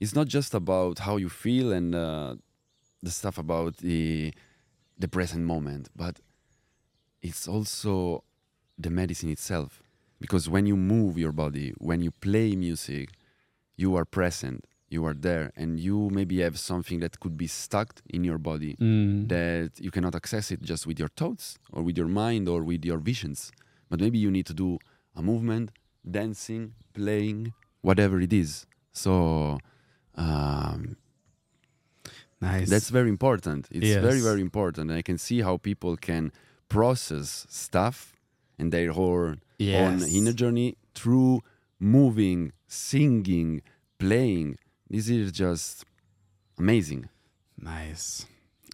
it's 0.03 0.17
not 0.17 0.27
just 0.27 0.53
about 0.53 0.99
how 1.07 1.17
you 1.17 1.29
feel 1.29 1.71
and 1.79 1.95
uh, 1.95 2.35
the 3.07 3.11
stuff 3.21 3.39
about 3.39 3.77
the 3.77 4.33
the 5.03 5.09
present 5.17 5.45
moment, 5.55 5.85
but 6.03 6.15
it's 7.29 7.47
also 7.55 8.25
the 8.85 8.91
medicine 8.91 9.31
itself. 9.31 9.71
Because 10.21 10.49
when 10.49 10.67
you 10.67 10.77
move 10.77 11.13
your 11.25 11.33
body, 11.45 11.69
when 11.79 12.01
you 12.03 12.11
play 12.29 12.49
music, 12.57 13.07
you 13.77 13.91
are 13.99 14.05
present, 14.05 14.59
you 14.89 15.05
are 15.09 15.15
there, 15.15 15.47
and 15.57 15.71
you 15.87 15.97
maybe 16.19 16.37
have 16.47 16.59
something 16.59 16.99
that 17.01 17.19
could 17.21 17.37
be 17.37 17.47
stuck 17.47 17.89
in 18.17 18.21
your 18.25 18.39
body 18.51 18.75
Mm. 18.81 19.29
that 19.35 19.71
you 19.85 19.91
cannot 19.97 20.15
access 20.21 20.51
it 20.55 20.61
just 20.71 20.83
with 20.89 20.99
your 21.03 21.13
thoughts 21.21 21.45
or 21.75 21.81
with 21.87 21.97
your 22.01 22.11
mind 22.25 22.45
or 22.49 22.61
with 22.71 22.83
your 22.91 23.01
visions. 23.11 23.41
But 23.91 24.01
maybe 24.01 24.19
you 24.25 24.31
need 24.37 24.47
to 24.47 24.55
do 24.65 24.69
a 25.15 25.23
movement, 25.31 25.67
dancing, 26.19 26.65
playing, 26.99 27.41
whatever 27.89 28.17
it 28.27 28.33
is. 28.33 28.67
So 29.03 29.13
um, 30.17 30.97
nice. 32.41 32.69
that's 32.69 32.91
very 32.91 33.09
important. 33.09 33.69
It's 33.71 33.95
very, 33.95 34.15
Yes. 34.17 34.23
very 34.25 34.41
important. 34.41 34.91
And 34.91 34.99
I 34.99 35.03
can 35.03 35.19
see 35.19 35.41
how 35.43 35.57
people 35.57 35.97
can 35.97 36.33
process 36.69 37.47
stuff 37.49 38.15
and 38.59 38.73
their 38.73 38.93
own, 38.93 39.41
own 39.61 40.03
inner 40.05 40.33
journey 40.33 40.77
through 40.95 41.43
moving, 41.79 42.53
singing, 42.67 43.63
playing. 43.99 44.59
This 44.89 45.09
is 45.09 45.33
just 45.33 45.85
amazing. 46.59 47.09
Nice. 47.59 48.27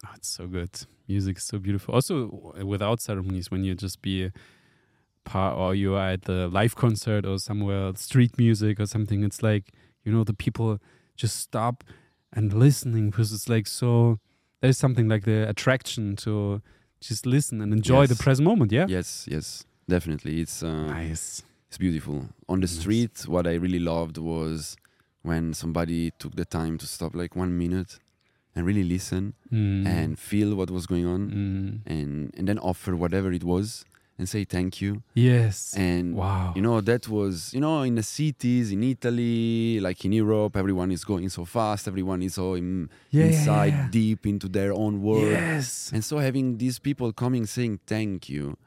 Oh, 0.05 0.09
it's 0.15 0.29
so 0.29 0.47
good. 0.47 0.69
Music 1.07 1.37
is 1.37 1.43
so 1.43 1.57
beautiful. 1.59 1.93
Also, 1.95 2.53
without 2.63 3.01
ceremonies, 3.01 3.51
when 3.51 3.63
you 3.63 3.75
just 3.75 4.01
be 4.01 4.25
a 4.25 4.31
part 5.25 5.57
or 5.57 5.75
you 5.75 5.95
are 5.95 6.11
at 6.11 6.23
the 6.23 6.47
live 6.47 6.75
concert 6.75 7.25
or 7.25 7.37
somewhere, 7.39 7.91
street 7.95 8.37
music 8.37 8.79
or 8.79 8.85
something, 8.85 9.23
it's 9.23 9.41
like, 9.43 9.71
you 10.03 10.11
know, 10.11 10.23
the 10.23 10.33
people 10.33 10.79
just 11.21 11.35
stop 11.37 11.83
and 12.35 12.53
listening 12.53 13.09
because 13.09 13.33
it's 13.35 13.49
like 13.49 13.67
so, 13.67 14.19
there's 14.61 14.77
something 14.77 15.07
like 15.13 15.23
the 15.25 15.47
attraction 15.49 16.15
to 16.17 16.61
just 17.01 17.25
listen 17.25 17.61
and 17.61 17.73
enjoy 17.73 18.07
the 18.07 18.15
present 18.15 18.45
moment. 18.51 18.71
Yeah. 18.71 18.85
Yes, 18.87 19.27
yes, 19.29 19.65
definitely. 19.87 20.41
It's 20.41 20.63
uh, 20.63 20.87
Nice. 20.87 21.43
It's 21.67 21.77
beautiful. 21.77 22.17
On 22.47 22.59
the 22.59 22.67
Nice. 22.67 22.79
street, 22.79 23.15
what 23.27 23.45
I 23.45 23.53
really 23.65 23.79
loved 23.93 24.17
was 24.17 24.75
when 25.21 25.53
somebody 25.53 26.11
took 26.21 26.35
the 26.35 26.45
time 26.45 26.77
to 26.79 26.87
stop 26.87 27.13
like 27.15 27.35
one 27.35 27.57
minute 27.57 27.99
and 28.55 28.65
really 28.65 28.83
listen 28.95 29.33
Mm. 29.51 29.85
and 29.85 30.09
feel 30.17 30.55
what 30.55 30.69
was 30.71 30.85
going 30.87 31.05
on 31.15 31.21
Mm. 31.29 31.91
and, 31.95 32.33
and 32.37 32.47
then 32.47 32.57
offer 32.59 32.95
whatever 32.95 33.31
it 33.39 33.43
was 33.43 33.85
and 34.19 34.27
say 34.27 34.43
thank 34.43 34.81
you. 34.81 35.01
yes. 35.15 35.73
And 35.77 36.13
wow. 36.13 36.51
you 36.55 36.61
know, 36.61 36.81
that 36.81 37.07
was, 37.07 37.53
you 37.53 37.61
know, 37.61 37.81
in 37.83 37.95
the 37.95 38.03
cities, 38.03 38.71
in 38.71 38.83
Italy, 38.83 39.79
like 39.79 40.03
in 40.05 40.11
Europe, 40.11 40.57
everyone 40.57 40.91
is 40.91 41.03
going 41.05 41.29
so 41.29 41.45
fast, 41.45 41.87
everyone 41.87 42.21
is 42.21 42.33
so 42.35 42.53
in, 42.55 42.89
Yeah, 43.09 43.23
yeah, 43.23 43.29
inside, 43.31 43.73
yeah. 43.73 43.87
deep 43.89 44.25
into 44.27 44.47
their 44.49 44.73
own 44.73 45.01
world. 45.01 45.23
Yes. 45.31 45.89
And 45.93 46.03
so 46.03 46.17
having 46.19 46.57
these 46.57 46.77
people 46.79 47.13
coming 47.13 47.45
saying 47.45 47.79
thank 47.87 48.29
you, 48.29 48.57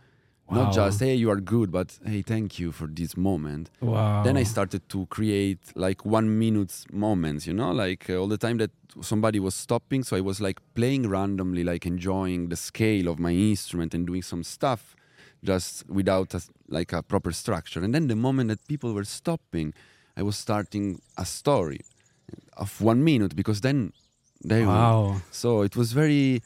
Wow. 0.50 0.64
not 0.64 0.74
just, 0.74 1.00
hey, 1.00 1.14
you 1.14 1.30
are 1.30 1.40
good, 1.40 1.70
but 1.70 1.98
hey, 2.04 2.20
thank 2.22 2.58
you 2.58 2.72
for 2.72 2.86
this 2.86 3.16
moment. 3.16 3.70
Wow. 3.80 4.22
then 4.24 4.36
I 4.36 4.42
started 4.44 4.82
to 4.88 5.06
create 5.06 5.60
like 5.74 6.04
one 6.04 6.38
minute 6.38 6.74
moments, 6.92 7.46
you 7.46 7.54
know, 7.54 7.72
like 7.72 8.08
uh, 8.10 8.16
all 8.16 8.26
the 8.26 8.38
time 8.38 8.56
that 8.58 8.70
somebody 9.00 9.38
was 9.38 9.54
stopping. 9.54 10.02
So 10.02 10.16
I 10.16 10.20
was 10.20 10.40
like 10.40 10.60
playing 10.74 11.08
randomly, 11.08 11.62
like 11.62 11.86
enjoying 11.86 12.48
the 12.48 12.56
scale 12.56 13.08
of 13.08 13.18
my 13.18 13.32
instrument 13.32 13.94
and 13.94 14.06
doing 14.06 14.22
some 14.22 14.42
stuff 14.44 14.96
just 15.44 15.88
without 15.88 16.34
a, 16.34 16.42
like 16.68 16.92
a 16.92 17.02
proper 17.02 17.32
structure. 17.32 17.82
And 17.82 17.94
then 17.94 18.08
the 18.08 18.16
moment 18.16 18.48
that 18.48 18.66
people 18.68 18.92
were 18.92 19.04
stopping, 19.04 19.74
I 20.16 20.22
was 20.22 20.36
starting 20.36 21.00
a 21.18 21.24
story 21.24 21.80
of 22.56 22.80
one 22.80 23.02
minute 23.04 23.34
because 23.34 23.60
then 23.60 23.92
they 24.44 24.62
were. 24.62 24.68
Wow. 24.68 25.22
So 25.30 25.62
it 25.62 25.76
was 25.76 25.92
very 25.92 26.42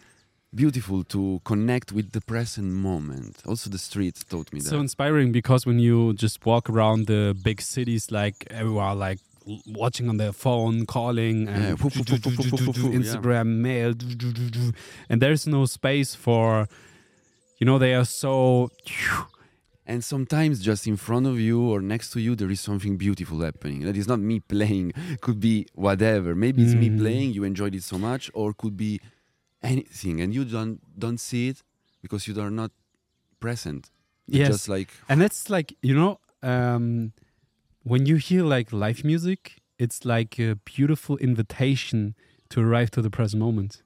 beautiful 0.55 1.05
to 1.05 1.41
connect 1.45 1.93
with 1.93 2.13
the 2.13 2.21
present 2.21 2.73
moment. 2.73 3.43
Also, 3.47 3.69
the 3.69 3.79
streets 3.79 4.25
taught 4.25 4.53
me 4.53 4.61
that. 4.61 4.69
so 4.69 4.81
inspiring 4.81 5.33
because 5.33 5.67
when 5.67 5.79
you 5.79 6.15
just 6.15 6.45
walk 6.47 6.71
around 6.71 7.07
the 7.07 7.37
big 7.43 7.61
cities, 7.61 8.11
like 8.11 8.47
everyone 8.51 8.99
like 8.99 9.19
watching 9.67 10.09
on 10.09 10.17
their 10.17 10.33
phone, 10.33 10.87
calling, 10.87 11.49
and. 11.49 11.79
Instagram, 11.79 13.47
mail, 13.59 13.95
and 15.09 15.21
there's 15.23 15.47
no 15.47 15.67
space 15.67 16.15
for, 16.15 16.69
you 17.59 17.65
know, 17.67 17.79
they 17.79 17.95
are 17.95 18.05
so. 18.05 18.71
And 19.89 20.03
sometimes 20.03 20.61
just 20.61 20.87
in 20.89 20.97
front 20.97 21.27
of 21.27 21.39
you 21.39 21.63
or 21.71 21.81
next 21.81 22.11
to 22.11 22.21
you, 22.21 22.35
there 22.35 22.51
is 22.51 22.61
something 22.61 22.97
beautiful 22.97 23.41
happening. 23.41 23.83
That 23.85 23.97
is 23.97 24.09
not 24.09 24.19
me 24.19 24.41
playing, 24.41 24.93
could 25.21 25.39
be 25.39 25.67
whatever. 25.75 26.35
Maybe 26.35 26.63
it's 26.65 26.75
me 26.75 26.91
Mm. 26.91 26.99
playing, 26.99 27.33
you 27.35 27.45
enjoyed 27.45 27.75
it 27.75 27.85
so 27.85 27.97
much, 27.99 28.31
or 28.35 28.53
could 28.53 28.77
be 28.77 29.01
anything, 29.63 30.21
and 30.21 30.35
you 30.35 30.45
don't 30.45 30.81
don't 30.99 31.19
see 31.19 31.49
it 31.49 31.63
because 32.03 32.27
you 32.27 32.39
are 32.41 32.51
not 32.51 32.73
present. 33.41 33.91
You're 34.27 34.41
Yes. 34.41 34.49
just 34.55 34.69
like 34.69 34.89
And 35.09 35.21
that's 35.21 35.49
like, 35.49 35.77
you 35.83 35.95
know, 35.95 36.19
um, 36.43 37.13
when 37.85 38.07
you 38.07 38.17
hear 38.17 38.43
like 38.43 38.73
live 38.73 39.05
music, 39.05 39.61
it's 39.79 40.05
like 40.05 40.37
a 40.41 40.57
beautiful 40.57 41.17
invitation 41.19 42.15
to 42.51 42.61
arrive 42.61 42.91
to 42.91 43.03
the 43.03 43.11
present 43.11 43.41
moment. 43.41 43.83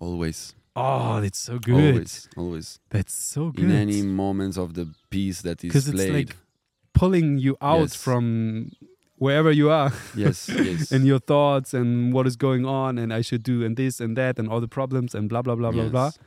always, 0.00 0.54
Oh, 0.80 1.18
it's 1.28 1.38
so 1.38 1.58
good. 1.58 1.92
always, 1.94 2.28
always. 2.36 2.68
That's 2.90 3.14
so 3.14 3.50
good. 3.50 3.64
In 3.64 3.72
any 3.72 4.02
moments 4.02 4.56
of 4.58 4.74
the 4.78 4.86
piece 5.10 5.38
that 5.42 5.58
is 5.64 5.68
because 5.68 5.88
it's 5.88 5.96
played. 5.96 6.12
like 6.28 6.36
pulling 6.92 7.38
you 7.38 7.56
out 7.60 7.80
Yes. 7.90 7.94
from 7.94 8.70
wherever 9.24 9.50
you 9.60 9.68
are 9.70 9.90
yes, 10.14 10.48
yes. 10.68 10.92
and 10.92 11.04
your 11.04 11.18
thoughts 11.32 11.74
and 11.74 12.12
what 12.14 12.24
is 12.30 12.36
going 12.36 12.64
on 12.64 12.98
and 12.98 13.12
I 13.12 13.20
should 13.28 13.42
do 13.42 13.64
and 13.66 13.76
this 13.76 13.98
and 14.00 14.16
that 14.16 14.38
and 14.38 14.48
all 14.48 14.60
the 14.60 14.68
problems 14.68 15.14
and 15.16 15.28
blah 15.28 15.42
blah 15.42 15.56
blah 15.56 15.72
blah 15.72 15.88
blah. 15.88 16.04
Yes. 16.06 16.18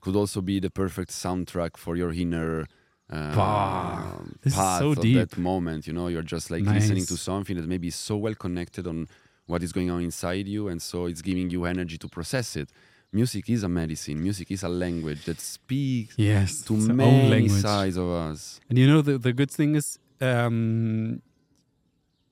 Could 0.00 0.16
also 0.16 0.40
be 0.40 0.60
the 0.60 0.70
perfect 0.70 1.10
soundtrack 1.10 1.76
for 1.76 1.96
your 1.96 2.12
inner 2.12 2.66
uh, 3.10 3.34
Bah, 3.34 4.18
this 4.42 4.52
is 4.52 4.58
path 4.58 4.78
so 4.80 4.90
of 4.92 5.00
deep. 5.00 5.16
that 5.16 5.38
moment. 5.38 5.86
You 5.86 5.92
know, 5.92 6.08
you're 6.08 6.22
just 6.36 6.50
like 6.50 6.64
listening 6.64 7.04
to 7.06 7.12
Nice. 7.14 7.20
something 7.30 7.56
that 7.56 7.66
maybe 7.66 7.88
is 7.88 7.94
so 7.96 8.16
well 8.16 8.34
connected 8.34 8.86
on 8.86 9.08
what 9.46 9.62
is 9.62 9.72
going 9.72 9.90
on 9.90 10.00
inside 10.02 10.46
you, 10.48 10.68
and 10.68 10.80
so 10.80 11.04
it's 11.06 11.20
giving 11.20 11.50
you 11.50 11.64
energy 11.66 11.98
to 11.98 12.08
process 12.08 12.56
it. 12.56 12.70
Music 13.14 13.48
is 13.48 13.62
a 13.62 13.68
medicine. 13.68 14.20
Music 14.20 14.50
is 14.50 14.62
a 14.64 14.68
language 14.68 15.24
that 15.24 15.40
speaks 15.40 16.14
Yes, 16.18 16.62
to 16.62 16.74
it's 16.74 16.88
our 16.88 17.00
own 17.00 17.30
many 17.30 17.48
sides 17.48 17.96
of 17.96 18.08
us. 18.08 18.60
And 18.68 18.76
you 18.78 18.86
know 18.90 19.02
the 19.02 19.16
the 19.26 19.32
good 19.32 19.50
thing 19.58 19.76
is 19.76 19.98
um, 20.20 21.22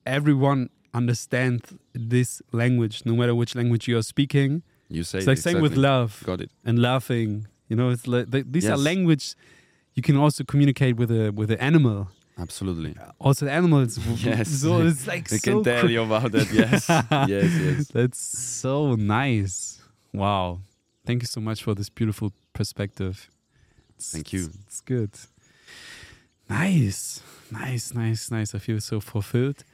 everyone 0.05 0.71
understands 0.95 1.73
this 1.95 2.43
language, 2.53 3.03
no 3.05 3.15
matter 3.15 3.35
which 3.35 3.55
language 3.55 3.89
you 3.89 3.97
are 3.97 4.03
speaking. 4.03 4.63
You 4.89 5.05
say 5.05 5.19
It's 5.19 5.27
like 5.27 5.39
same 5.39 5.61
with 5.63 5.77
love 5.77 6.23
Got 6.27 6.41
it. 6.41 6.51
and 6.65 6.79
laughing. 6.81 7.47
You 7.69 7.77
know, 7.77 7.89
it's 7.91 8.07
like 8.07 8.31
th- 8.31 8.47
these 8.51 8.69
are 8.69 8.77
language 8.77 9.35
you 9.95 10.03
can 10.03 10.17
also 10.17 10.45
communicate 10.45 10.97
with 10.97 11.11
a 11.11 11.31
with 11.31 11.51
an 11.51 11.59
animal. 11.59 12.09
Absolutely. 12.39 12.97
Also, 13.21 13.47
animals. 13.47 13.99
Yes. 14.25 14.49
So 14.63 14.81
it's 14.83 15.07
like 15.07 15.33
I 15.37 15.37
so 15.37 15.63
can 15.63 15.65
tell 15.65 15.89
you 15.91 16.03
about 16.03 16.33
that. 16.33 16.49
Yes. 16.53 16.89
yes. 17.29 17.51
Yes. 17.67 17.89
That's 17.89 18.19
so 18.19 18.95
nice. 18.97 19.81
Wow. 20.13 20.61
Thank 21.05 21.23
you 21.23 21.27
so 21.27 21.41
much 21.41 21.63
for 21.63 21.75
this 21.75 21.89
beautiful 21.89 22.33
perspective. 22.53 23.29
It's- 23.91 24.13
Thank 24.13 24.33
you. 24.33 24.45
It's, 24.47 24.57
it's 24.67 24.81
good. 24.81 25.11
Nice. 26.49 27.23
Nice, 27.51 27.95
nice, 27.95 28.31
nice. 28.31 28.55
I 28.55 28.59
feel 28.59 28.81
so 28.81 29.01
fulfilled. 29.01 29.65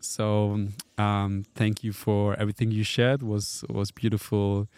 So 0.00 0.68
um 0.98 1.44
thank 1.54 1.84
you 1.84 1.92
for 1.92 2.34
everything 2.36 2.70
you 2.72 2.84
shared. 2.84 3.22
Was 3.22 3.64
was 3.68 3.90
beautiful. 3.90 4.68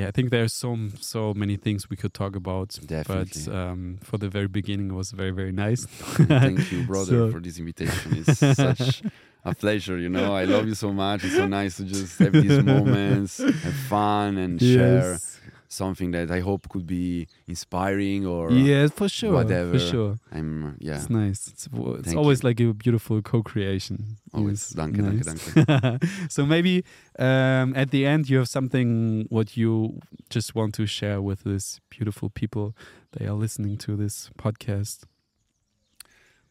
Yeah, 0.00 0.08
I 0.08 0.10
think 0.16 0.30
there's 0.30 0.52
so 0.52 0.76
so 1.00 1.34
many 1.34 1.56
things 1.56 1.88
we 1.90 1.96
could 1.96 2.14
talk 2.14 2.34
about. 2.36 2.78
Definitely. 2.86 3.42
But 3.46 3.54
um, 3.54 3.98
for 4.02 4.18
the 4.18 4.28
very 4.28 4.48
beginning, 4.48 4.90
it 4.90 4.94
was 4.94 5.10
very 5.12 5.30
very 5.40 5.52
nice. 5.52 5.84
Thank 6.40 6.72
you, 6.72 6.84
brother, 6.90 7.16
So- 7.26 7.30
for 7.30 7.40
this 7.40 7.58
invitation. 7.58 8.08
It's 8.26 8.38
such 8.38 9.02
a 9.44 9.54
pleasure. 9.54 9.96
You 9.98 10.08
know, 10.08 10.34
I 10.34 10.44
love 10.44 10.66
you 10.66 10.74
so 10.74 10.92
much. 10.92 11.24
It's 11.24 11.36
so 11.36 11.46
nice 11.46 11.76
to 11.78 11.84
just 11.84 12.18
have 12.18 12.32
these 12.32 12.62
moments, 12.62 13.38
have 13.38 13.74
fun, 13.88 14.36
and 14.38 14.60
share 14.74 15.12
Yes. 15.12 15.40
Something 15.70 16.10
that 16.10 16.30
I 16.30 16.40
hope 16.40 16.68
could 16.68 16.86
be 16.86 17.28
inspiring 17.46 18.26
or 18.26 18.50
Yeah, 18.50 18.88
for 18.88 19.08
sure. 19.08 19.32
whatever. 19.32 19.72
For 19.72 19.78
sure. 19.78 20.16
I'm 20.32 20.76
yeah. 20.80 20.96
It's 20.96 21.08
nice. 21.08 21.46
It's, 21.46 21.68
it's 21.72 22.06
Thank 22.06 22.18
always 22.18 22.42
like 22.42 22.60
a 22.60 22.74
beautiful 22.74 23.22
co-creation. 23.22 24.18
Always. 24.34 24.70
Danke, 24.70 24.96
danke, 24.96 25.24
nice. 25.24 26.10
so 26.28 26.44
maybe 26.44 26.84
um, 27.18 27.72
at 27.76 27.90
the 27.92 28.04
end 28.04 28.28
you 28.28 28.38
have 28.38 28.48
something 28.48 29.26
what 29.30 29.56
you 29.56 30.00
just 30.28 30.54
want 30.54 30.74
to 30.74 30.86
share 30.86 31.22
with 31.22 31.44
these 31.44 31.80
beautiful 31.88 32.30
people 32.30 32.74
that 33.12 33.22
are 33.22 33.32
listening 33.38 33.78
to 33.78 33.96
this 33.96 34.28
podcast. 34.36 35.04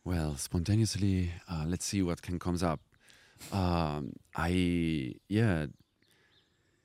Well, 0.06 0.38
spontaneously, 0.38 1.34
uh, 1.52 1.66
let's 1.68 1.86
see 1.86 2.02
what 2.02 2.22
can 2.22 2.40
comes 2.40 2.64
up. 2.64 2.80
Um, 3.52 4.14
I 4.36 5.16
yeah. 5.28 5.68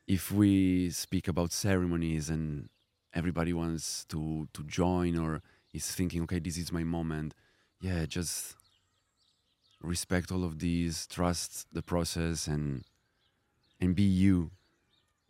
If 0.07 0.31
we 0.31 0.91
speak 0.91 1.29
about 1.29 1.53
ceremonies 1.53 2.29
and 2.29 2.69
everybody 3.15 3.53
wants 3.53 4.05
to 4.07 4.49
to 4.53 4.63
join 4.65 5.19
or 5.19 5.43
is 5.73 5.91
thinking, 5.91 6.23
okay, 6.23 6.39
this 6.39 6.59
is 6.59 6.73
my 6.73 6.85
moment. 6.85 7.35
Yeah, 7.81 8.07
just 8.07 8.57
respect 9.81 10.33
all 10.33 10.45
of 10.45 10.59
these, 10.59 11.07
trust 11.07 11.67
the 11.73 11.83
process, 11.83 12.47
and 12.47 12.85
and 13.81 13.95
be 13.95 14.03
you. 14.03 14.51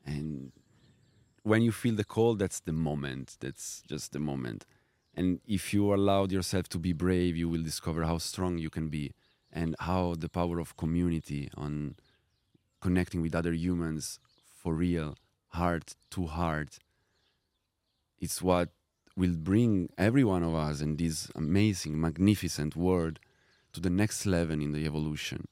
And 0.06 0.52
when 1.42 1.62
you 1.62 1.72
feel 1.72 1.94
the 1.94 2.04
call, 2.04 2.34
that's 2.34 2.60
the 2.60 2.72
moment. 2.72 3.36
That's 3.40 3.82
just 3.88 4.12
the 4.12 4.18
moment. 4.18 4.66
And 5.14 5.40
if 5.46 5.72
you 5.72 5.94
allowed 5.94 6.32
yourself 6.32 6.68
to 6.70 6.78
be 6.78 6.92
brave, 6.92 7.36
you 7.36 7.48
will 7.48 7.62
discover 7.62 8.02
how 8.04 8.18
strong 8.18 8.58
you 8.58 8.70
can 8.70 8.88
be 8.88 9.12
and 9.52 9.76
how 9.78 10.16
the 10.18 10.28
power 10.28 10.58
of 10.58 10.76
community 10.76 11.48
on 11.56 11.94
connecting 12.80 13.22
with 13.22 13.34
other 13.34 13.52
humans 13.52 14.18
for 14.64 14.74
real, 14.74 15.14
heart 15.48 15.94
to 16.10 16.26
heart, 16.26 16.78
it's 18.18 18.40
what 18.40 18.70
will 19.14 19.36
bring 19.36 19.90
every 19.98 20.24
one 20.24 20.42
of 20.42 20.54
us 20.54 20.80
in 20.80 20.96
this 20.96 21.30
amazing, 21.34 22.00
magnificent 22.00 22.74
world 22.74 23.20
to 23.74 23.80
the 23.80 23.90
next 23.90 24.24
level 24.24 24.60
in 24.60 24.72
the 24.72 24.86
evolution. 24.86 25.46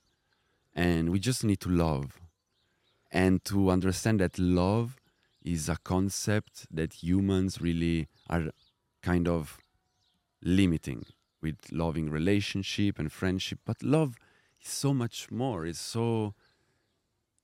And 0.75 1.11
we 1.11 1.19
just 1.19 1.45
need 1.45 1.61
to 1.61 1.69
love. 1.69 2.21
And 3.13 3.45
to 3.45 3.71
understand 3.71 4.21
that 4.21 4.39
love 4.39 4.97
is 5.43 5.69
a 5.69 5.77
concept 5.85 6.67
that 6.71 6.95
humans 6.95 7.61
really 7.61 8.09
are 8.31 8.45
kind 9.03 9.29
of 9.29 9.59
limiting 10.43 11.05
with 11.43 11.57
loving 11.71 12.09
relationship 12.09 12.99
and 12.99 13.13
friendship. 13.13 13.59
But 13.67 13.83
love 13.83 14.17
is 14.65 14.71
so 14.71 14.95
much 14.95 15.31
more. 15.31 15.67
It's 15.67 15.79
so 15.79 16.35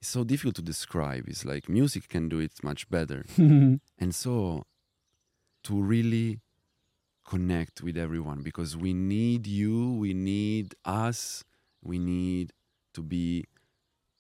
it's 0.01 0.11
so 0.11 0.25
difficult 0.25 0.55
to 0.57 0.63
describe. 0.63 1.29
It's 1.29 1.45
like 1.45 1.69
music 1.69 2.09
can 2.09 2.29
do 2.29 2.39
it 2.39 2.53
much 2.63 2.89
better. 2.89 3.25
And 4.01 4.15
so 4.15 4.65
to 5.65 5.81
really 5.83 6.41
connect 7.27 7.83
with 7.83 7.97
everyone 7.97 8.41
because 8.43 8.75
we 8.75 8.95
need 8.95 9.47
you 9.47 9.93
we 9.93 10.15
need 10.15 10.75
us 10.87 11.45
we 11.83 11.99
need 11.99 12.55
to 12.95 13.03
be 13.03 13.45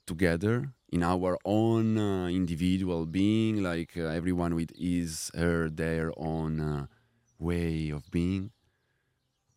together 0.07 0.75
in 0.91 1.03
our 1.03 1.39
own 1.45 1.97
uh, 1.97 2.27
individual 2.27 3.07
being 3.07 3.63
like 3.63 3.97
uh, 3.97 4.03
everyone 4.09 4.55
with 4.55 4.71
his 4.77 5.31
her 5.35 5.71
their 5.71 6.13
own 6.19 6.61
uh, 6.61 6.87
way 7.39 7.91
of 7.91 8.11
being. 8.11 8.51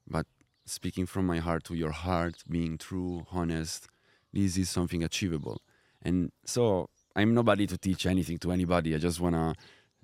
But 0.08 0.28
speaking 0.66 1.06
from 1.06 1.26
my 1.26 1.40
heart 1.40 1.64
to 1.66 1.76
your 1.76 1.92
heart 1.92 2.44
being 2.50 2.78
true 2.78 3.26
honest 3.32 3.88
this 4.32 4.56
is 4.56 4.70
something 4.70 5.04
achievable 5.04 5.62
and 6.04 6.32
so 6.46 6.90
i'm 7.16 7.34
nobody 7.34 7.68
to 7.68 7.78
teach 7.78 8.06
anything 8.06 8.38
to 8.38 8.52
anybody. 8.52 8.96
I 8.96 8.98
just 8.98 9.20
want 9.20 9.36
to 9.36 9.56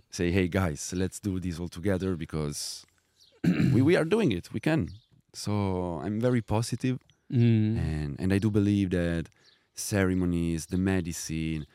say 0.10 0.32
hey 0.32 0.48
guys 0.48 0.93
let's 0.95 1.20
do 1.20 1.39
this 1.39 1.60
all 1.60 1.68
together 1.68 2.16
because 2.16 2.86
we, 3.43 3.82
we 3.82 3.95
are 3.95 4.06
doing 4.06 4.32
it. 4.32 4.52
We 4.54 4.60
can. 4.60 4.89
So 5.34 6.02
i'm 6.04 6.20
very 6.20 6.41
positive. 6.41 7.00
Mm. 7.32 7.78
and 7.78 8.16
and 8.22 8.32
I 8.32 8.38
do 8.38 8.50
believe 8.50 8.91
that 8.91 9.28
ceremonies, 9.76 10.68
the 10.68 10.78
medicine, 10.78 11.66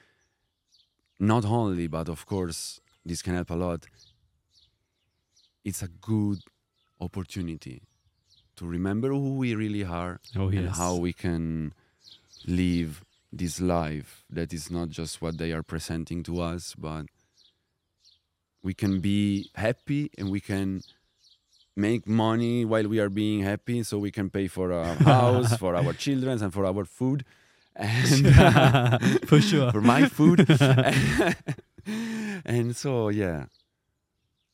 not 1.21 1.45
only, 1.45 1.87
but 1.87 2.09
of 2.09 2.27
course, 2.27 2.81
this 3.05 3.23
can 3.23 3.35
help 3.35 3.51
a 3.51 3.55
lot. 3.55 3.87
It's 5.65 5.83
a 5.83 5.89
good 5.89 6.39
opportunity 7.01 7.83
to 8.57 8.67
remember 8.67 9.09
who 9.11 9.37
we 9.37 9.55
really 9.55 9.85
are 9.85 10.21
Oh 10.37 10.49
and 10.49 10.69
how 10.71 10.97
we 10.97 11.13
can 11.13 11.73
live 12.47 13.05
this 13.33 13.61
life 13.61 14.25
that 14.31 14.53
is 14.53 14.71
not 14.71 14.91
just 14.91 15.23
what 15.23 15.39
they 15.39 15.53
are 15.53 15.63
presenting 15.63 16.23
to 16.25 16.41
us, 16.41 16.75
but 16.77 17.07
we 18.63 18.75
can 18.75 19.01
be 19.01 19.51
happy 19.55 20.11
and 20.19 20.31
we 20.31 20.41
can 20.41 20.83
make 21.75 22.07
money 22.07 22.65
while 22.65 22.87
we 22.87 23.01
are 23.01 23.09
being 23.09 23.41
happy 23.43 23.83
so 23.83 23.99
we 23.99 24.11
can 24.11 24.29
pay 24.29 24.47
for 24.47 24.73
our 24.73 24.95
house 25.13 25.57
for 25.57 25.75
our 25.75 25.93
children 25.95 26.43
and 26.43 26.53
for 26.53 26.67
our 26.67 26.85
food. 26.85 27.25
And 27.75 28.27
uh, 28.39 28.99
for 29.27 29.41
sure. 29.41 29.73
for 29.77 29.81
my 29.81 30.07
food. 30.07 30.47
And 32.45 32.77
so 32.77 33.09
yeah. 33.09 33.47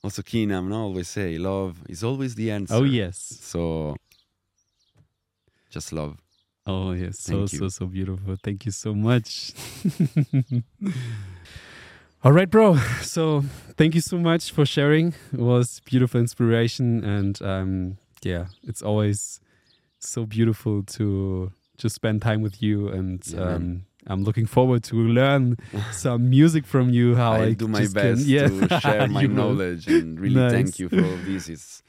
Also 0.05 0.23
Keenam 0.23 0.69
no 0.69 0.83
always 0.83 1.09
say 1.09 1.37
love 1.39 1.83
is 1.89 2.05
always 2.05 2.37
the 2.37 2.53
answer. 2.53 2.75
Oh 2.75 2.85
yes. 2.85 3.39
so 3.41 3.97
just 5.71 5.93
love 5.93 6.17
Oh 6.71 6.93
yes. 6.93 7.19
So 7.21 7.33
Thank 7.47 7.49
so 7.51 7.65
you. 7.65 7.71
so 7.71 7.87
beautiful. 7.87 8.37
Thank 8.43 8.67
you 8.67 8.73
so 8.73 8.95
much. 8.95 9.53
All 12.25 12.33
right, 12.33 12.51
bro. 12.51 12.77
So 13.01 13.45
thank 13.77 13.95
you 13.95 14.01
so 14.01 14.19
much 14.19 14.51
for 14.51 14.67
sharing. 14.67 15.15
It 15.33 15.39
was 15.39 15.81
beautiful 15.85 16.21
inspiration, 16.21 17.05
and 17.05 17.41
um, 17.43 17.97
yeah, 18.23 18.47
it's 18.67 18.83
always 18.83 19.41
so 20.01 20.27
beautiful 20.27 20.83
to 20.83 21.53
just 21.77 21.95
spend 21.95 22.23
time 22.23 22.43
with 22.43 22.61
you. 22.61 22.89
And 22.89 23.23
Yeah, 23.27 23.41
um, 23.55 23.85
I'm 24.09 24.25
looking 24.25 24.47
forward 24.47 24.83
to 24.85 24.97
learn 24.97 25.57
some 25.93 26.29
music 26.29 26.67
from 26.67 26.91
you. 26.91 27.15
How 27.15 27.33
I 27.33 27.45
I'll 27.47 27.55
do 27.55 27.69
my 27.69 27.81
just 27.83 27.95
can- 27.95 28.15
best 28.17 28.27
yeah. 28.35 28.49
to 28.49 28.81
share 28.81 29.07
my 29.09 29.23
knowledge 29.23 29.87
and 29.87 30.19
really 30.21 30.35
Nice. 30.35 30.53
thank 30.53 30.79
you 30.81 30.89
for 30.89 30.97
all 31.03 31.17
this. 31.25 31.49
It's 31.49 31.83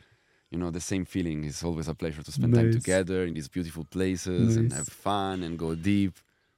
you 0.52 0.58
know 0.58 0.72
the 0.72 0.80
same 0.80 1.06
feeling. 1.06 1.43
It's 1.43 1.64
always 1.64 1.88
a 1.88 1.93
pleasure 1.93 2.24
to 2.24 2.32
spend 2.32 2.54
time 2.54 2.66
Nice. 2.72 2.76
together 2.84 3.26
in 3.26 3.34
these 3.34 3.47
beautiful 3.50 3.86
places 3.86 4.58
and 4.58 4.70
Nice. 4.70 4.78
have 4.80 4.88
fun 4.89 5.43
and 5.43 5.58
go 5.58 5.76
deep. 5.76 6.14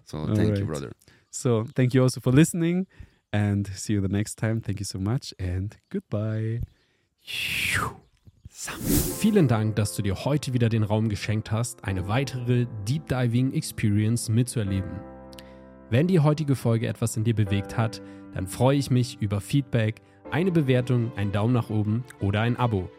So 0.05 0.17
All 0.19 0.35
thank 0.35 0.57
you, 0.57 0.65
right. 0.65 0.67
brother. 0.67 0.91
So 1.29 1.65
thank 1.75 1.93
you 1.93 2.01
also 2.03 2.19
for 2.21 2.33
listening, 2.33 2.87
and 3.31 3.67
see 3.67 3.93
you 3.93 4.01
the 4.01 4.07
next 4.09 4.35
time. 4.37 4.61
Thank 4.61 4.79
you 4.79 4.85
so 4.85 4.99
much, 4.99 5.33
and 5.39 5.77
goodbye. 5.89 6.61
Vielen 9.19 9.47
Dank, 9.47 9.75
dass 9.75 9.95
du 9.95 10.01
dir 10.01 10.25
heute 10.25 10.53
wieder 10.53 10.69
den 10.69 10.83
Raum 10.83 11.07
geschenkt 11.09 11.51
hast, 11.51 11.83
eine 11.85 12.07
weitere 12.07 12.65
Deep 12.87 13.07
Diving 13.07 13.53
Experience 13.53 14.29
mitzuerleben. 14.29 14.91
Wenn 15.89 16.07
die 16.07 16.19
heutige 16.19 16.55
Folge 16.55 16.87
etwas 16.87 17.15
in 17.17 17.23
dir 17.23 17.33
bewegt 17.35 17.77
hat, 17.77 18.01
dann 18.33 18.47
freue 18.47 18.77
ich 18.77 18.91
mich 18.91 19.17
über 19.21 19.41
Feedback, 19.41 20.01
eine 20.31 20.51
Bewertung, 20.51 21.11
einen 21.17 21.31
Daumen 21.31 21.53
nach 21.53 21.69
oben 21.69 22.03
oder 22.19 22.41
ein 22.41 22.55
Abo. 22.57 22.89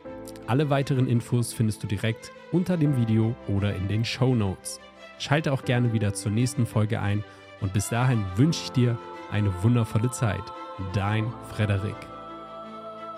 Alle 0.46 0.70
weiteren 0.70 1.08
Infos 1.08 1.52
findest 1.52 1.82
du 1.82 1.86
direkt 1.86 2.32
unter 2.50 2.76
dem 2.76 2.96
Video 2.96 3.34
oder 3.48 3.74
in 3.74 3.88
den 3.88 4.04
Show 4.04 4.34
Notes. 4.34 4.80
Schalte 5.18 5.52
auch 5.52 5.64
gerne 5.64 5.92
wieder 5.92 6.14
zur 6.14 6.32
nächsten 6.32 6.66
Folge 6.66 7.00
ein 7.00 7.24
und 7.60 7.72
bis 7.72 7.88
dahin 7.88 8.24
wünsche 8.36 8.64
ich 8.64 8.72
dir 8.72 8.98
eine 9.30 9.52
wundervolle 9.62 10.10
Zeit. 10.10 10.42
Dein 10.92 11.32
Frederik. 11.54 12.11